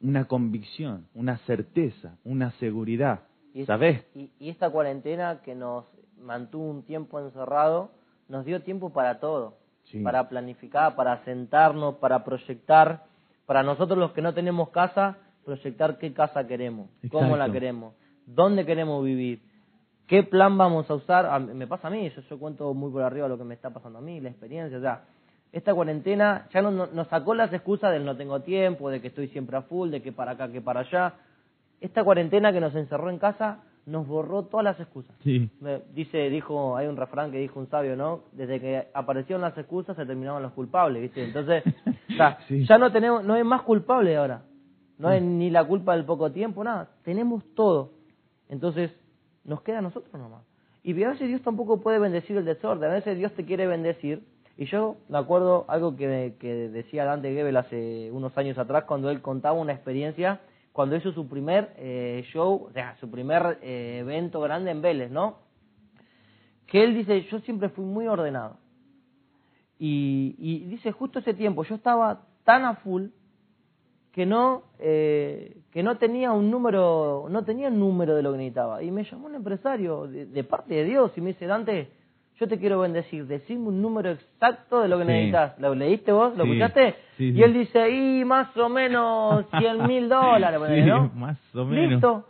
una 0.00 0.26
convicción, 0.26 1.06
una 1.14 1.38
certeza, 1.38 2.16
una 2.24 2.52
seguridad. 2.52 3.20
Y, 3.52 3.64
¿Sabés? 3.66 4.04
Y, 4.14 4.30
y 4.38 4.48
esta 4.48 4.70
cuarentena 4.70 5.40
que 5.42 5.54
nos 5.54 5.84
mantuvo 6.18 6.70
un 6.70 6.84
tiempo 6.84 7.18
encerrado, 7.20 7.90
nos 8.28 8.44
dio 8.44 8.62
tiempo 8.62 8.92
para 8.92 9.20
todo. 9.20 9.58
Sí. 9.84 10.00
para 10.02 10.28
planificar, 10.28 10.94
para 10.94 11.24
sentarnos, 11.24 11.96
para 11.96 12.22
proyectar, 12.22 13.06
para 13.50 13.64
nosotros 13.64 13.98
los 13.98 14.12
que 14.12 14.22
no 14.22 14.32
tenemos 14.32 14.68
casa, 14.68 15.16
proyectar 15.44 15.98
qué 15.98 16.12
casa 16.14 16.46
queremos, 16.46 16.88
cómo 17.10 17.36
la 17.36 17.46
queremos, 17.50 17.94
dónde 18.24 18.64
queremos 18.64 19.04
vivir, 19.04 19.42
qué 20.06 20.22
plan 20.22 20.56
vamos 20.56 20.88
a 20.88 20.94
usar. 20.94 21.26
A 21.26 21.40
me 21.40 21.66
pasa 21.66 21.88
a 21.88 21.90
mí, 21.90 22.08
yo, 22.14 22.22
yo 22.22 22.38
cuento 22.38 22.72
muy 22.74 22.92
por 22.92 23.02
arriba 23.02 23.26
lo 23.26 23.36
que 23.36 23.42
me 23.42 23.54
está 23.54 23.70
pasando 23.70 23.98
a 23.98 24.02
mí, 24.02 24.20
la 24.20 24.28
experiencia, 24.28 24.78
o 24.78 24.80
sea, 24.80 25.02
esta 25.50 25.74
cuarentena 25.74 26.46
ya 26.54 26.62
no, 26.62 26.70
no- 26.70 26.86
nos 26.92 27.08
sacó 27.08 27.34
las 27.34 27.52
excusas 27.52 27.90
del 27.90 28.04
no 28.04 28.16
tengo 28.16 28.38
tiempo, 28.38 28.88
de 28.88 29.00
que 29.00 29.08
estoy 29.08 29.26
siempre 29.30 29.56
a 29.56 29.62
full, 29.62 29.90
de 29.90 30.00
que 30.00 30.12
para 30.12 30.30
acá, 30.30 30.46
que 30.52 30.60
para 30.60 30.82
allá. 30.82 31.14
Esta 31.80 32.04
cuarentena 32.04 32.52
que 32.52 32.60
nos 32.60 32.76
encerró 32.76 33.10
en 33.10 33.18
casa 33.18 33.64
nos 33.86 34.06
borró 34.06 34.44
todas 34.44 34.64
las 34.64 34.78
excusas. 34.80 35.14
Sí. 35.22 35.50
Me- 35.60 35.80
dice, 35.94 36.28
dijo, 36.30 36.76
hay 36.76 36.86
un 36.86 36.96
refrán 36.96 37.30
que 37.32 37.38
dijo 37.38 37.58
un 37.58 37.68
sabio, 37.68 37.96
¿no? 37.96 38.24
Desde 38.32 38.60
que 38.60 38.88
aparecieron 38.94 39.42
las 39.42 39.56
excusas 39.58 39.96
se 39.96 40.06
terminaban 40.06 40.42
los 40.42 40.52
culpables, 40.52 41.02
¿viste? 41.02 41.24
Entonces, 41.24 41.64
o 42.10 42.12
sea, 42.16 42.38
Sí. 42.48 42.64
ya 42.66 42.78
no 42.78 42.92
tenemos, 42.92 43.24
no 43.24 43.34
hay 43.34 43.44
más 43.44 43.62
culpables 43.62 44.16
ahora. 44.16 44.42
No 44.98 45.08
hay 45.08 45.20
ni 45.22 45.48
la 45.50 45.64
culpa 45.64 45.94
del 45.96 46.04
poco 46.04 46.30
tiempo, 46.30 46.62
nada. 46.62 46.90
Tenemos 47.04 47.42
todo. 47.54 47.92
Entonces, 48.50 48.92
nos 49.44 49.62
queda 49.62 49.78
a 49.78 49.82
nosotros 49.82 50.12
nomás. 50.12 50.42
Y 50.82 51.02
a 51.02 51.08
veces 51.08 51.28
Dios 51.28 51.40
tampoco 51.42 51.80
puede 51.80 51.98
bendecir 51.98 52.36
el 52.36 52.44
desorden. 52.44 52.90
A 52.90 52.94
veces 52.94 53.16
Dios 53.16 53.32
te 53.32 53.44
quiere 53.44 53.66
bendecir. 53.66 54.22
Y 54.58 54.66
yo 54.66 54.96
me 55.08 55.16
acuerdo 55.16 55.64
algo 55.68 55.96
que, 55.96 56.34
que 56.38 56.68
decía 56.68 57.04
Dante 57.06 57.32
Gebel 57.32 57.56
hace 57.56 58.10
unos 58.12 58.36
años 58.36 58.58
atrás 58.58 58.84
cuando 58.84 59.08
él 59.10 59.22
contaba 59.22 59.58
una 59.58 59.72
experiencia 59.72 60.40
cuando 60.72 60.96
hizo 60.96 61.12
su 61.12 61.28
primer 61.28 61.74
eh, 61.76 62.24
show, 62.32 62.66
o 62.68 62.72
sea, 62.72 62.96
su 62.96 63.10
primer 63.10 63.58
eh, 63.62 63.98
evento 64.00 64.40
grande 64.40 64.70
en 64.70 64.82
Vélez, 64.82 65.10
¿no? 65.10 65.38
Que 66.66 66.84
él 66.84 66.94
dice, 66.94 67.22
yo 67.22 67.40
siempre 67.40 67.68
fui 67.68 67.84
muy 67.84 68.06
ordenado. 68.06 68.56
Y, 69.78 70.36
y 70.38 70.66
dice, 70.66 70.92
justo 70.92 71.18
ese 71.18 71.34
tiempo 71.34 71.64
yo 71.64 71.74
estaba 71.74 72.26
tan 72.44 72.64
a 72.64 72.76
full 72.76 73.08
que 74.12 74.26
no 74.26 74.64
eh, 74.78 75.56
que 75.70 75.82
no 75.82 75.96
tenía 75.96 76.32
un 76.32 76.50
número 76.50 77.26
no 77.30 77.44
tenía 77.44 77.68
un 77.68 77.78
número 77.78 78.16
de 78.16 78.22
lo 78.22 78.32
que 78.32 78.38
necesitaba 78.38 78.82
y 78.82 78.90
me 78.90 79.04
llamó 79.04 79.26
un 79.26 79.36
empresario 79.36 80.08
de, 80.08 80.26
de 80.26 80.44
parte 80.44 80.74
de 80.74 80.84
Dios 80.84 81.12
y 81.16 81.20
me 81.20 81.28
dice 81.28 81.46
Dante 81.46 81.90
yo 82.40 82.48
te 82.48 82.58
quiero 82.58 82.80
bendecir 82.80 83.26
decime 83.26 83.68
un 83.68 83.82
número 83.82 84.10
exacto 84.10 84.80
de 84.80 84.88
lo 84.88 84.96
que 84.98 85.04
Sí. 85.04 85.10
necesitas 85.10 85.58
lo 85.60 85.74
leíste 85.74 86.10
vos 86.12 86.36
lo 86.36 86.44
Sí, 86.44 86.50
escuchaste 86.52 86.94
sí, 87.18 87.30
y 87.32 87.42
él 87.42 87.52
dice 87.52 87.90
y 87.90 88.24
más 88.24 88.56
o 88.56 88.68
menos 88.70 89.44
cien 89.58 89.86
mil 89.86 90.08
dólares 90.08 90.60
¿no? 90.86 91.10
más 91.14 91.36
o 91.54 91.64
menos. 91.66 91.90
listo 91.92 92.26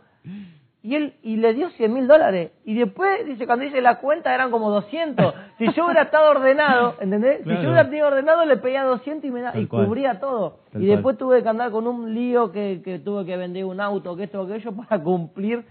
y 0.83 0.95
él 0.95 1.13
y 1.21 1.37
le 1.37 1.53
dio 1.53 1.69
cien 1.71 1.93
mil 1.93 2.07
dólares 2.07 2.51
y 2.65 2.73
después 2.73 3.25
dice 3.25 3.45
cuando 3.45 3.65
dice 3.65 3.81
la 3.81 3.99
cuenta 3.99 4.33
eran 4.33 4.49
como 4.51 4.69
200 4.71 5.33
si 5.59 5.71
yo 5.73 5.85
hubiera 5.85 6.01
estado 6.03 6.31
ordenado 6.31 6.95
¿entendés? 7.01 7.43
si 7.43 7.49
yo 7.49 7.59
hubiera 7.61 7.85
tenido 7.85 8.07
ordenado 8.07 8.43
le 8.45 8.57
pedía 8.57 8.83
200 8.83 9.23
y 9.25 9.31
me 9.31 9.41
da 9.41 9.51
Tal 9.53 9.61
y 9.61 9.67
cual. 9.67 9.85
cubría 9.85 10.19
todo 10.19 10.59
Tal 10.71 10.81
y 10.81 10.85
cual. 10.87 10.97
después 10.97 11.17
tuve 11.19 11.41
que 11.43 11.49
andar 11.49 11.71
con 11.71 11.87
un 11.87 12.13
lío 12.13 12.51
que, 12.51 12.81
que 12.83 12.99
tuve 12.99 13.25
que 13.25 13.37
vender 13.37 13.63
un 13.63 13.79
auto, 13.79 14.15
que 14.15 14.23
esto, 14.23 14.45
que 14.47 14.55
aquello, 14.55 14.71
para 14.87 15.01
cumplir. 15.01 15.63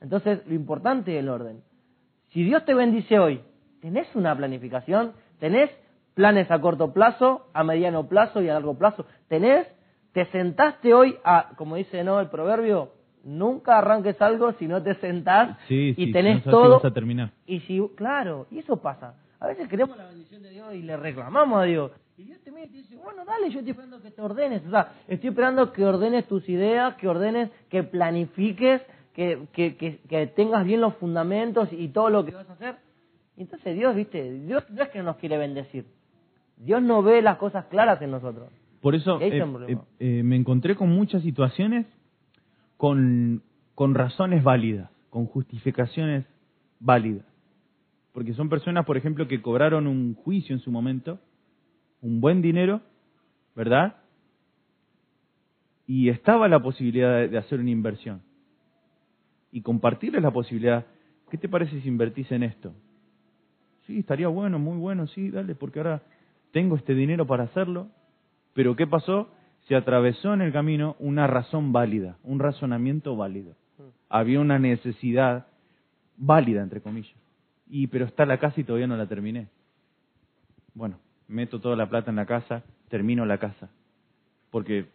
Entonces, 0.00 0.40
lo 0.46 0.54
importante 0.54 1.14
es 1.16 1.20
el 1.22 1.28
orden. 1.28 1.60
Si 2.30 2.42
Dios 2.42 2.64
te 2.64 2.74
bendice 2.74 3.18
hoy, 3.18 3.40
¿tenés 3.82 4.06
una 4.14 4.34
planificación? 4.34 5.12
¿Tenés 5.40 5.68
planes 6.14 6.50
a 6.50 6.60
corto 6.60 6.92
plazo, 6.94 7.48
a 7.52 7.64
mediano 7.64 8.06
plazo 8.08 8.40
y 8.40 8.48
a 8.48 8.54
largo 8.54 8.78
plazo? 8.78 9.04
¿Tenés? 9.28 9.66
¿Te 10.12 10.24
sentaste 10.26 10.94
hoy 10.94 11.16
a, 11.24 11.50
como 11.56 11.76
dice 11.76 12.04
no 12.04 12.20
el 12.20 12.28
proverbio, 12.28 12.92
nunca 13.24 13.78
arranques 13.78 14.20
algo 14.22 14.52
si 14.52 14.66
no 14.66 14.82
te 14.82 14.94
sentás 14.96 15.58
Sí, 15.68 15.94
y 15.96 16.06
sí, 16.06 16.12
tenés 16.12 16.36
no 16.36 16.42
si 16.44 16.50
todo? 16.50 16.74
vas 16.76 16.84
a 16.84 16.90
terminar. 16.92 17.30
Y 17.46 17.60
si, 17.60 17.80
claro, 17.96 18.46
y 18.50 18.60
eso 18.60 18.76
pasa. 18.80 19.14
A 19.40 19.48
veces 19.48 19.68
queremos 19.68 19.96
la 19.96 20.06
bendición 20.06 20.42
de 20.42 20.50
Dios 20.50 20.72
y 20.74 20.82
le 20.82 20.96
reclamamos 20.96 21.60
a 21.60 21.64
Dios. 21.64 21.90
Y 22.16 22.24
Dios 22.24 22.38
te 22.44 22.52
mira 22.52 22.66
y 22.66 22.68
te 22.68 22.76
dice, 22.76 22.94
bueno, 22.96 23.24
dale, 23.24 23.50
yo 23.50 23.58
estoy 23.58 23.70
esperando 23.70 24.00
que 24.00 24.10
te 24.10 24.22
ordenes. 24.22 24.64
O 24.66 24.70
sea, 24.70 24.92
estoy 25.08 25.30
esperando 25.30 25.72
que 25.72 25.84
ordenes 25.84 26.26
tus 26.28 26.48
ideas, 26.48 26.94
que 26.96 27.08
ordenes, 27.08 27.50
que 27.68 27.82
planifiques, 27.82 28.82
que, 29.14 29.46
que, 29.52 29.76
que, 29.76 29.98
que 30.08 30.26
tengas 30.28 30.64
bien 30.64 30.80
los 30.80 30.94
fundamentos 30.96 31.68
y 31.72 31.88
todo 31.88 32.10
lo 32.10 32.24
que 32.24 32.32
vas 32.32 32.48
a 32.48 32.52
hacer. 32.52 32.76
Y 33.36 33.42
entonces 33.42 33.74
Dios, 33.74 33.94
viste, 33.94 34.32
Dios 34.40 34.64
no 34.70 34.82
es 34.82 34.88
que 34.90 35.02
nos 35.02 35.16
quiere 35.16 35.38
bendecir. 35.38 35.86
Dios 36.56 36.82
no 36.82 37.02
ve 37.02 37.22
las 37.22 37.38
cosas 37.38 37.66
claras 37.66 38.00
en 38.02 38.10
nosotros. 38.10 38.48
Por 38.80 38.94
eso 38.94 39.20
eh, 39.20 39.38
eh, 39.68 39.76
eh, 40.00 40.22
me 40.22 40.36
encontré 40.36 40.74
con 40.74 40.90
muchas 40.90 41.22
situaciones 41.22 41.86
con, 42.76 43.42
con 43.74 43.94
razones 43.94 44.42
válidas, 44.42 44.90
con 45.08 45.26
justificaciones 45.26 46.26
válidas. 46.80 47.24
Porque 48.12 48.34
son 48.34 48.48
personas, 48.48 48.84
por 48.84 48.96
ejemplo, 48.96 49.28
que 49.28 49.40
cobraron 49.40 49.86
un 49.86 50.14
juicio 50.14 50.54
en 50.54 50.60
su 50.60 50.70
momento, 50.70 51.18
un 52.00 52.20
buen 52.20 52.42
dinero, 52.42 52.82
¿verdad? 53.54 53.96
Y 55.86 56.08
estaba 56.08 56.48
la 56.48 56.60
posibilidad 56.60 57.16
de, 57.18 57.28
de 57.28 57.38
hacer 57.38 57.60
una 57.60 57.70
inversión. 57.70 58.20
Y 59.52 59.62
compartirles 59.62 60.22
la 60.22 60.32
posibilidad. 60.32 60.86
¿Qué 61.30 61.38
te 61.38 61.48
parece 61.48 61.80
si 61.80 61.88
invertís 61.88 62.30
en 62.32 62.42
esto? 62.42 62.74
Sí, 63.86 63.98
estaría 63.98 64.28
bueno, 64.28 64.58
muy 64.58 64.78
bueno, 64.78 65.06
sí, 65.08 65.30
dale, 65.30 65.54
porque 65.54 65.80
ahora 65.80 66.02
tengo 66.52 66.76
este 66.76 66.94
dinero 66.94 67.26
para 67.26 67.44
hacerlo. 67.44 67.88
Pero 68.54 68.76
¿qué 68.76 68.86
pasó? 68.86 69.28
Se 69.66 69.74
atravesó 69.74 70.34
en 70.34 70.42
el 70.42 70.52
camino 70.52 70.96
una 70.98 71.26
razón 71.26 71.72
válida, 71.72 72.16
un 72.22 72.38
razonamiento 72.38 73.16
válido. 73.16 73.54
Había 74.08 74.40
una 74.40 74.58
necesidad 74.58 75.46
válida, 76.16 76.62
entre 76.62 76.80
comillas. 76.80 77.16
Y 77.68 77.86
pero 77.86 78.04
está 78.04 78.26
la 78.26 78.38
casa 78.38 78.60
y 78.60 78.64
todavía 78.64 78.86
no 78.86 78.96
la 78.96 79.06
terminé. 79.06 79.48
Bueno, 80.74 80.98
meto 81.28 81.60
toda 81.60 81.76
la 81.76 81.88
plata 81.88 82.10
en 82.10 82.16
la 82.16 82.26
casa, 82.26 82.62
termino 82.88 83.24
la 83.24 83.38
casa. 83.38 83.70
Porque 84.50 84.86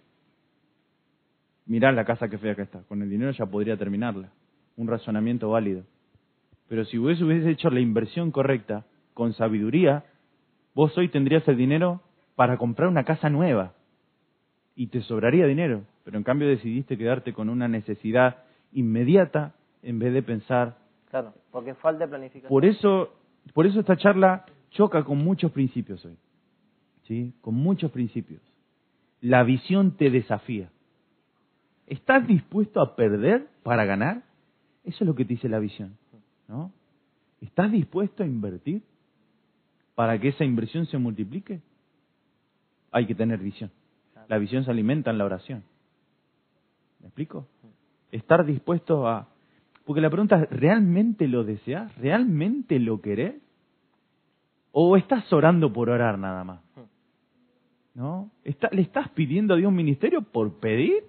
mirá 1.65 1.91
la 1.91 2.05
casa 2.05 2.29
que 2.29 2.37
fea 2.37 2.55
que 2.55 2.61
está. 2.63 2.83
Con 2.83 3.01
el 3.01 3.09
dinero 3.09 3.31
ya 3.31 3.45
podría 3.45 3.77
terminarla. 3.77 4.29
Un 4.75 4.87
razonamiento 4.87 5.49
válido. 5.49 5.83
Pero 6.67 6.85
si 6.85 6.97
vos 6.97 7.21
hubiese 7.21 7.49
hecho 7.49 7.69
la 7.69 7.79
inversión 7.79 8.31
correcta, 8.31 8.85
con 9.13 9.33
sabiduría, 9.33 10.05
vos 10.75 10.95
hoy 10.97 11.09
tendrías 11.09 11.47
el 11.47 11.57
dinero 11.57 12.01
para 12.35 12.57
comprar 12.57 12.87
una 12.87 13.03
casa 13.03 13.29
nueva. 13.29 13.73
Y 14.75 14.87
te 14.87 15.01
sobraría 15.01 15.47
dinero. 15.47 15.83
Pero 16.03 16.17
en 16.17 16.23
cambio 16.23 16.47
decidiste 16.47 16.97
quedarte 16.97 17.33
con 17.33 17.49
una 17.49 17.67
necesidad 17.67 18.43
inmediata 18.71 19.55
en 19.81 19.99
vez 19.99 20.13
de 20.13 20.21
pensar. 20.21 20.77
Claro, 21.09 21.33
porque 21.51 21.73
falta 21.73 22.07
planificación. 22.07 22.49
Por 22.49 22.65
eso, 22.65 23.13
por 23.53 23.65
eso 23.65 23.79
esta 23.79 23.97
charla 23.97 24.45
choca 24.71 25.03
con 25.03 25.17
muchos 25.17 25.51
principios 25.51 26.05
hoy. 26.05 26.17
¿Sí? 27.07 27.33
Con 27.41 27.55
muchos 27.55 27.91
principios. 27.91 28.41
La 29.21 29.43
visión 29.43 29.97
te 29.97 30.11
desafía. 30.11 30.69
¿Estás 31.87 32.27
dispuesto 32.27 32.81
a 32.81 32.95
perder 32.95 33.47
para 33.63 33.85
ganar? 33.85 34.21
Eso 34.83 35.03
es 35.03 35.07
lo 35.07 35.15
que 35.15 35.25
te 35.25 35.33
dice 35.33 35.49
la 35.49 35.59
visión. 35.59 35.97
¿No? 36.47 36.71
¿Estás 37.41 37.71
dispuesto 37.71 38.23
a 38.23 38.25
invertir 38.25 38.81
para 39.95 40.19
que 40.19 40.29
esa 40.29 40.43
inversión 40.43 40.85
se 40.85 40.97
multiplique? 40.97 41.61
Hay 42.91 43.05
que 43.05 43.15
tener 43.15 43.39
visión. 43.39 43.71
La 44.27 44.37
visión 44.37 44.63
se 44.65 44.71
alimenta 44.71 45.11
en 45.11 45.17
la 45.17 45.25
oración. 45.25 45.63
¿Me 46.99 47.07
explico? 47.07 47.47
Estar 48.11 48.45
dispuesto 48.45 49.07
a... 49.07 49.27
Porque 49.85 50.01
la 50.01 50.09
pregunta 50.09 50.41
es, 50.43 50.49
¿realmente 50.49 51.27
lo 51.27 51.43
deseas? 51.43 51.95
¿Realmente 51.97 52.79
lo 52.79 53.01
querés? 53.01 53.35
¿O 54.71 54.97
estás 54.97 55.31
orando 55.31 55.71
por 55.71 55.89
orar 55.89 56.17
nada 56.19 56.43
más? 56.43 56.61
¿No? 57.93 58.29
¿Está- 58.43 58.69
¿Le 58.71 58.81
estás 58.81 59.09
pidiendo 59.09 59.53
a 59.53 59.57
Dios 59.57 59.69
un 59.69 59.75
ministerio 59.75 60.21
por 60.21 60.59
pedir? 60.59 61.03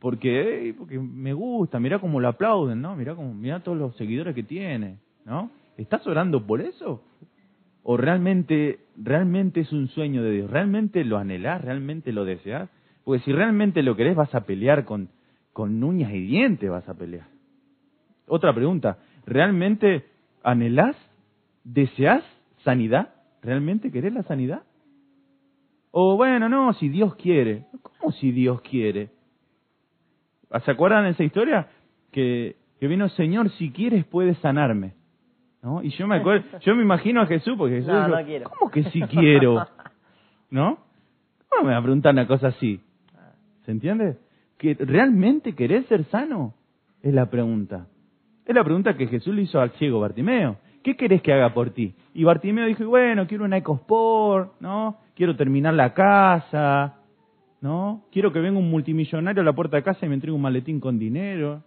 Porque, 0.00 0.64
"Ey, 0.64 0.72
porque 0.72 0.98
me 0.98 1.32
gusta, 1.34 1.78
mira 1.78 1.98
cómo 1.98 2.20
lo 2.20 2.28
aplauden, 2.28 2.80
¿no? 2.80 2.96
Mira 2.96 3.14
cómo, 3.14 3.34
mira 3.34 3.60
todos 3.60 3.76
los 3.76 3.94
seguidores 3.96 4.34
que 4.34 4.42
tiene, 4.42 4.98
¿no? 5.26 5.50
¿Estás 5.76 6.06
orando 6.06 6.46
por 6.46 6.60
eso? 6.60 7.02
¿O 7.82 7.96
realmente, 7.96 8.80
realmente 8.96 9.60
es 9.60 9.72
un 9.72 9.88
sueño 9.88 10.22
de 10.22 10.32
Dios? 10.32 10.50
¿Realmente 10.50 11.04
lo 11.04 11.18
anhelás? 11.18 11.62
¿Realmente 11.62 12.12
lo 12.12 12.24
deseas? 12.24 12.70
Porque 13.04 13.22
si 13.24 13.32
realmente 13.32 13.82
lo 13.82 13.96
querés 13.96 14.16
vas 14.16 14.34
a 14.34 14.44
pelear 14.44 14.84
con, 14.84 15.08
con 15.52 15.82
uñas 15.82 16.12
y 16.12 16.20
dientes, 16.20 16.70
vas 16.70 16.88
a 16.88 16.94
pelear. 16.94 17.26
Otra 18.26 18.54
pregunta, 18.54 18.98
¿realmente 19.26 20.04
anhelás, 20.42 20.96
deseas 21.64 22.24
sanidad? 22.64 23.14
¿Realmente 23.42 23.90
querés 23.90 24.12
la 24.12 24.22
sanidad? 24.22 24.62
O 25.90 26.16
bueno, 26.16 26.48
no, 26.48 26.72
si 26.74 26.88
Dios 26.88 27.16
quiere. 27.16 27.64
¿Cómo 27.82 28.12
si 28.12 28.30
Dios 28.32 28.60
quiere? 28.62 29.10
¿Se 30.64 30.70
acuerdan 30.70 31.04
de 31.04 31.10
esa 31.10 31.24
historia? 31.24 31.68
Que, 32.10 32.56
que 32.78 32.88
vino, 32.88 33.08
Señor, 33.10 33.50
si 33.52 33.70
quieres 33.70 34.04
puedes 34.04 34.38
sanarme. 34.38 34.94
¿No? 35.62 35.82
Y 35.82 35.90
yo 35.90 36.06
me 36.06 36.16
acuerdo, 36.16 36.58
yo 36.60 36.74
me 36.74 36.82
imagino 36.82 37.20
a 37.20 37.26
Jesús, 37.26 37.54
porque 37.56 37.76
Jesús 37.76 37.92
No, 37.92 38.06
dijo, 38.06 38.18
no 38.18 38.24
quiero. 38.24 38.50
¿cómo 38.50 38.70
que 38.70 38.84
si 38.84 39.00
quiero? 39.02 39.66
¿No? 40.50 40.78
¿Cómo 41.48 41.66
me 41.66 41.72
va 41.72 41.78
a 41.78 41.82
preguntar 41.82 42.12
una 42.14 42.26
cosa 42.26 42.48
así? 42.48 42.80
¿Se 43.64 43.70
entiende? 43.70 44.16
¿Que 44.58 44.74
realmente 44.74 45.54
querés 45.54 45.86
ser 45.86 46.04
sano? 46.06 46.54
Es 47.02 47.14
la 47.14 47.26
pregunta. 47.26 47.86
Es 48.46 48.54
la 48.54 48.64
pregunta 48.64 48.96
que 48.96 49.06
Jesús 49.06 49.34
le 49.34 49.42
hizo 49.42 49.60
al 49.60 49.70
ciego 49.72 50.00
Bartimeo. 50.00 50.56
¿qué 50.82 50.96
querés 50.96 51.22
que 51.22 51.32
haga 51.32 51.52
por 51.52 51.70
ti? 51.70 51.94
Y 52.14 52.24
Bartimeo 52.24 52.66
dijo, 52.66 52.84
bueno, 52.86 53.26
quiero 53.26 53.44
una 53.44 53.58
EcoSport, 53.58 54.60
¿no? 54.60 54.98
Quiero 55.14 55.36
terminar 55.36 55.74
la 55.74 55.92
casa, 55.94 56.96
¿no? 57.60 58.04
Quiero 58.12 58.32
que 58.32 58.40
venga 58.40 58.58
un 58.58 58.70
multimillonario 58.70 59.42
a 59.42 59.44
la 59.44 59.52
puerta 59.52 59.76
de 59.76 59.82
casa 59.82 60.06
y 60.06 60.08
me 60.08 60.14
entregue 60.14 60.34
un 60.34 60.42
maletín 60.42 60.80
con 60.80 60.98
dinero. 60.98 61.62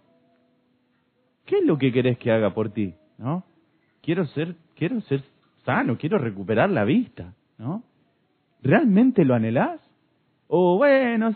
¿Qué 1.44 1.58
es 1.58 1.64
lo 1.64 1.78
que 1.78 1.92
querés 1.92 2.18
que 2.18 2.32
haga 2.32 2.54
por 2.54 2.70
ti, 2.70 2.94
no? 3.18 3.44
Quiero 4.02 4.26
ser, 4.26 4.56
quiero 4.76 5.00
ser 5.02 5.22
sano, 5.64 5.96
quiero 5.98 6.18
recuperar 6.18 6.70
la 6.70 6.84
vista, 6.84 7.34
¿no? 7.58 7.82
¿Realmente 8.62 9.24
lo 9.24 9.34
anhelás? 9.34 9.80
O 10.48 10.76
bueno, 10.78 11.34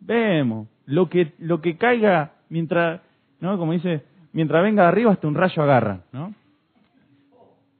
vemos, 0.00 0.68
lo 0.86 1.08
que 1.08 1.32
lo 1.38 1.60
que 1.60 1.76
caiga 1.76 2.32
mientras, 2.48 3.00
¿no? 3.40 3.58
Como 3.58 3.72
dice, 3.72 4.02
mientras 4.32 4.62
venga 4.62 4.88
arriba 4.88 5.12
hasta 5.12 5.28
un 5.28 5.34
rayo 5.34 5.62
agarra, 5.62 6.02
¿no? 6.12 6.34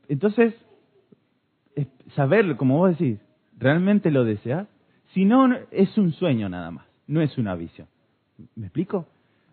Entonces, 0.09 0.55
saber, 2.15 2.57
como 2.57 2.79
vos 2.79 2.91
decís, 2.91 3.19
¿realmente 3.59 4.11
lo 4.11 4.25
deseas? 4.25 4.69
Si 5.15 5.25
no, 5.25 5.49
es 5.71 5.97
un 5.97 6.13
sueño 6.13 6.49
nada 6.49 6.73
más, 6.73 6.87
no 7.07 7.23
es 7.23 7.39
una 7.39 7.55
visión. 7.55 7.87
¿Me 8.57 8.67
explico? 8.67 9.07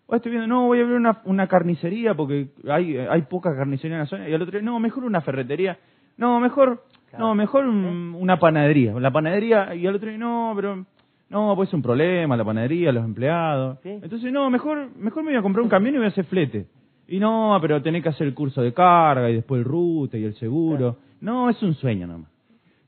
O 0.06 0.16
estoy 0.16 0.32
viendo, 0.32 0.48
no, 0.48 0.66
voy 0.66 0.80
a 0.80 0.82
abrir 0.82 0.96
una, 0.96 1.22
una 1.24 1.46
carnicería 1.46 2.14
porque 2.14 2.48
hay, 2.68 2.96
hay 2.98 3.22
poca 3.22 3.54
carnicería 3.56 3.96
en 3.96 4.00
la 4.00 4.06
zona. 4.06 4.28
Y 4.28 4.34
al 4.34 4.42
otro 4.42 4.58
día, 4.58 4.62
no, 4.62 4.80
mejor 4.80 5.04
una 5.04 5.20
ferretería. 5.20 5.78
No, 6.16 6.40
mejor, 6.40 6.82
no, 7.16 7.34
mejor 7.36 7.66
una 7.66 8.38
panadería. 8.40 8.92
La 8.98 9.12
panadería, 9.12 9.72
y 9.74 9.86
al 9.86 9.94
otro 9.94 10.08
día, 10.08 10.18
no, 10.18 10.52
pero, 10.56 10.84
no, 11.30 11.54
pues 11.54 11.68
es 11.68 11.74
un 11.74 11.82
problema, 11.82 12.36
la 12.36 12.44
panadería, 12.44 12.90
los 12.90 13.04
empleados. 13.04 13.78
Entonces, 13.84 14.32
no, 14.32 14.50
mejor, 14.50 14.90
mejor 14.96 15.22
me 15.22 15.30
voy 15.30 15.38
a 15.38 15.42
comprar 15.42 15.62
un 15.62 15.70
camión 15.70 15.94
y 15.94 15.98
voy 15.98 16.06
a 16.06 16.10
hacer 16.10 16.24
flete. 16.24 16.66
Y 17.06 17.20
no, 17.20 17.56
pero 17.62 17.80
tenés 17.80 18.02
que 18.02 18.08
hacer 18.08 18.26
el 18.26 18.34
curso 18.34 18.62
de 18.62 18.74
carga 18.74 19.30
y 19.30 19.36
después 19.36 19.60
el 19.60 19.64
ruta 19.64 20.18
y 20.18 20.24
el 20.24 20.34
seguro. 20.34 20.98
No, 21.20 21.48
es 21.48 21.62
un 21.62 21.74
sueño 21.74 22.08
nomás. 22.08 22.30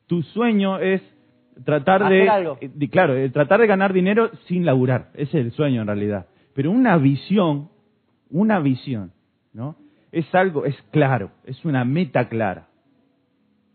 Tu 0.06 0.22
sueño 0.22 0.78
es 0.80 1.00
tratar 1.64 2.08
de, 2.08 2.24
eh, 2.60 2.88
claro, 2.90 3.16
eh, 3.16 3.30
tratar 3.30 3.60
de 3.60 3.66
ganar 3.66 3.92
dinero 3.92 4.30
sin 4.46 4.64
laburar. 4.64 5.10
Ese 5.14 5.38
es 5.38 5.46
el 5.46 5.52
sueño 5.52 5.82
en 5.82 5.86
realidad. 5.86 6.26
Pero 6.54 6.70
una 6.70 6.96
visión, 6.96 7.68
una 8.30 8.58
visión, 8.58 9.12
¿no? 9.52 9.76
Es 10.10 10.32
algo, 10.34 10.64
es 10.64 10.76
claro, 10.90 11.30
es 11.44 11.64
una 11.64 11.84
meta 11.84 12.28
clara. 12.28 12.68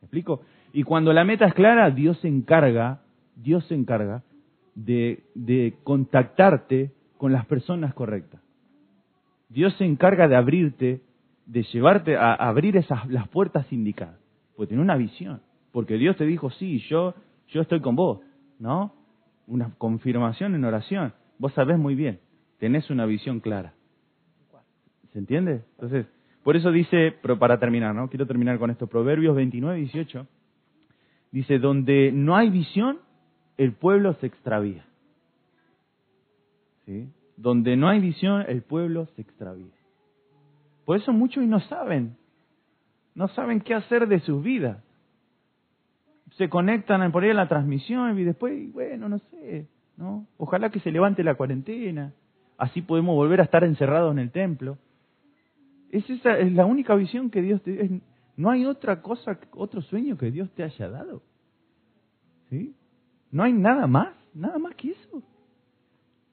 ¿Me 0.01 0.05
explico? 0.05 0.41
Y 0.71 0.83
cuando 0.83 1.13
la 1.13 1.23
meta 1.23 1.45
es 1.45 1.53
clara, 1.53 1.89
Dios 1.89 2.17
se 2.19 2.27
encarga, 2.27 3.01
Dios 3.35 3.65
se 3.65 3.75
encarga 3.75 4.23
de, 4.75 5.23
de 5.35 5.75
contactarte 5.83 6.91
con 7.17 7.33
las 7.33 7.45
personas 7.45 7.93
correctas. 7.93 8.41
Dios 9.49 9.73
se 9.77 9.85
encarga 9.85 10.27
de 10.27 10.35
abrirte, 10.35 11.01
de 11.45 11.63
llevarte 11.63 12.15
a 12.15 12.33
abrir 12.33 12.77
esas 12.77 13.07
las 13.07 13.27
puertas 13.27 13.71
indicadas, 13.73 14.19
porque 14.55 14.69
tiene 14.69 14.83
una 14.83 14.95
visión, 14.95 15.41
porque 15.71 15.97
Dios 15.97 16.15
te 16.15 16.25
dijo, 16.25 16.51
sí, 16.51 16.79
yo 16.87 17.15
yo 17.51 17.61
estoy 17.61 17.81
con 17.81 17.95
vos, 17.95 18.19
¿no? 18.59 18.93
Una 19.47 19.73
confirmación 19.77 20.55
en 20.55 20.63
oración. 20.65 21.13
Vos 21.37 21.53
sabés 21.53 21.77
muy 21.77 21.95
bien, 21.95 22.19
tenés 22.59 22.89
una 22.89 23.05
visión 23.05 23.39
clara. 23.39 23.73
¿Se 25.11 25.19
entiende? 25.19 25.63
Entonces, 25.71 26.05
por 26.43 26.55
eso 26.55 26.71
dice, 26.71 27.15
pero 27.21 27.39
para 27.39 27.59
terminar, 27.59 27.95
¿no? 27.95 28.09
Quiero 28.09 28.27
terminar 28.27 28.59
con 28.59 28.69
esto, 28.69 28.87
Proverbios 28.87 29.35
29, 29.35 29.79
18. 29.79 30.27
Dice, 31.31 31.59
donde 31.59 32.11
no 32.11 32.35
hay 32.35 32.49
visión, 32.49 32.99
el 33.57 33.73
pueblo 33.73 34.13
se 34.15 34.27
extravía. 34.27 34.85
¿Sí? 36.85 37.09
Donde 37.37 37.75
no 37.75 37.87
hay 37.87 37.99
visión, 37.99 38.45
el 38.47 38.61
pueblo 38.61 39.07
se 39.15 39.21
extravía. 39.21 39.73
Por 40.85 40.97
eso 40.97 41.13
muchos 41.13 41.43
no 41.45 41.59
saben, 41.61 42.17
no 43.15 43.27
saben 43.29 43.61
qué 43.61 43.75
hacer 43.75 44.07
de 44.07 44.19
sus 44.21 44.43
vidas 44.43 44.83
se 46.39 46.47
conectan 46.47 47.11
por 47.11 47.23
ahí 47.23 47.31
a 47.31 47.33
la 47.33 47.49
transmisión 47.49 48.17
y 48.17 48.23
después, 48.23 48.71
bueno, 48.71 49.09
no 49.09 49.19
sé, 49.19 49.67
¿no? 49.97 50.25
Ojalá 50.37 50.69
que 50.69 50.79
se 50.79 50.89
levante 50.89 51.21
la 51.21 51.35
cuarentena, 51.35 52.13
así 52.57 52.81
podemos 52.81 53.13
volver 53.13 53.41
a 53.41 53.43
estar 53.43 53.65
encerrados 53.65 54.13
en 54.13 54.19
el 54.19 54.31
templo. 54.31 54.77
Es 55.91 56.09
esa 56.09 56.39
es 56.39 56.53
la 56.53 56.65
única 56.65 56.95
visión 56.95 57.29
que 57.29 57.41
Dios 57.41 57.61
te 57.61 58.01
no 58.37 58.49
hay 58.49 58.65
otra 58.65 59.01
cosa, 59.01 59.37
otro 59.51 59.81
sueño 59.81 60.17
que 60.17 60.31
Dios 60.31 60.49
te 60.51 60.63
haya 60.63 60.87
dado. 60.87 61.21
¿Sí? 62.49 62.73
No 63.31 63.43
hay 63.43 63.51
nada 63.51 63.85
más, 63.85 64.15
nada 64.33 64.57
más 64.59 64.75
que 64.75 64.91
eso. 64.91 65.21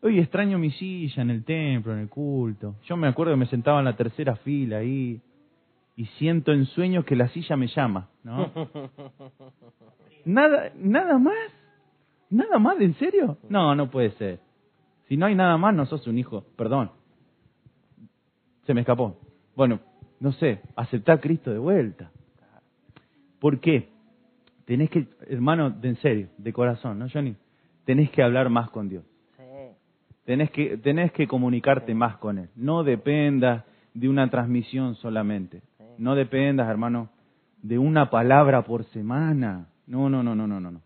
Hoy 0.03 0.21
extraño 0.21 0.57
mi 0.57 0.71
silla 0.71 1.23
en 1.23 1.31
el 1.31 1.43
templo, 1.43 1.93
en 1.93 1.99
el 1.99 2.09
culto. 2.09 2.77
Yo 2.85 2.97
me 2.97 3.09
acuerdo 3.09 3.33
que 3.33 3.41
me 3.41 3.47
sentaba 3.47 3.81
en 3.81 3.87
la 3.87 3.97
tercera 3.97 4.37
fila 4.37 4.77
ahí, 4.77 5.21
y 5.97 6.05
siento 6.19 6.53
en 6.53 6.67
sueños 6.67 7.05
que 7.05 7.17
la 7.17 7.29
silla 7.29 7.57
me 7.57 7.69
llama, 7.69 8.11
¿no? 8.23 8.53
Nada, 10.27 10.73
nada 10.77 11.19
más, 11.19 11.37
nada 12.31 12.59
más, 12.59 12.81
¿en 12.81 12.95
serio? 12.95 13.39
No, 13.49 13.77
no 13.77 13.89
puede 13.91 14.11
ser. 14.13 14.41
Si 15.07 15.17
no 15.17 15.27
hay 15.27 15.37
nada 15.37 15.57
más, 15.57 15.73
no 15.73 15.87
sos 15.87 16.05
un 16.09 16.19
hijo, 16.19 16.45
perdón. 16.57 16.91
Se 18.65 18.75
me 18.75 18.81
escapó. 18.81 19.17
Bueno, 19.55 19.79
no 20.19 20.33
sé, 20.33 20.61
aceptar 20.75 21.19
a 21.19 21.21
Cristo 21.21 21.53
de 21.53 21.59
vuelta. 21.59 22.11
¿Por 23.39 23.61
qué? 23.61 23.89
Tenés 24.65 24.91
que, 24.91 25.07
hermano, 25.29 25.71
de 25.71 25.91
en 25.91 25.97
serio, 25.99 26.29
de 26.39 26.53
corazón, 26.53 26.99
¿no, 26.99 27.07
Johnny? 27.09 27.37
Tenés 27.85 28.11
que 28.11 28.21
hablar 28.21 28.51
más 28.51 28.69
con 28.71 28.89
Dios. 28.89 29.05
Tenés 30.25 30.51
que, 30.51 30.77
tenés 30.79 31.13
que 31.13 31.29
comunicarte 31.29 31.95
más 31.95 32.17
con 32.17 32.39
Él. 32.39 32.49
No 32.57 32.83
dependas 32.83 33.65
de 33.95 34.09
una 34.09 34.29
transmisión 34.29 34.97
solamente. 34.97 35.63
No 35.99 36.15
dependas, 36.15 36.69
hermano, 36.69 37.09
de 37.63 37.79
una 37.79 38.11
palabra 38.11 38.63
por 38.63 38.85
semana. 38.87 39.69
No, 39.87 40.09
no, 40.09 40.23
no, 40.23 40.35
no, 40.35 40.47
no, 40.47 40.61
no. 40.61 40.81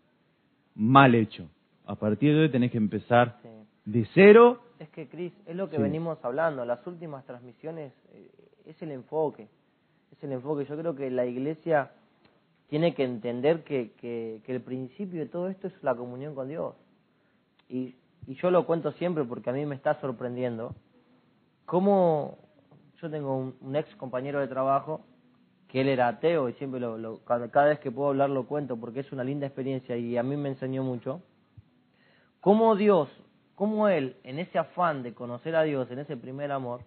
Mal 0.75 1.15
hecho. 1.15 1.47
A 1.85 1.95
partir 1.95 2.33
de 2.33 2.41
hoy 2.41 2.49
tenés 2.49 2.71
que 2.71 2.77
empezar 2.77 3.39
de 3.85 4.07
cero. 4.13 4.61
Es 4.79 4.89
que, 4.89 5.07
Cris, 5.07 5.33
es 5.45 5.55
lo 5.55 5.69
que 5.69 5.77
venimos 5.77 6.23
hablando. 6.23 6.65
Las 6.65 6.85
últimas 6.87 7.25
transmisiones 7.25 7.93
eh, 8.13 8.31
es 8.65 8.81
el 8.81 8.91
enfoque. 8.91 9.47
Es 10.11 10.23
el 10.23 10.31
enfoque. 10.31 10.65
Yo 10.65 10.77
creo 10.77 10.95
que 10.95 11.09
la 11.11 11.25
iglesia 11.25 11.91
tiene 12.69 12.93
que 12.93 13.03
entender 13.03 13.63
que, 13.63 13.91
que, 13.99 14.41
el 14.47 14.61
principio 14.61 15.19
de 15.19 15.25
todo 15.25 15.49
esto 15.49 15.67
es 15.67 15.73
la 15.83 15.93
comunión 15.93 16.33
con 16.33 16.47
Dios. 16.47 16.73
Y, 17.67 17.95
y 18.27 18.35
yo 18.35 18.49
lo 18.49 18.65
cuento 18.65 18.91
siempre 18.93 19.23
porque 19.25 19.49
a 19.49 19.53
mí 19.53 19.65
me 19.65 19.75
está 19.75 19.99
sorprendiendo 19.99 20.73
cómo 21.65 22.37
yo 23.01 23.09
tengo 23.09 23.53
un, 23.59 23.75
ex 23.75 23.93
compañero 23.95 24.39
de 24.39 24.47
trabajo 24.47 25.01
que 25.67 25.81
él 25.81 25.89
era 25.89 26.07
ateo 26.07 26.49
y 26.49 26.53
siempre 26.53 26.79
lo, 26.79 27.23
cada, 27.25 27.65
vez 27.65 27.79
que 27.79 27.91
puedo 27.91 28.09
hablar 28.09 28.29
lo 28.29 28.45
cuento 28.45 28.77
porque 28.77 28.99
es 28.99 29.11
una 29.11 29.23
linda 29.23 29.47
experiencia 29.47 29.97
y 29.97 30.17
a 30.17 30.23
mí 30.23 30.37
me 30.37 30.49
enseñó 30.49 30.83
mucho. 30.83 31.21
Cómo 32.41 32.75
Dios, 32.75 33.09
cómo 33.55 33.87
él, 33.87 34.17
en 34.23 34.39
ese 34.39 34.59
afán 34.59 35.03
de 35.03 35.13
conocer 35.13 35.55
a 35.55 35.63
Dios, 35.63 35.89
en 35.91 35.99
ese 35.99 36.17
primer 36.17 36.51
amor, 36.51 36.81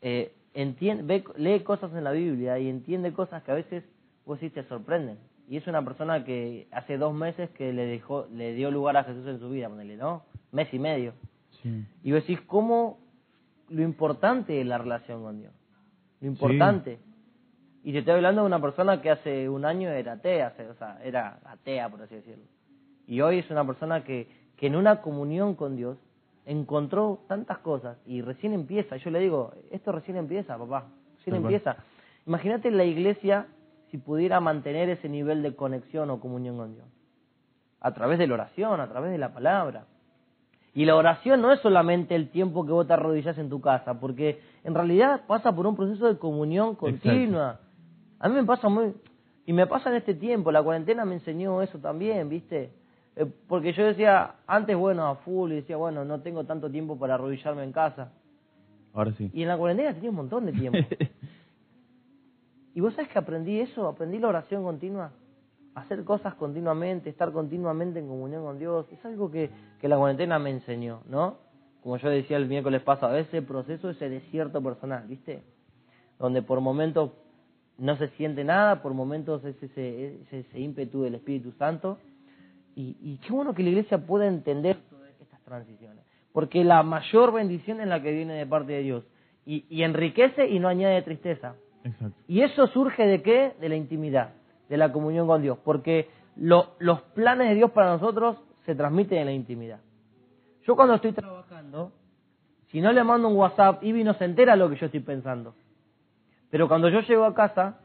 eh, 0.00 0.34
entiende, 0.54 1.24
lee 1.36 1.60
cosas 1.60 1.92
en 1.94 2.04
la 2.04 2.12
Biblia 2.12 2.58
y 2.58 2.68
entiende 2.68 3.12
cosas 3.12 3.42
que 3.42 3.52
a 3.52 3.56
veces 3.56 3.84
vos 4.24 4.38
sí 4.40 4.50
te 4.50 4.64
sorprenden. 4.64 5.18
Y 5.48 5.56
es 5.56 5.66
una 5.66 5.84
persona 5.84 6.24
que 6.24 6.68
hace 6.70 6.96
dos 6.96 7.12
meses 7.12 7.50
que 7.50 7.72
le 7.72 7.84
dejó, 7.84 8.26
le 8.32 8.54
dio 8.54 8.70
lugar 8.70 8.96
a 8.96 9.04
Jesús 9.04 9.26
en 9.26 9.40
su 9.40 9.50
vida, 9.50 9.68
ponele, 9.68 9.96
¿no? 9.96 10.22
Mes 10.52 10.72
y 10.72 10.78
medio. 10.78 11.12
Y 12.02 12.12
vos 12.12 12.22
decís, 12.22 12.40
¿cómo 12.46 12.98
lo 13.70 13.82
importante 13.82 14.60
es 14.60 14.66
la 14.66 14.78
relación 14.78 15.22
con 15.22 15.40
Dios. 15.40 15.52
Lo 16.20 16.28
importante. 16.28 16.98
Y 17.82 17.92
te 17.92 18.00
estoy 18.00 18.14
hablando 18.14 18.42
de 18.42 18.46
una 18.46 18.60
persona 18.60 19.00
que 19.00 19.10
hace 19.10 19.48
un 19.48 19.64
año 19.64 19.88
era 19.88 20.12
atea, 20.12 20.54
o 20.70 20.74
sea, 20.74 21.00
era 21.02 21.38
atea, 21.44 21.88
por 21.88 22.02
así 22.02 22.16
decirlo. 22.16 22.44
Y 23.06 23.20
hoy 23.22 23.38
es 23.38 23.50
una 23.50 23.66
persona 23.66 24.04
que, 24.04 24.28
que 24.56 24.66
en 24.66 24.76
una 24.76 25.00
comunión 25.00 25.54
con 25.54 25.76
Dios 25.76 25.96
encontró 26.44 27.22
tantas 27.26 27.58
cosas 27.58 27.96
y 28.06 28.20
recién 28.22 28.52
empieza. 28.52 28.96
Yo 28.96 29.10
le 29.10 29.20
digo, 29.20 29.54
esto 29.70 29.92
recién 29.92 30.16
empieza, 30.16 30.58
papá, 30.58 30.88
recién 31.16 31.36
empieza. 31.36 31.76
Imagínate 32.26 32.70
la 32.70 32.84
iglesia 32.84 33.46
si 33.90 33.98
pudiera 33.98 34.40
mantener 34.40 34.88
ese 34.90 35.08
nivel 35.08 35.42
de 35.42 35.54
conexión 35.54 36.10
o 36.10 36.20
comunión 36.20 36.56
con 36.56 36.74
Dios. 36.74 36.86
A 37.80 37.92
través 37.94 38.18
de 38.18 38.26
la 38.26 38.34
oración, 38.34 38.80
a 38.80 38.88
través 38.88 39.10
de 39.10 39.18
la 39.18 39.32
palabra. 39.32 39.86
Y 40.72 40.84
la 40.84 40.94
oración 40.94 41.42
no 41.42 41.52
es 41.52 41.60
solamente 41.60 42.14
el 42.14 42.30
tiempo 42.30 42.64
que 42.64 42.72
vos 42.72 42.86
te 42.86 42.92
arrodillas 42.92 43.36
en 43.38 43.48
tu 43.48 43.60
casa, 43.60 43.98
porque 43.98 44.40
en 44.62 44.74
realidad 44.74 45.22
pasa 45.26 45.54
por 45.54 45.66
un 45.66 45.74
proceso 45.74 46.06
de 46.06 46.18
comunión 46.18 46.76
continua. 46.76 47.60
A 48.18 48.28
mí 48.28 48.34
me 48.34 48.44
pasa 48.44 48.68
muy... 48.68 48.94
Y 49.46 49.52
me 49.52 49.66
pasa 49.66 49.90
en 49.90 49.96
este 49.96 50.14
tiempo, 50.14 50.52
la 50.52 50.62
cuarentena 50.62 51.04
me 51.04 51.14
enseñó 51.14 51.60
eso 51.60 51.78
también, 51.78 52.28
¿viste? 52.28 52.72
Eh, 53.16 53.26
porque 53.48 53.72
yo 53.72 53.84
decía, 53.84 54.36
antes, 54.46 54.76
bueno, 54.76 55.08
a 55.08 55.16
full, 55.16 55.50
y 55.50 55.56
decía, 55.56 55.76
bueno, 55.76 56.04
no 56.04 56.20
tengo 56.20 56.44
tanto 56.44 56.70
tiempo 56.70 56.96
para 56.96 57.14
arrodillarme 57.14 57.64
en 57.64 57.72
casa. 57.72 58.12
Ahora 58.92 59.12
sí. 59.12 59.28
Y 59.32 59.42
en 59.42 59.48
la 59.48 59.56
cuarentena 59.56 59.92
tenía 59.92 60.10
un 60.10 60.16
montón 60.16 60.46
de 60.46 60.52
tiempo. 60.52 60.78
y 62.74 62.80
vos 62.80 62.94
sabés 62.94 63.10
que 63.10 63.18
aprendí 63.18 63.58
eso, 63.58 63.88
aprendí 63.88 64.18
la 64.18 64.28
oración 64.28 64.62
continua 64.62 65.10
hacer 65.74 66.04
cosas 66.04 66.34
continuamente, 66.34 67.10
estar 67.10 67.32
continuamente 67.32 67.98
en 68.00 68.08
comunión 68.08 68.44
con 68.44 68.58
Dios, 68.58 68.86
es 68.92 69.04
algo 69.04 69.30
que, 69.30 69.50
que 69.80 69.88
la 69.88 69.96
cuarentena 69.96 70.38
me 70.38 70.50
enseñó, 70.50 71.02
¿no? 71.08 71.38
Como 71.82 71.96
yo 71.96 72.10
decía 72.10 72.36
el 72.36 72.46
miércoles 72.46 72.82
pasado, 72.82 73.16
ese 73.16 73.42
proceso, 73.42 73.90
ese 73.90 74.08
desierto 74.08 74.62
personal, 74.62 75.06
¿viste? 75.06 75.42
Donde 76.18 76.42
por 76.42 76.60
momentos 76.60 77.12
no 77.78 77.96
se 77.96 78.08
siente 78.10 78.44
nada, 78.44 78.82
por 78.82 78.92
momentos 78.92 79.42
es 79.44 79.62
ese, 79.62 80.20
ese, 80.30 80.60
ímpetu 80.60 81.02
del 81.02 81.14
Espíritu 81.14 81.52
Santo. 81.52 81.98
Y, 82.76 82.96
y 83.00 83.16
qué 83.26 83.32
bueno 83.32 83.54
que 83.54 83.62
la 83.62 83.70
iglesia 83.70 83.98
pueda 83.98 84.26
entender 84.26 84.78
estas 85.20 85.40
transiciones, 85.42 86.04
porque 86.32 86.62
la 86.62 86.82
mayor 86.82 87.32
bendición 87.32 87.80
es 87.80 87.88
la 87.88 88.02
que 88.02 88.12
viene 88.12 88.34
de 88.34 88.46
parte 88.46 88.72
de 88.72 88.82
Dios 88.82 89.04
y, 89.46 89.64
y 89.70 89.82
enriquece 89.82 90.48
y 90.48 90.58
no 90.58 90.68
añade 90.68 91.00
tristeza. 91.02 91.54
Exacto. 91.82 92.20
Y 92.28 92.42
eso 92.42 92.66
surge 92.68 93.06
de 93.06 93.22
qué? 93.22 93.54
De 93.58 93.68
la 93.70 93.76
intimidad, 93.76 94.34
de 94.70 94.76
la 94.76 94.92
comunión 94.92 95.26
con 95.26 95.42
Dios, 95.42 95.58
porque 95.64 96.08
lo, 96.36 96.74
los 96.78 97.02
planes 97.02 97.48
de 97.48 97.56
Dios 97.56 97.72
para 97.72 97.90
nosotros 97.90 98.38
se 98.64 98.76
transmiten 98.76 99.18
en 99.18 99.26
la 99.26 99.32
intimidad. 99.32 99.80
Yo 100.64 100.76
cuando 100.76 100.94
estoy 100.94 101.12
trabajando, 101.12 101.92
si 102.68 102.80
no 102.80 102.92
le 102.92 103.02
mando 103.02 103.28
un 103.28 103.36
WhatsApp, 103.36 103.82
Ivy 103.82 104.04
no 104.04 104.14
se 104.14 104.24
entera 104.24 104.54
lo 104.54 104.70
que 104.70 104.76
yo 104.76 104.86
estoy 104.86 105.00
pensando. 105.00 105.54
Pero 106.50 106.68
cuando 106.68 106.88
yo 106.88 107.00
llego 107.00 107.24
a 107.24 107.34
casa 107.34 107.80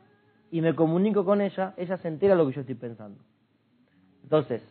y 0.52 0.62
me 0.62 0.76
comunico 0.76 1.26
con 1.26 1.42
ella, 1.42 1.74
ella 1.76 1.98
se 1.98 2.08
entera 2.08 2.36
lo 2.36 2.46
que 2.48 2.54
yo 2.54 2.62
estoy 2.62 2.76
pensando. 2.76 3.20
Entonces, 4.22 4.62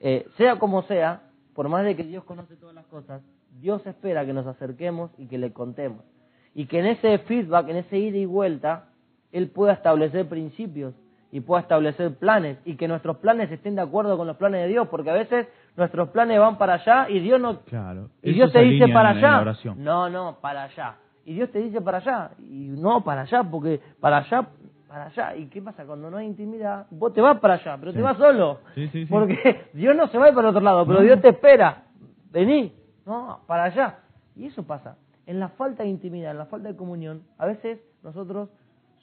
eh, 0.00 0.26
sea 0.38 0.58
como 0.58 0.82
sea, 0.84 1.30
por 1.54 1.68
más 1.68 1.84
de 1.84 1.94
que 1.94 2.04
Dios 2.04 2.24
conoce 2.24 2.56
todas 2.56 2.74
las 2.74 2.86
cosas, 2.86 3.22
Dios 3.60 3.86
espera 3.86 4.24
que 4.24 4.32
nos 4.32 4.46
acerquemos 4.46 5.10
y 5.18 5.26
que 5.26 5.36
le 5.36 5.52
contemos. 5.52 6.04
Y 6.54 6.66
que 6.66 6.78
en 6.78 6.86
ese 6.86 7.18
feedback, 7.18 7.68
en 7.68 7.76
ese 7.76 7.98
ida 7.98 8.16
y 8.16 8.24
vuelta, 8.24 8.88
Él 9.30 9.50
pueda 9.50 9.74
establecer 9.74 10.26
principios 10.26 10.94
y 11.34 11.40
pueda 11.40 11.60
establecer 11.60 12.14
planes 12.14 12.58
y 12.64 12.76
que 12.76 12.88
nuestros 12.88 13.18
planes 13.18 13.50
estén 13.50 13.74
de 13.74 13.82
acuerdo 13.82 14.16
con 14.16 14.26
los 14.26 14.36
planes 14.36 14.62
de 14.62 14.68
Dios, 14.68 14.88
porque 14.88 15.10
a 15.10 15.14
veces 15.14 15.48
nuestros 15.76 16.08
planes 16.08 16.38
van 16.38 16.56
para 16.56 16.74
allá 16.74 17.10
y 17.10 17.18
Dios 17.18 17.38
no... 17.38 17.58
Claro. 17.64 18.08
Y 18.22 18.32
Dios 18.32 18.50
te 18.52 18.60
dice 18.60 18.88
para 18.88 19.10
allá. 19.10 19.54
No, 19.76 20.08
no, 20.08 20.38
para 20.40 20.62
allá 20.62 20.96
y 21.24 21.34
Dios 21.34 21.50
te 21.50 21.60
dice 21.60 21.80
para 21.80 21.98
allá, 21.98 22.30
y 22.38 22.68
no 22.68 23.02
para 23.02 23.22
allá, 23.22 23.42
porque 23.44 23.80
para 24.00 24.18
allá, 24.18 24.46
para 24.88 25.06
allá. 25.06 25.36
¿Y 25.36 25.46
qué 25.46 25.62
pasa? 25.62 25.84
Cuando 25.84 26.10
no 26.10 26.18
hay 26.18 26.26
intimidad, 26.26 26.86
vos 26.90 27.12
te 27.12 27.20
vas 27.20 27.38
para 27.40 27.54
allá, 27.54 27.76
pero 27.78 27.92
te 27.92 28.02
vas 28.02 28.16
solo. 28.18 28.60
porque 29.08 29.68
Dios 29.72 29.96
no 29.96 30.08
se 30.08 30.18
va 30.18 30.26
para 30.28 30.40
el 30.40 30.46
otro 30.46 30.60
lado, 30.60 30.86
pero 30.86 31.00
Dios 31.00 31.20
te 31.20 31.30
espera. 31.30 31.84
Vení, 32.30 32.72
no, 33.06 33.40
para 33.46 33.64
allá. 33.64 33.98
Y 34.36 34.46
eso 34.46 34.64
pasa. 34.64 34.96
En 35.26 35.40
la 35.40 35.48
falta 35.48 35.82
de 35.82 35.88
intimidad, 35.88 36.32
en 36.32 36.38
la 36.38 36.46
falta 36.46 36.68
de 36.68 36.76
comunión, 36.76 37.22
a 37.38 37.46
veces 37.46 37.80
nosotros 38.02 38.50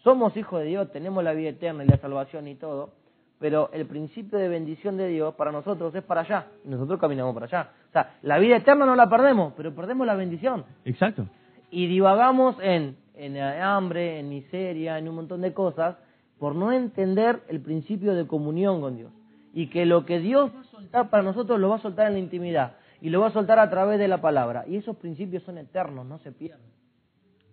somos 0.03 0.35
hijos 0.37 0.59
de 0.61 0.67
Dios, 0.67 0.91
tenemos 0.91 1.23
la 1.23 1.33
vida 1.33 1.49
eterna 1.49 1.83
y 1.83 1.87
la 1.87 1.97
salvación 1.97 2.47
y 2.47 2.55
todo, 2.55 2.93
pero 3.39 3.69
el 3.73 3.85
principio 3.87 4.37
de 4.37 4.47
bendición 4.47 4.97
de 4.97 5.07
Dios 5.07 5.33
para 5.35 5.51
nosotros 5.51 5.93
es 5.95 6.03
para 6.03 6.21
allá, 6.21 6.47
y 6.63 6.69
nosotros 6.69 6.99
caminamos 6.99 7.33
para 7.33 7.45
allá. 7.45 7.71
O 7.89 7.91
sea, 7.91 8.15
la 8.21 8.37
vida 8.39 8.57
eterna 8.57 8.85
no 8.85 8.95
la 8.95 9.09
perdemos, 9.09 9.53
pero 9.57 9.73
perdemos 9.73 10.05
la 10.05 10.15
bendición. 10.15 10.65
Exacto 10.85 11.27
y 11.71 11.87
divagamos 11.87 12.57
en, 12.61 12.97
en 13.15 13.37
hambre, 13.37 14.19
en 14.19 14.29
miseria, 14.29 14.99
en 14.99 15.07
un 15.07 15.15
montón 15.15 15.41
de 15.41 15.53
cosas, 15.53 15.95
por 16.37 16.53
no 16.53 16.71
entender 16.71 17.41
el 17.47 17.61
principio 17.61 18.13
de 18.13 18.27
comunión 18.27 18.81
con 18.81 18.97
Dios. 18.97 19.11
Y 19.53 19.67
que 19.67 19.85
lo 19.85 20.05
que 20.05 20.19
Dios 20.19 20.51
va 20.53 20.61
a 20.61 20.65
soltar 20.65 21.09
para 21.09 21.23
nosotros 21.23 21.59
lo 21.59 21.69
va 21.69 21.77
a 21.77 21.81
soltar 21.81 22.07
en 22.07 22.13
la 22.13 22.19
intimidad 22.19 22.75
y 23.01 23.09
lo 23.09 23.21
va 23.21 23.27
a 23.27 23.31
soltar 23.31 23.57
a 23.57 23.69
través 23.69 23.99
de 23.99 24.07
la 24.07 24.21
palabra. 24.21 24.65
Y 24.67 24.75
esos 24.75 24.97
principios 24.97 25.43
son 25.43 25.57
eternos, 25.57 26.05
no 26.05 26.19
se 26.19 26.31
pierden. 26.31 26.69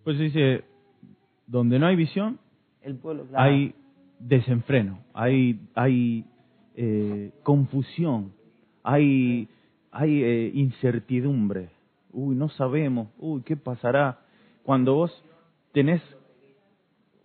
Pues 0.03 0.17
dice, 0.17 0.63
donde 1.49 1.79
no 1.79 1.87
hay 1.87 1.95
visión, 1.95 2.39
el 2.81 2.95
pueblo, 2.95 3.25
hay 3.35 3.73
desenfreno, 4.19 4.99
hay, 5.13 5.59
hay 5.75 6.25
eh, 6.75 7.31
confusión, 7.43 8.31
hay, 8.83 9.49
hay 9.91 10.23
eh, 10.23 10.51
incertidumbre 10.53 11.69
uy, 12.11 12.35
no 12.35 12.49
sabemos, 12.49 13.09
uy, 13.17 13.41
¿qué 13.43 13.55
pasará? 13.55 14.19
Cuando 14.63 14.95
vos 14.95 15.23
tenés... 15.71 16.01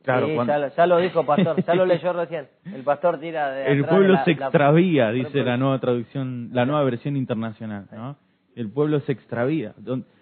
Claro, 0.03 0.29
ya, 0.77 0.87
lo, 0.87 0.99
dijo 0.99 1.25
pastor, 1.25 1.65
ya 1.65 1.75
lo 1.75 1.87
leyó 1.87 2.13
recién. 2.13 2.47
El 2.67 2.83
pastor 2.83 3.19
tira 3.21 3.51
de... 3.53 3.73
El 3.73 3.87
pueblo 3.87 4.19
se 4.25 4.33
extravía, 4.33 5.11
dice 5.11 5.43
la 5.43 5.57
nueva 5.57 5.79
traducción, 5.79 6.51
la 6.53 6.67
nueva 6.67 6.85
versión 6.85 7.17
internacional, 7.17 7.87
¿no? 7.91 8.17
El 8.55 8.71
pueblo 8.71 9.01
se 9.01 9.13
extravía. 9.13 9.75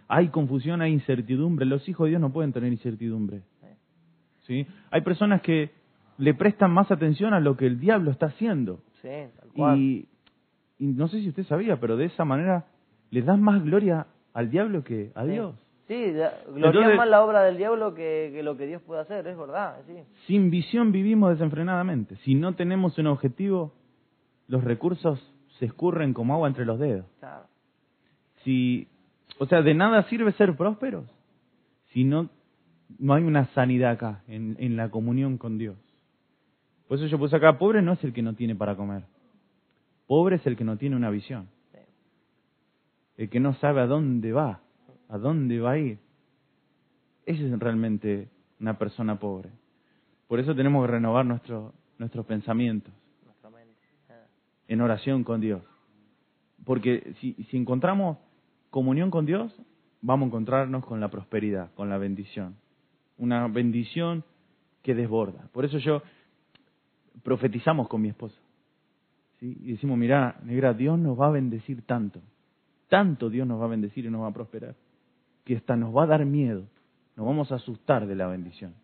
Hay 0.06 0.28
confusión, 0.28 0.82
hay 0.82 0.92
incertidumbre. 0.92 1.66
Los 1.66 1.86
hijos 1.88 2.04
de 2.04 2.10
Dios 2.10 2.20
no 2.20 2.32
pueden 2.32 2.52
tener 2.52 2.72
incertidumbre. 2.72 3.42
¿Sí? 4.52 4.66
Hay 4.90 5.00
personas 5.00 5.40
que 5.42 5.70
le 6.18 6.34
prestan 6.34 6.70
más 6.70 6.90
atención 6.90 7.34
a 7.34 7.40
lo 7.40 7.56
que 7.56 7.66
el 7.66 7.80
diablo 7.80 8.10
está 8.10 8.26
haciendo. 8.26 8.80
Sí, 9.00 9.08
tal 9.08 9.48
cual. 9.54 9.78
Y, 9.78 10.08
y 10.78 10.86
no 10.86 11.08
sé 11.08 11.20
si 11.20 11.28
usted 11.28 11.44
sabía, 11.44 11.80
pero 11.80 11.96
de 11.96 12.06
esa 12.06 12.24
manera 12.24 12.66
le 13.10 13.22
das 13.22 13.38
más 13.38 13.62
gloria 13.62 14.06
al 14.34 14.50
diablo 14.50 14.84
que 14.84 15.10
a 15.14 15.24
Dios. 15.24 15.56
Sí, 15.88 16.12
gloria 16.54 16.94
más 16.96 17.08
la 17.08 17.24
obra 17.24 17.42
del 17.42 17.56
diablo 17.56 17.94
que, 17.94 18.40
lo 18.42 18.56
que 18.56 18.66
Dios 18.66 18.80
puede 18.82 19.00
hacer, 19.00 19.26
es 19.26 19.36
verdad. 19.36 19.76
Sí. 19.86 19.94
Sin 20.26 20.50
visión 20.50 20.92
vivimos 20.92 21.30
desenfrenadamente. 21.30 22.16
Si 22.24 22.34
no 22.34 22.54
tenemos 22.54 22.96
un 22.98 23.08
objetivo, 23.08 23.74
los 24.48 24.62
recursos 24.64 25.20
se 25.58 25.66
escurren 25.66 26.14
como 26.14 26.34
agua 26.34 26.48
entre 26.48 26.64
los 26.64 26.78
dedos. 26.78 27.06
Claro. 27.18 27.46
Si, 28.44 28.88
o 29.38 29.46
sea, 29.46 29.62
de 29.62 29.74
nada 29.74 30.02
sirve 30.04 30.32
ser 30.32 30.56
prósperos 30.56 31.06
si 31.92 32.04
no, 32.04 32.30
no 32.98 33.14
hay 33.14 33.24
una 33.24 33.46
sanidad 33.54 33.92
acá, 33.92 34.22
en, 34.28 34.56
en 34.58 34.76
la 34.76 34.90
comunión 34.90 35.38
con 35.38 35.58
Dios. 35.58 35.76
Por 36.88 36.98
eso 36.98 37.06
yo 37.06 37.18
puse 37.18 37.36
acá, 37.36 37.58
pobre 37.58 37.82
no 37.82 37.92
es 37.92 38.04
el 38.04 38.12
que 38.12 38.22
no 38.22 38.34
tiene 38.34 38.54
para 38.54 38.76
comer. 38.76 39.04
Pobre 40.06 40.36
es 40.36 40.46
el 40.46 40.56
que 40.56 40.64
no 40.64 40.76
tiene 40.76 40.96
una 40.96 41.10
visión 41.10 41.48
el 43.16 43.30
que 43.30 43.40
no 43.40 43.54
sabe 43.54 43.80
a 43.80 43.86
dónde 43.86 44.32
va, 44.32 44.60
a 45.08 45.18
dónde 45.18 45.60
va 45.60 45.72
a 45.72 45.78
ir. 45.78 45.98
Ese 47.26 47.46
es 47.46 47.58
realmente 47.58 48.28
una 48.60 48.78
persona 48.78 49.18
pobre. 49.18 49.50
Por 50.28 50.40
eso 50.40 50.54
tenemos 50.54 50.84
que 50.84 50.92
renovar 50.92 51.26
nuestro, 51.26 51.72
nuestros 51.98 52.26
pensamientos 52.26 52.92
en 54.68 54.80
oración 54.80 55.22
con 55.22 55.40
Dios. 55.40 55.62
Porque 56.64 57.14
si, 57.20 57.34
si 57.50 57.56
encontramos 57.56 58.18
comunión 58.70 59.10
con 59.10 59.26
Dios, 59.26 59.54
vamos 60.00 60.26
a 60.26 60.28
encontrarnos 60.28 60.84
con 60.84 60.98
la 60.98 61.08
prosperidad, 61.08 61.72
con 61.74 61.90
la 61.90 61.98
bendición. 61.98 62.56
Una 63.18 63.46
bendición 63.48 64.24
que 64.82 64.94
desborda. 64.94 65.48
Por 65.52 65.64
eso 65.64 65.78
yo 65.78 66.02
profetizamos 67.22 67.88
con 67.88 68.02
mi 68.02 68.08
esposa. 68.08 68.38
¿sí? 69.38 69.56
Y 69.62 69.72
decimos, 69.72 69.98
mira, 69.98 70.38
negra, 70.44 70.74
Dios 70.74 70.98
nos 70.98 71.20
va 71.20 71.28
a 71.28 71.30
bendecir 71.30 71.82
tanto 71.82 72.20
tanto 72.92 73.30
Dios 73.30 73.46
nos 73.46 73.58
va 73.58 73.64
a 73.64 73.68
bendecir 73.68 74.04
y 74.04 74.10
nos 74.10 74.20
va 74.20 74.26
a 74.26 74.34
prosperar, 74.34 74.74
que 75.46 75.56
hasta 75.56 75.76
nos 75.76 75.96
va 75.96 76.02
a 76.02 76.08
dar 76.08 76.26
miedo, 76.26 76.64
nos 77.16 77.24
vamos 77.24 77.50
a 77.50 77.54
asustar 77.54 78.06
de 78.06 78.14
la 78.14 78.26
bendición. 78.26 78.74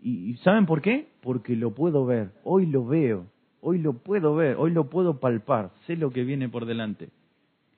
¿Y 0.00 0.34
saben 0.38 0.66
por 0.66 0.82
qué? 0.82 1.12
Porque 1.20 1.54
lo 1.54 1.76
puedo 1.76 2.04
ver, 2.06 2.32
hoy 2.42 2.66
lo 2.66 2.84
veo, 2.84 3.26
hoy 3.60 3.78
lo 3.78 3.92
puedo 3.92 4.34
ver, 4.34 4.56
hoy 4.56 4.72
lo 4.72 4.90
puedo 4.90 5.20
palpar, 5.20 5.70
sé 5.86 5.94
lo 5.94 6.10
que 6.10 6.24
viene 6.24 6.48
por 6.48 6.66
delante. 6.66 7.10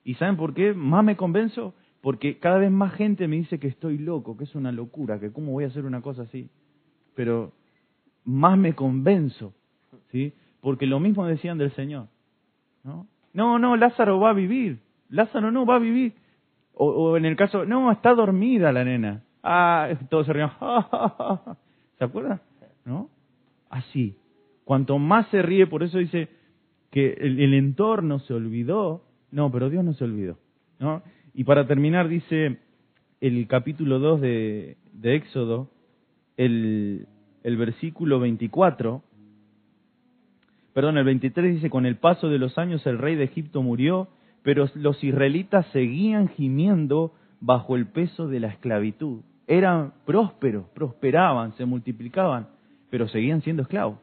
¿Y 0.03 0.15
saben 0.15 0.37
por 0.37 0.55
qué 0.55 0.73
más 0.73 1.03
me 1.03 1.17
convenzo? 1.17 1.75
Porque 2.03 2.37
cada 2.37 2.57
vez 2.57 2.69
más 2.69 2.93
gente 2.95 3.29
me 3.29 3.37
dice 3.37 3.59
que 3.59 3.69
estoy 3.69 3.97
loco, 3.97 4.35
que 4.35 4.43
es 4.43 4.55
una 4.55 4.73
locura, 4.73 5.21
que 5.21 5.31
cómo 5.31 5.53
voy 5.53 5.63
a 5.63 5.67
hacer 5.67 5.85
una 5.85 6.01
cosa 6.01 6.23
así. 6.23 6.49
Pero 7.15 7.53
más 8.25 8.57
me 8.57 8.75
convenzo, 8.75 9.53
¿sí? 10.11 10.33
Porque 10.59 10.85
lo 10.85 10.99
mismo 10.99 11.25
decían 11.25 11.57
del 11.57 11.71
Señor, 11.71 12.07
¿no? 12.83 13.07
No, 13.31 13.57
no, 13.57 13.77
Lázaro 13.77 14.19
va 14.19 14.31
a 14.31 14.33
vivir. 14.33 14.81
Lázaro 15.07 15.49
no 15.49 15.65
va 15.65 15.77
a 15.77 15.79
vivir. 15.79 16.13
O, 16.73 17.15
en 17.15 17.23
el 17.23 17.37
caso, 17.37 17.63
no, 17.63 17.89
está 17.89 18.13
dormida 18.13 18.73
la 18.73 18.83
nena. 18.83 19.23
Ah, 19.41 19.87
todos 20.09 20.25
se 20.25 20.33
ríen. 20.33 20.49
¿Se 21.97 22.03
acuerdan? 22.03 22.41
¿No? 22.83 23.11
Así. 23.69 24.17
Cuanto 24.65 24.99
más 24.99 25.29
se 25.29 25.41
ríe, 25.41 25.67
por 25.67 25.83
eso 25.83 25.99
dice 25.99 26.27
que 26.91 27.13
el, 27.13 27.53
entorno 27.53 28.19
se 28.19 28.33
olvidó. 28.33 29.05
No, 29.31 29.49
pero 29.49 29.69
Dios 29.69 29.85
no 29.85 29.93
se 29.93 30.03
olvidó. 30.03 30.37
¿no? 30.79 31.01
Y 31.33 31.43
para 31.45 31.65
terminar, 31.65 32.07
dice 32.07 32.59
el 33.21 33.47
capítulo 33.47 33.99
2 33.99 34.21
de, 34.21 34.77
de 34.93 35.15
Éxodo, 35.15 35.69
el, 36.37 37.07
el 37.43 37.57
versículo 37.57 38.19
24, 38.19 39.01
perdón, 40.73 40.97
el 40.97 41.05
23 41.05 41.55
dice, 41.55 41.69
con 41.69 41.85
el 41.85 41.97
paso 41.97 42.29
de 42.29 42.39
los 42.39 42.57
años 42.57 42.85
el 42.85 42.97
rey 42.97 43.15
de 43.15 43.23
Egipto 43.23 43.61
murió, 43.61 44.09
pero 44.43 44.67
los 44.75 45.03
israelitas 45.03 45.65
seguían 45.67 46.27
gimiendo 46.29 47.13
bajo 47.39 47.75
el 47.75 47.87
peso 47.87 48.27
de 48.27 48.39
la 48.39 48.47
esclavitud. 48.49 49.21
Eran 49.47 49.93
prósperos, 50.05 50.65
prosperaban, 50.73 51.53
se 51.57 51.65
multiplicaban, 51.65 52.47
pero 52.89 53.07
seguían 53.07 53.41
siendo 53.41 53.63
esclavos. 53.63 53.97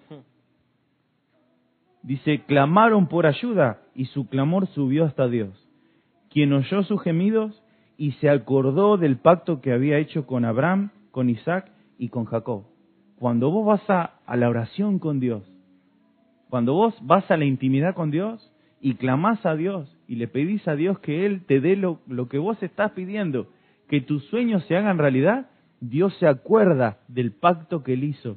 Dice, 2.02 2.42
clamaron 2.46 3.06
por 3.08 3.26
ayuda 3.26 3.82
y 3.94 4.06
su 4.06 4.28
clamor 4.28 4.66
subió 4.68 5.04
hasta 5.04 5.28
Dios, 5.28 5.50
quien 6.30 6.52
oyó 6.52 6.82
sus 6.84 7.02
gemidos 7.02 7.62
y 7.98 8.12
se 8.12 8.30
acordó 8.30 8.96
del 8.96 9.18
pacto 9.18 9.60
que 9.60 9.72
había 9.72 9.98
hecho 9.98 10.26
con 10.26 10.44
Abraham, 10.44 10.90
con 11.10 11.28
Isaac 11.28 11.70
y 11.98 12.08
con 12.08 12.24
Jacob. 12.24 12.64
Cuando 13.18 13.50
vos 13.50 13.66
vas 13.66 13.90
a, 13.90 14.36
la 14.36 14.48
oración 14.48 14.98
con 14.98 15.20
Dios, 15.20 15.42
cuando 16.48 16.72
vos 16.72 16.94
vas 17.02 17.30
a 17.30 17.36
la 17.36 17.44
intimidad 17.44 17.94
con 17.94 18.10
Dios 18.10 18.50
y 18.80 18.94
clamás 18.94 19.44
a 19.44 19.54
Dios 19.54 19.94
y 20.08 20.16
le 20.16 20.28
pedís 20.28 20.66
a 20.66 20.76
Dios 20.76 20.98
que 21.00 21.26
Él 21.26 21.44
te 21.46 21.60
dé 21.60 21.76
lo, 21.76 22.00
lo 22.06 22.28
que 22.28 22.38
vos 22.38 22.62
estás 22.62 22.92
pidiendo, 22.92 23.48
que 23.88 24.00
tus 24.00 24.24
sueños 24.26 24.64
se 24.64 24.76
hagan 24.76 24.98
realidad, 24.98 25.50
Dios 25.80 26.16
se 26.18 26.26
acuerda 26.26 26.98
del 27.08 27.32
pacto 27.32 27.82
que 27.82 27.94
él 27.94 28.04
hizo 28.04 28.36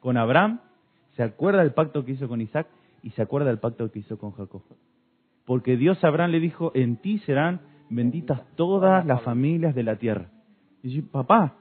con 0.00 0.16
Abraham, 0.16 0.60
se 1.16 1.22
acuerda 1.22 1.60
del 1.60 1.72
pacto 1.72 2.04
que 2.04 2.12
hizo 2.12 2.28
con 2.28 2.40
Isaac 2.40 2.68
y 3.02 3.10
se 3.10 3.22
acuerda 3.22 3.48
del 3.48 3.58
pacto 3.58 3.90
que 3.90 3.98
hizo 3.98 4.18
con 4.18 4.32
Jacob. 4.32 4.62
Porque 5.46 5.76
Dios 5.76 6.02
Abraham 6.04 6.32
le 6.32 6.40
dijo, 6.40 6.72
en 6.74 6.96
ti 6.96 7.18
serán 7.20 7.60
benditas 7.88 8.42
todas 8.56 9.06
las 9.06 9.22
familias 9.22 9.74
de 9.74 9.84
la 9.84 9.96
tierra. 9.96 10.28
Y 10.82 10.90
yo, 10.90 11.06
papá, 11.10 11.56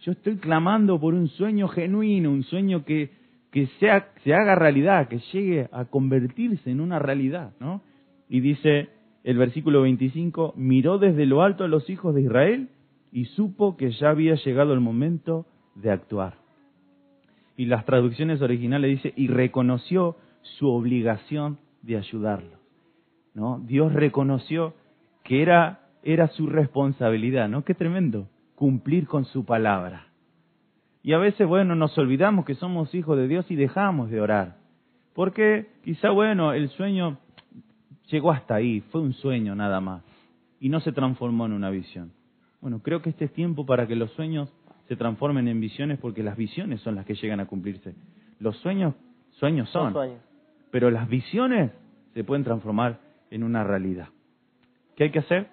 yo 0.00 0.12
estoy 0.12 0.36
clamando 0.36 0.98
por 0.98 1.14
un 1.14 1.28
sueño 1.28 1.68
genuino, 1.68 2.30
un 2.30 2.42
sueño 2.42 2.84
que, 2.84 3.10
que 3.52 3.66
sea, 3.78 4.08
se 4.24 4.34
haga 4.34 4.54
realidad, 4.54 5.08
que 5.08 5.20
llegue 5.32 5.68
a 5.72 5.84
convertirse 5.84 6.70
en 6.70 6.80
una 6.80 6.98
realidad, 6.98 7.52
¿no? 7.60 7.82
Y 8.28 8.40
dice 8.40 8.88
el 9.24 9.36
versículo 9.36 9.82
25, 9.82 10.54
miró 10.56 10.98
desde 10.98 11.26
lo 11.26 11.42
alto 11.42 11.64
a 11.64 11.68
los 11.68 11.88
hijos 11.90 12.14
de 12.14 12.22
Israel 12.22 12.68
y 13.12 13.26
supo 13.26 13.76
que 13.76 13.90
ya 13.92 14.10
había 14.10 14.36
llegado 14.36 14.72
el 14.72 14.80
momento 14.80 15.46
de 15.74 15.90
actuar. 15.90 16.34
Y 17.56 17.66
las 17.66 17.84
traducciones 17.84 18.40
originales 18.40 18.90
dice, 18.90 19.12
y 19.16 19.26
reconoció 19.26 20.16
su 20.42 20.68
obligación 20.68 21.58
de 21.82 21.96
ayudarlos. 21.96 22.57
¿No? 23.34 23.60
Dios 23.60 23.92
reconoció 23.92 24.74
que 25.24 25.42
era, 25.42 25.80
era 26.02 26.28
su 26.28 26.46
responsabilidad, 26.46 27.48
¿no? 27.48 27.64
Qué 27.64 27.74
tremendo, 27.74 28.28
cumplir 28.54 29.06
con 29.06 29.24
su 29.26 29.44
palabra. 29.44 30.08
Y 31.02 31.12
a 31.12 31.18
veces, 31.18 31.46
bueno, 31.46 31.74
nos 31.74 31.96
olvidamos 31.96 32.44
que 32.44 32.54
somos 32.54 32.94
hijos 32.94 33.16
de 33.16 33.28
Dios 33.28 33.50
y 33.50 33.56
dejamos 33.56 34.10
de 34.10 34.20
orar. 34.20 34.56
Porque 35.14 35.68
quizá, 35.84 36.10
bueno, 36.10 36.52
el 36.52 36.68
sueño 36.70 37.18
llegó 38.10 38.32
hasta 38.32 38.56
ahí, 38.56 38.80
fue 38.90 39.00
un 39.00 39.12
sueño 39.14 39.54
nada 39.54 39.80
más, 39.80 40.02
y 40.60 40.68
no 40.68 40.80
se 40.80 40.92
transformó 40.92 41.46
en 41.46 41.52
una 41.52 41.70
visión. 41.70 42.12
Bueno, 42.60 42.80
creo 42.82 43.02
que 43.02 43.10
este 43.10 43.26
es 43.26 43.32
tiempo 43.32 43.64
para 43.64 43.86
que 43.86 43.96
los 43.96 44.10
sueños 44.12 44.52
se 44.88 44.96
transformen 44.96 45.46
en 45.48 45.60
visiones 45.60 45.98
porque 45.98 46.22
las 46.22 46.36
visiones 46.36 46.80
son 46.80 46.94
las 46.94 47.04
que 47.04 47.14
llegan 47.14 47.40
a 47.40 47.46
cumplirse. 47.46 47.94
Los 48.40 48.56
sueños, 48.58 48.94
sueños 49.32 49.68
son, 49.70 49.94
pero 50.70 50.90
las 50.90 51.08
visiones 51.08 51.70
se 52.14 52.24
pueden 52.24 52.44
transformar 52.44 52.98
en 53.30 53.42
una 53.42 53.64
realidad. 53.64 54.08
¿Qué 54.96 55.04
hay 55.04 55.10
que 55.10 55.20
hacer? 55.20 55.48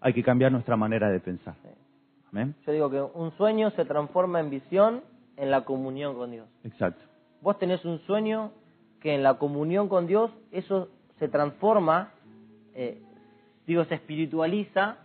Hay 0.00 0.12
que 0.12 0.22
cambiar 0.22 0.52
nuestra 0.52 0.76
manera 0.76 1.10
de 1.10 1.20
pensar. 1.20 1.54
Yo 2.32 2.72
digo 2.72 2.90
que 2.90 3.00
un 3.00 3.32
sueño 3.32 3.70
se 3.70 3.84
transforma 3.84 4.40
en 4.40 4.50
visión 4.50 5.02
en 5.36 5.50
la 5.50 5.64
comunión 5.64 6.14
con 6.14 6.30
Dios. 6.30 6.46
Exacto. 6.62 7.02
Vos 7.40 7.58
tenés 7.58 7.84
un 7.84 8.00
sueño 8.00 8.52
que 9.00 9.14
en 9.14 9.22
la 9.22 9.34
comunión 9.34 9.88
con 9.88 10.06
Dios 10.06 10.30
eso 10.50 10.88
se 11.18 11.28
transforma, 11.28 12.12
eh, 12.74 13.00
digo, 13.66 13.84
se 13.84 13.94
espiritualiza 13.94 14.98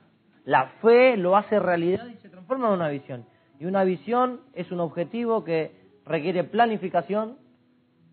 la 0.45 0.67
fe 0.81 1.15
lo 1.15 1.37
hace 1.37 1.59
realidad 1.59 2.07
y 2.07 2.17
se 2.17 2.29
transforma 2.29 2.67
en 2.67 2.73
una 2.73 2.89
visión. 2.89 3.25
Y 3.59 3.65
una 3.65 3.83
visión 3.83 4.41
es 4.53 4.71
un 4.71 4.79
objetivo 4.81 5.43
que 5.43 5.71
requiere 6.05 6.43
planificación, 6.43 7.37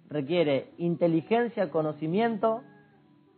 requiere 0.09 0.71
inteligencia, 0.79 1.71
conocimiento 1.71 2.63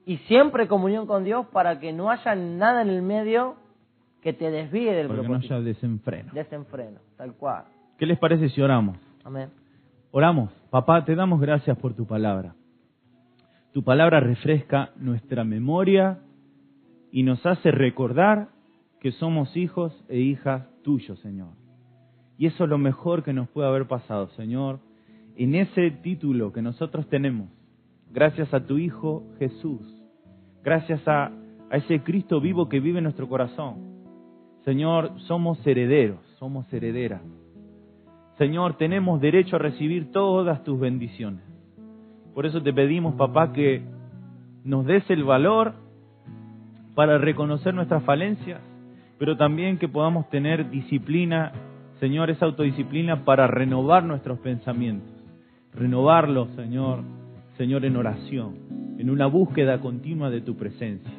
y 0.04 0.16
siempre 0.18 0.68
comunión 0.68 1.06
con 1.06 1.24
Dios 1.24 1.46
para 1.52 1.78
que 1.78 1.92
no 1.92 2.10
haya 2.10 2.34
nada 2.34 2.82
en 2.82 2.88
el 2.88 3.02
medio 3.02 3.56
que 4.20 4.32
te 4.32 4.50
desvíe 4.50 4.92
del 4.92 5.08
propósito. 5.08 5.40
que 5.40 5.48
no 5.48 5.56
haya 5.56 5.64
desenfreno. 5.64 6.32
Desenfreno, 6.32 7.00
tal 7.16 7.34
cual. 7.34 7.64
¿Qué 7.98 8.06
les 8.06 8.18
parece 8.18 8.48
si 8.48 8.60
oramos? 8.60 8.96
Amén. 9.24 9.50
Oramos. 10.10 10.50
Papá, 10.70 11.04
te 11.04 11.14
damos 11.14 11.40
gracias 11.40 11.76
por 11.78 11.94
tu 11.94 12.06
palabra. 12.06 12.54
Tu 13.72 13.82
palabra 13.82 14.20
refresca 14.20 14.90
nuestra 14.96 15.44
memoria 15.44 16.18
y 17.10 17.22
nos 17.22 17.44
hace 17.46 17.70
recordar 17.70 18.48
que 19.00 19.12
somos 19.12 19.56
hijos 19.56 19.92
e 20.08 20.18
hijas 20.18 20.66
tuyos, 20.82 21.18
Señor. 21.20 21.54
Y 22.38 22.46
eso 22.46 22.64
es 22.64 22.70
lo 22.70 22.78
mejor 22.78 23.22
que 23.22 23.32
nos 23.32 23.48
puede 23.48 23.68
haber 23.68 23.86
pasado, 23.86 24.28
Señor, 24.30 24.80
en 25.36 25.54
ese 25.54 25.90
título 25.90 26.52
que 26.52 26.62
nosotros 26.62 27.08
tenemos, 27.08 27.48
gracias 28.12 28.52
a 28.54 28.66
tu 28.66 28.78
Hijo 28.78 29.24
Jesús, 29.38 29.80
gracias 30.62 31.06
a, 31.06 31.30
ese 31.70 32.02
Cristo 32.02 32.40
vivo 32.40 32.68
que 32.68 32.80
vive 32.80 32.98
en 32.98 33.04
nuestro 33.04 33.28
corazón. 33.28 33.76
Señor, 34.64 35.18
somos 35.20 35.66
herederos, 35.66 36.20
somos 36.38 36.70
herederas. 36.72 37.22
Señor, 38.36 38.76
tenemos 38.76 39.20
derecho 39.20 39.56
a 39.56 39.58
recibir 39.58 40.12
todas 40.12 40.62
tus 40.64 40.78
bendiciones. 40.78 41.42
Por 42.34 42.44
eso 42.44 42.62
te 42.62 42.72
pedimos, 42.72 43.14
papá, 43.14 43.52
que 43.52 43.82
nos 44.64 44.84
des 44.84 45.08
el 45.08 45.24
valor 45.24 45.72
para 46.94 47.16
reconocer 47.16 47.72
nuestras 47.72 48.04
falencias 48.04 48.60
pero 49.22 49.36
también 49.36 49.78
que 49.78 49.86
podamos 49.86 50.28
tener 50.30 50.68
disciplina, 50.68 51.52
Señor, 52.00 52.28
esa 52.30 52.46
autodisciplina 52.46 53.24
para 53.24 53.46
renovar 53.46 54.02
nuestros 54.02 54.40
pensamientos, 54.40 55.08
renovarlos, 55.72 56.48
Señor, 56.56 57.04
Señor, 57.62 57.84
en 57.84 57.96
oración, 57.96 58.56
en 58.98 59.08
una 59.08 59.26
búsqueda 59.26 59.80
continua 59.80 60.30
de 60.30 60.40
tu 60.40 60.56
presencia, 60.56 61.12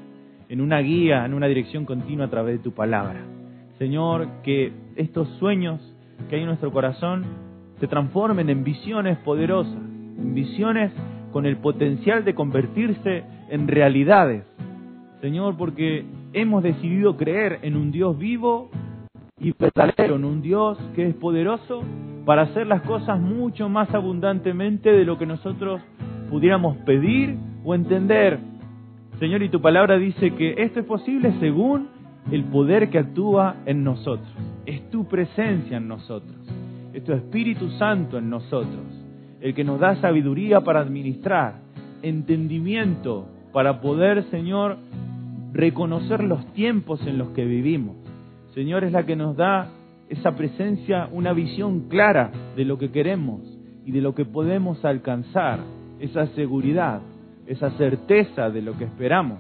en 0.50 0.60
una 0.60 0.80
guía, 0.80 1.24
en 1.24 1.34
una 1.34 1.48
dirección 1.48 1.86
continua 1.86 2.26
a 2.26 2.30
través 2.30 2.58
de 2.58 2.64
tu 2.64 2.74
palabra. 2.74 3.22
Señor, 3.80 4.28
que 4.44 4.74
estos 4.98 5.30
sueños 5.40 5.80
que 6.28 6.36
hay 6.36 6.42
en 6.42 6.48
nuestro 6.48 6.74
corazón 6.74 7.24
se 7.80 7.88
transformen 7.88 8.50
en 8.50 8.66
visiones 8.66 9.18
poderosas, 9.20 9.74
en 9.74 10.34
visiones 10.34 10.92
con 11.32 11.46
el 11.46 11.56
potencial 11.56 12.26
de 12.26 12.36
convertirse 12.36 13.24
en 13.48 13.70
realidades. 13.70 14.44
Señor, 15.22 15.56
porque 15.56 16.04
hemos 16.34 16.62
decidido 16.62 17.16
creer 17.16 17.60
en 17.62 17.78
un 17.78 17.94
Dios 17.94 18.18
vivo 18.18 18.70
y 19.40 19.54
verdadero, 19.58 20.18
en 20.18 20.26
un 20.26 20.42
Dios 20.42 20.78
que 20.94 21.08
es 21.08 21.16
poderoso 21.16 21.84
para 22.26 22.42
hacer 22.42 22.68
las 22.68 22.82
cosas 22.82 23.18
mucho 23.18 23.70
más 23.70 23.94
abundantemente 23.96 24.92
de 24.92 25.06
lo 25.06 25.18
que 25.18 25.26
nosotros 25.26 25.80
pudiéramos 26.34 26.78
pedir 26.78 27.38
o 27.64 27.76
entender. 27.76 28.40
Señor, 29.20 29.44
y 29.44 29.50
tu 29.50 29.62
palabra 29.62 30.00
dice 30.00 30.32
que 30.32 30.56
esto 30.58 30.80
es 30.80 30.86
posible 30.88 31.32
según 31.40 31.90
el 32.32 32.46
poder 32.46 32.90
que 32.90 32.98
actúa 32.98 33.58
en 33.68 33.84
nosotros. 33.84 34.34
Es 34.66 34.90
tu 34.90 35.08
presencia 35.08 35.78
en 35.78 35.88
nosotros, 35.88 36.36
es 36.92 37.04
tu 37.04 37.14
Espíritu 37.14 37.70
Santo 37.78 38.18
en 38.18 38.32
nosotros, 38.32 38.84
el 39.42 39.54
que 39.54 39.64
nos 39.64 39.80
da 39.80 39.96
sabiduría 39.98 40.62
para 40.62 40.80
administrar, 40.80 41.60
entendimiento 42.02 43.28
para 43.54 43.80
poder, 43.80 44.24
Señor, 44.32 44.78
reconocer 45.54 46.24
los 46.24 46.52
tiempos 46.54 47.06
en 47.06 47.20
los 47.20 47.30
que 47.30 47.46
vivimos. 47.46 47.96
Señor, 48.56 48.84
es 48.86 48.92
la 48.92 49.06
que 49.06 49.16
nos 49.16 49.38
da 49.38 49.70
esa 50.10 50.36
presencia, 50.36 51.10
una 51.12 51.32
visión 51.34 51.90
clara 51.90 52.32
de 52.56 52.66
lo 52.66 52.80
que 52.80 52.90
queremos 52.90 53.42
y 53.86 53.92
de 53.92 54.02
lo 54.02 54.16
que 54.16 54.26
podemos 54.26 54.84
alcanzar, 54.84 55.60
esa 56.04 56.28
seguridad, 56.36 57.02
esa 57.48 57.72
certeza 57.72 58.50
de 58.50 58.62
lo 58.62 58.78
que 58.78 58.86
esperamos 58.86 59.40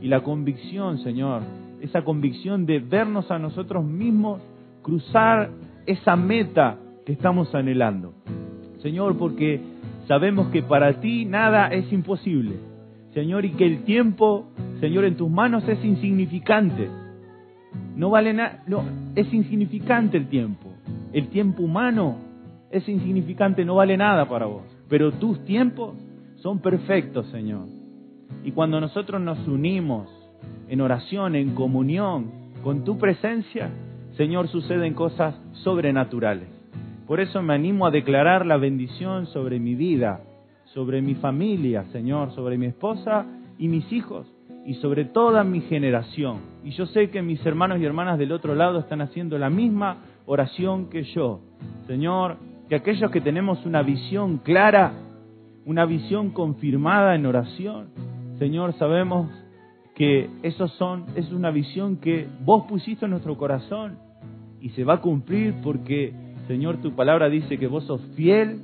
y 0.00 0.08
la 0.08 0.22
convicción, 0.22 0.98
Señor, 0.98 1.42
esa 1.80 2.02
convicción 2.02 2.66
de 2.66 2.78
vernos 2.78 3.30
a 3.30 3.38
nosotros 3.38 3.84
mismos 3.84 4.40
cruzar 4.82 5.50
esa 5.86 6.16
meta 6.16 6.78
que 7.04 7.12
estamos 7.12 7.54
anhelando. 7.54 8.14
Señor, 8.82 9.16
porque 9.16 9.60
sabemos 10.06 10.48
que 10.48 10.62
para 10.62 11.00
ti 11.00 11.24
nada 11.24 11.68
es 11.68 11.92
imposible. 11.92 12.56
Señor, 13.14 13.44
y 13.44 13.50
que 13.52 13.66
el 13.66 13.84
tiempo 13.84 14.46
Señor, 14.80 15.06
en 15.06 15.16
tus 15.16 15.30
manos 15.30 15.66
es 15.68 15.82
insignificante. 15.84 16.88
No 17.94 18.10
vale 18.10 18.32
nada, 18.34 18.62
no, 18.66 18.84
es 19.14 19.32
insignificante 19.32 20.18
el 20.18 20.28
tiempo. 20.28 20.70
El 21.12 21.28
tiempo 21.28 21.62
humano 21.62 22.16
es 22.70 22.86
insignificante, 22.88 23.64
no 23.64 23.76
vale 23.76 23.96
nada 23.96 24.28
para 24.28 24.46
vos. 24.46 24.75
Pero 24.88 25.12
tus 25.12 25.44
tiempos 25.44 25.94
son 26.36 26.60
perfectos, 26.60 27.26
Señor. 27.28 27.66
Y 28.44 28.52
cuando 28.52 28.80
nosotros 28.80 29.20
nos 29.20 29.46
unimos 29.48 30.08
en 30.68 30.80
oración, 30.80 31.34
en 31.34 31.54
comunión 31.54 32.30
con 32.62 32.84
tu 32.84 32.98
presencia, 32.98 33.70
Señor, 34.16 34.48
suceden 34.48 34.94
cosas 34.94 35.34
sobrenaturales. 35.64 36.48
Por 37.06 37.20
eso 37.20 37.42
me 37.42 37.54
animo 37.54 37.86
a 37.86 37.90
declarar 37.90 38.46
la 38.46 38.56
bendición 38.56 39.26
sobre 39.26 39.60
mi 39.60 39.74
vida, 39.74 40.20
sobre 40.74 41.00
mi 41.02 41.14
familia, 41.14 41.84
Señor, 41.92 42.32
sobre 42.32 42.58
mi 42.58 42.66
esposa 42.66 43.26
y 43.58 43.68
mis 43.68 43.92
hijos 43.92 44.26
y 44.64 44.74
sobre 44.74 45.04
toda 45.04 45.44
mi 45.44 45.60
generación. 45.60 46.38
Y 46.64 46.70
yo 46.70 46.86
sé 46.86 47.10
que 47.10 47.22
mis 47.22 47.44
hermanos 47.46 47.78
y 47.80 47.84
hermanas 47.84 48.18
del 48.18 48.32
otro 48.32 48.54
lado 48.56 48.80
están 48.80 49.00
haciendo 49.00 49.38
la 49.38 49.48
misma 49.48 49.98
oración 50.26 50.90
que 50.90 51.04
yo. 51.04 51.40
Señor, 51.86 52.38
que 52.68 52.74
aquellos 52.74 53.10
que 53.10 53.20
tenemos 53.20 53.64
una 53.64 53.82
visión 53.82 54.38
clara, 54.38 54.92
una 55.64 55.84
visión 55.84 56.30
confirmada 56.30 57.14
en 57.14 57.26
oración, 57.26 57.88
Señor, 58.38 58.74
sabemos 58.74 59.30
que 59.94 60.28
eso 60.42 60.68
son, 60.68 61.06
es 61.14 61.32
una 61.32 61.50
visión 61.50 61.96
que 61.96 62.28
vos 62.44 62.64
pusiste 62.68 63.06
en 63.06 63.12
nuestro 63.12 63.36
corazón 63.36 63.98
y 64.60 64.70
se 64.70 64.84
va 64.84 64.94
a 64.94 65.00
cumplir 65.00 65.54
porque, 65.62 66.12
Señor, 66.46 66.78
tu 66.78 66.94
palabra 66.94 67.28
dice 67.28 67.58
que 67.58 67.66
vos 67.66 67.84
sos 67.84 68.02
fiel, 68.14 68.60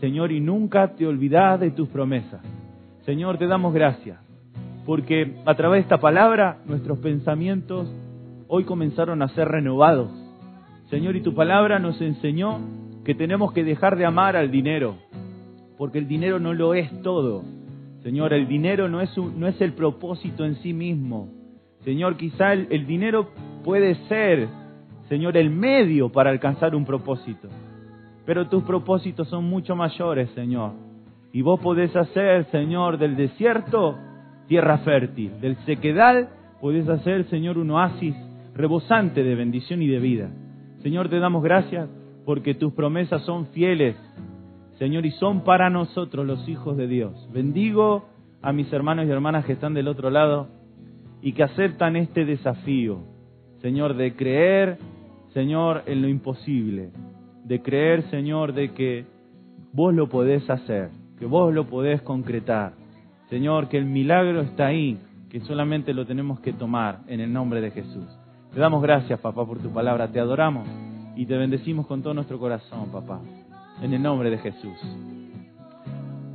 Señor, 0.00 0.32
y 0.32 0.40
nunca 0.40 0.94
te 0.96 1.06
olvidás 1.06 1.60
de 1.60 1.70
tus 1.70 1.88
promesas. 1.88 2.42
Señor, 3.04 3.38
te 3.38 3.46
damos 3.46 3.72
gracias 3.72 4.18
porque 4.84 5.36
a 5.46 5.54
través 5.54 5.78
de 5.78 5.82
esta 5.82 6.00
palabra 6.00 6.58
nuestros 6.66 6.98
pensamientos 6.98 7.90
hoy 8.48 8.64
comenzaron 8.64 9.22
a 9.22 9.28
ser 9.28 9.48
renovados 9.48 10.24
Señor, 10.90 11.16
y 11.16 11.22
tu 11.22 11.34
palabra 11.34 11.78
nos 11.78 12.00
enseñó 12.00 12.60
que 13.04 13.14
tenemos 13.14 13.52
que 13.52 13.64
dejar 13.64 13.96
de 13.96 14.06
amar 14.06 14.36
al 14.36 14.50
dinero, 14.50 14.96
porque 15.76 15.98
el 15.98 16.08
dinero 16.08 16.38
no 16.38 16.54
lo 16.54 16.74
es 16.74 16.90
todo. 17.02 17.44
Señor, 18.02 18.32
el 18.32 18.48
dinero 18.48 18.88
no 18.88 19.00
es, 19.00 19.16
no 19.16 19.46
es 19.46 19.60
el 19.60 19.72
propósito 19.72 20.44
en 20.44 20.56
sí 20.56 20.72
mismo. 20.72 21.28
Señor, 21.84 22.16
quizá 22.16 22.52
el, 22.52 22.66
el 22.70 22.86
dinero 22.86 23.30
puede 23.62 23.94
ser, 24.08 24.48
Señor, 25.08 25.36
el 25.36 25.50
medio 25.50 26.10
para 26.10 26.30
alcanzar 26.30 26.74
un 26.74 26.84
propósito. 26.84 27.48
Pero 28.24 28.48
tus 28.48 28.62
propósitos 28.64 29.28
son 29.28 29.44
mucho 29.44 29.76
mayores, 29.76 30.30
Señor. 30.30 30.72
Y 31.32 31.42
vos 31.42 31.60
podés 31.60 31.94
hacer, 31.94 32.46
Señor, 32.50 32.96
del 32.98 33.16
desierto 33.16 33.98
tierra 34.46 34.78
fértil, 34.78 35.40
del 35.40 35.56
sequedal 35.64 36.28
podés 36.60 36.88
hacer, 36.88 37.24
Señor, 37.28 37.58
un 37.58 37.70
oasis 37.72 38.14
rebosante 38.54 39.22
de 39.22 39.34
bendición 39.34 39.82
y 39.82 39.88
de 39.88 39.98
vida. 39.98 40.30
Señor, 40.82 41.08
te 41.08 41.18
damos 41.18 41.42
gracias 41.42 41.88
porque 42.24 42.54
tus 42.54 42.72
promesas 42.72 43.22
son 43.22 43.46
fieles, 43.48 43.96
Señor, 44.78 45.06
y 45.06 45.10
son 45.12 45.42
para 45.42 45.70
nosotros 45.70 46.26
los 46.26 46.48
hijos 46.48 46.76
de 46.76 46.86
Dios. 46.86 47.28
Bendigo 47.32 48.06
a 48.42 48.52
mis 48.52 48.72
hermanos 48.72 49.06
y 49.06 49.10
hermanas 49.10 49.44
que 49.44 49.52
están 49.52 49.74
del 49.74 49.88
otro 49.88 50.10
lado 50.10 50.48
y 51.22 51.32
que 51.32 51.42
aceptan 51.42 51.96
este 51.96 52.24
desafío, 52.24 52.98
Señor, 53.60 53.94
de 53.94 54.14
creer, 54.14 54.78
Señor, 55.32 55.82
en 55.86 56.02
lo 56.02 56.08
imposible, 56.08 56.90
de 57.44 57.62
creer, 57.62 58.02
Señor, 58.10 58.52
de 58.52 58.72
que 58.72 59.06
vos 59.72 59.94
lo 59.94 60.08
podés 60.08 60.48
hacer, 60.50 60.90
que 61.18 61.26
vos 61.26 61.52
lo 61.52 61.66
podés 61.66 62.02
concretar. 62.02 62.72
Señor, 63.30 63.68
que 63.68 63.78
el 63.78 63.86
milagro 63.86 64.42
está 64.42 64.66
ahí, 64.66 64.98
que 65.30 65.40
solamente 65.40 65.94
lo 65.94 66.06
tenemos 66.06 66.40
que 66.40 66.52
tomar 66.52 67.00
en 67.06 67.20
el 67.20 67.32
nombre 67.32 67.60
de 67.60 67.70
Jesús. 67.70 68.06
Te 68.52 68.60
damos 68.60 68.82
gracias, 68.82 69.18
papá, 69.20 69.44
por 69.46 69.58
tu 69.58 69.70
palabra, 69.70 70.08
te 70.08 70.20
adoramos 70.20 70.68
y 71.16 71.26
te 71.26 71.36
bendecimos 71.36 71.86
con 71.86 72.02
todo 72.02 72.14
nuestro 72.14 72.38
corazón, 72.38 72.90
papá, 72.90 73.20
en 73.82 73.92
el 73.92 74.02
nombre 74.02 74.30
de 74.30 74.38
Jesús. 74.38 74.78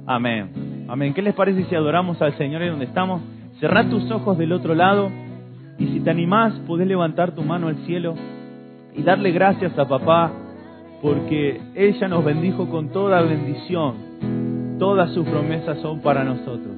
Amén. 0.06 0.86
Amén. 0.88 1.14
¿Qué 1.14 1.22
les 1.22 1.36
parece 1.36 1.66
si 1.66 1.76
adoramos 1.76 2.22
al 2.22 2.38
Señor 2.38 2.64
en 2.64 2.72
donde 2.72 2.86
estamos? 2.86 3.22
Cerrá 3.60 3.88
tus 3.90 4.10
ojos 4.12 4.38
del 4.38 4.54
otro 4.54 4.74
lado 4.74 5.12
y 5.78 5.88
si 5.88 6.00
te 6.00 6.10
animás, 6.10 6.54
podés 6.66 6.88
levantar 6.88 7.36
tu 7.36 7.42
mano 7.44 7.68
al 7.68 7.78
cielo 7.86 8.16
y 8.96 9.04
darle 9.04 9.32
gracias 9.32 9.78
a 9.78 9.88
papá 9.88 10.32
porque 11.02 11.62
ella 11.76 12.08
nos 12.08 12.26
bendijo 12.26 12.68
con 12.70 12.90
toda 12.90 13.22
bendición. 13.22 14.78
Todas 14.80 15.14
sus 15.14 15.28
promesas 15.28 15.80
son 15.82 16.02
para 16.02 16.24
nosotros. 16.24 16.76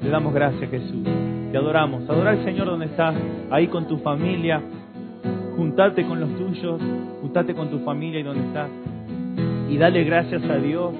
Te 0.00 0.08
damos 0.08 0.32
gracias, 0.32 0.70
Jesús. 0.70 1.06
Te 1.50 1.58
adoramos. 1.58 2.08
Adora 2.08 2.30
al 2.30 2.44
Señor 2.44 2.66
donde 2.66 2.86
estás, 2.86 3.14
ahí 3.50 3.66
con 3.68 3.88
tu 3.88 3.98
familia. 3.98 4.62
Juntate 5.58 6.06
con 6.06 6.20
los 6.20 6.30
tuyos, 6.36 6.80
juntate 7.20 7.52
con 7.52 7.68
tu 7.68 7.80
familia 7.80 8.20
y 8.20 8.22
donde 8.22 8.46
estás. 8.46 8.70
Y 9.68 9.76
dale 9.76 10.04
gracias 10.04 10.44
a 10.44 10.54
Dios 10.54 10.94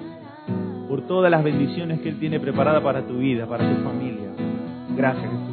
por 0.89 1.07
todas 1.07 1.31
las 1.31 1.45
bendiciones 1.45 2.01
que 2.01 2.09
Él 2.09 2.19
tiene 2.19 2.41
preparada 2.41 2.83
para 2.83 3.07
tu 3.07 3.19
vida, 3.19 3.47
para 3.47 3.63
tu 3.73 3.85
familia. 3.85 4.31
Gracias. 4.97 5.48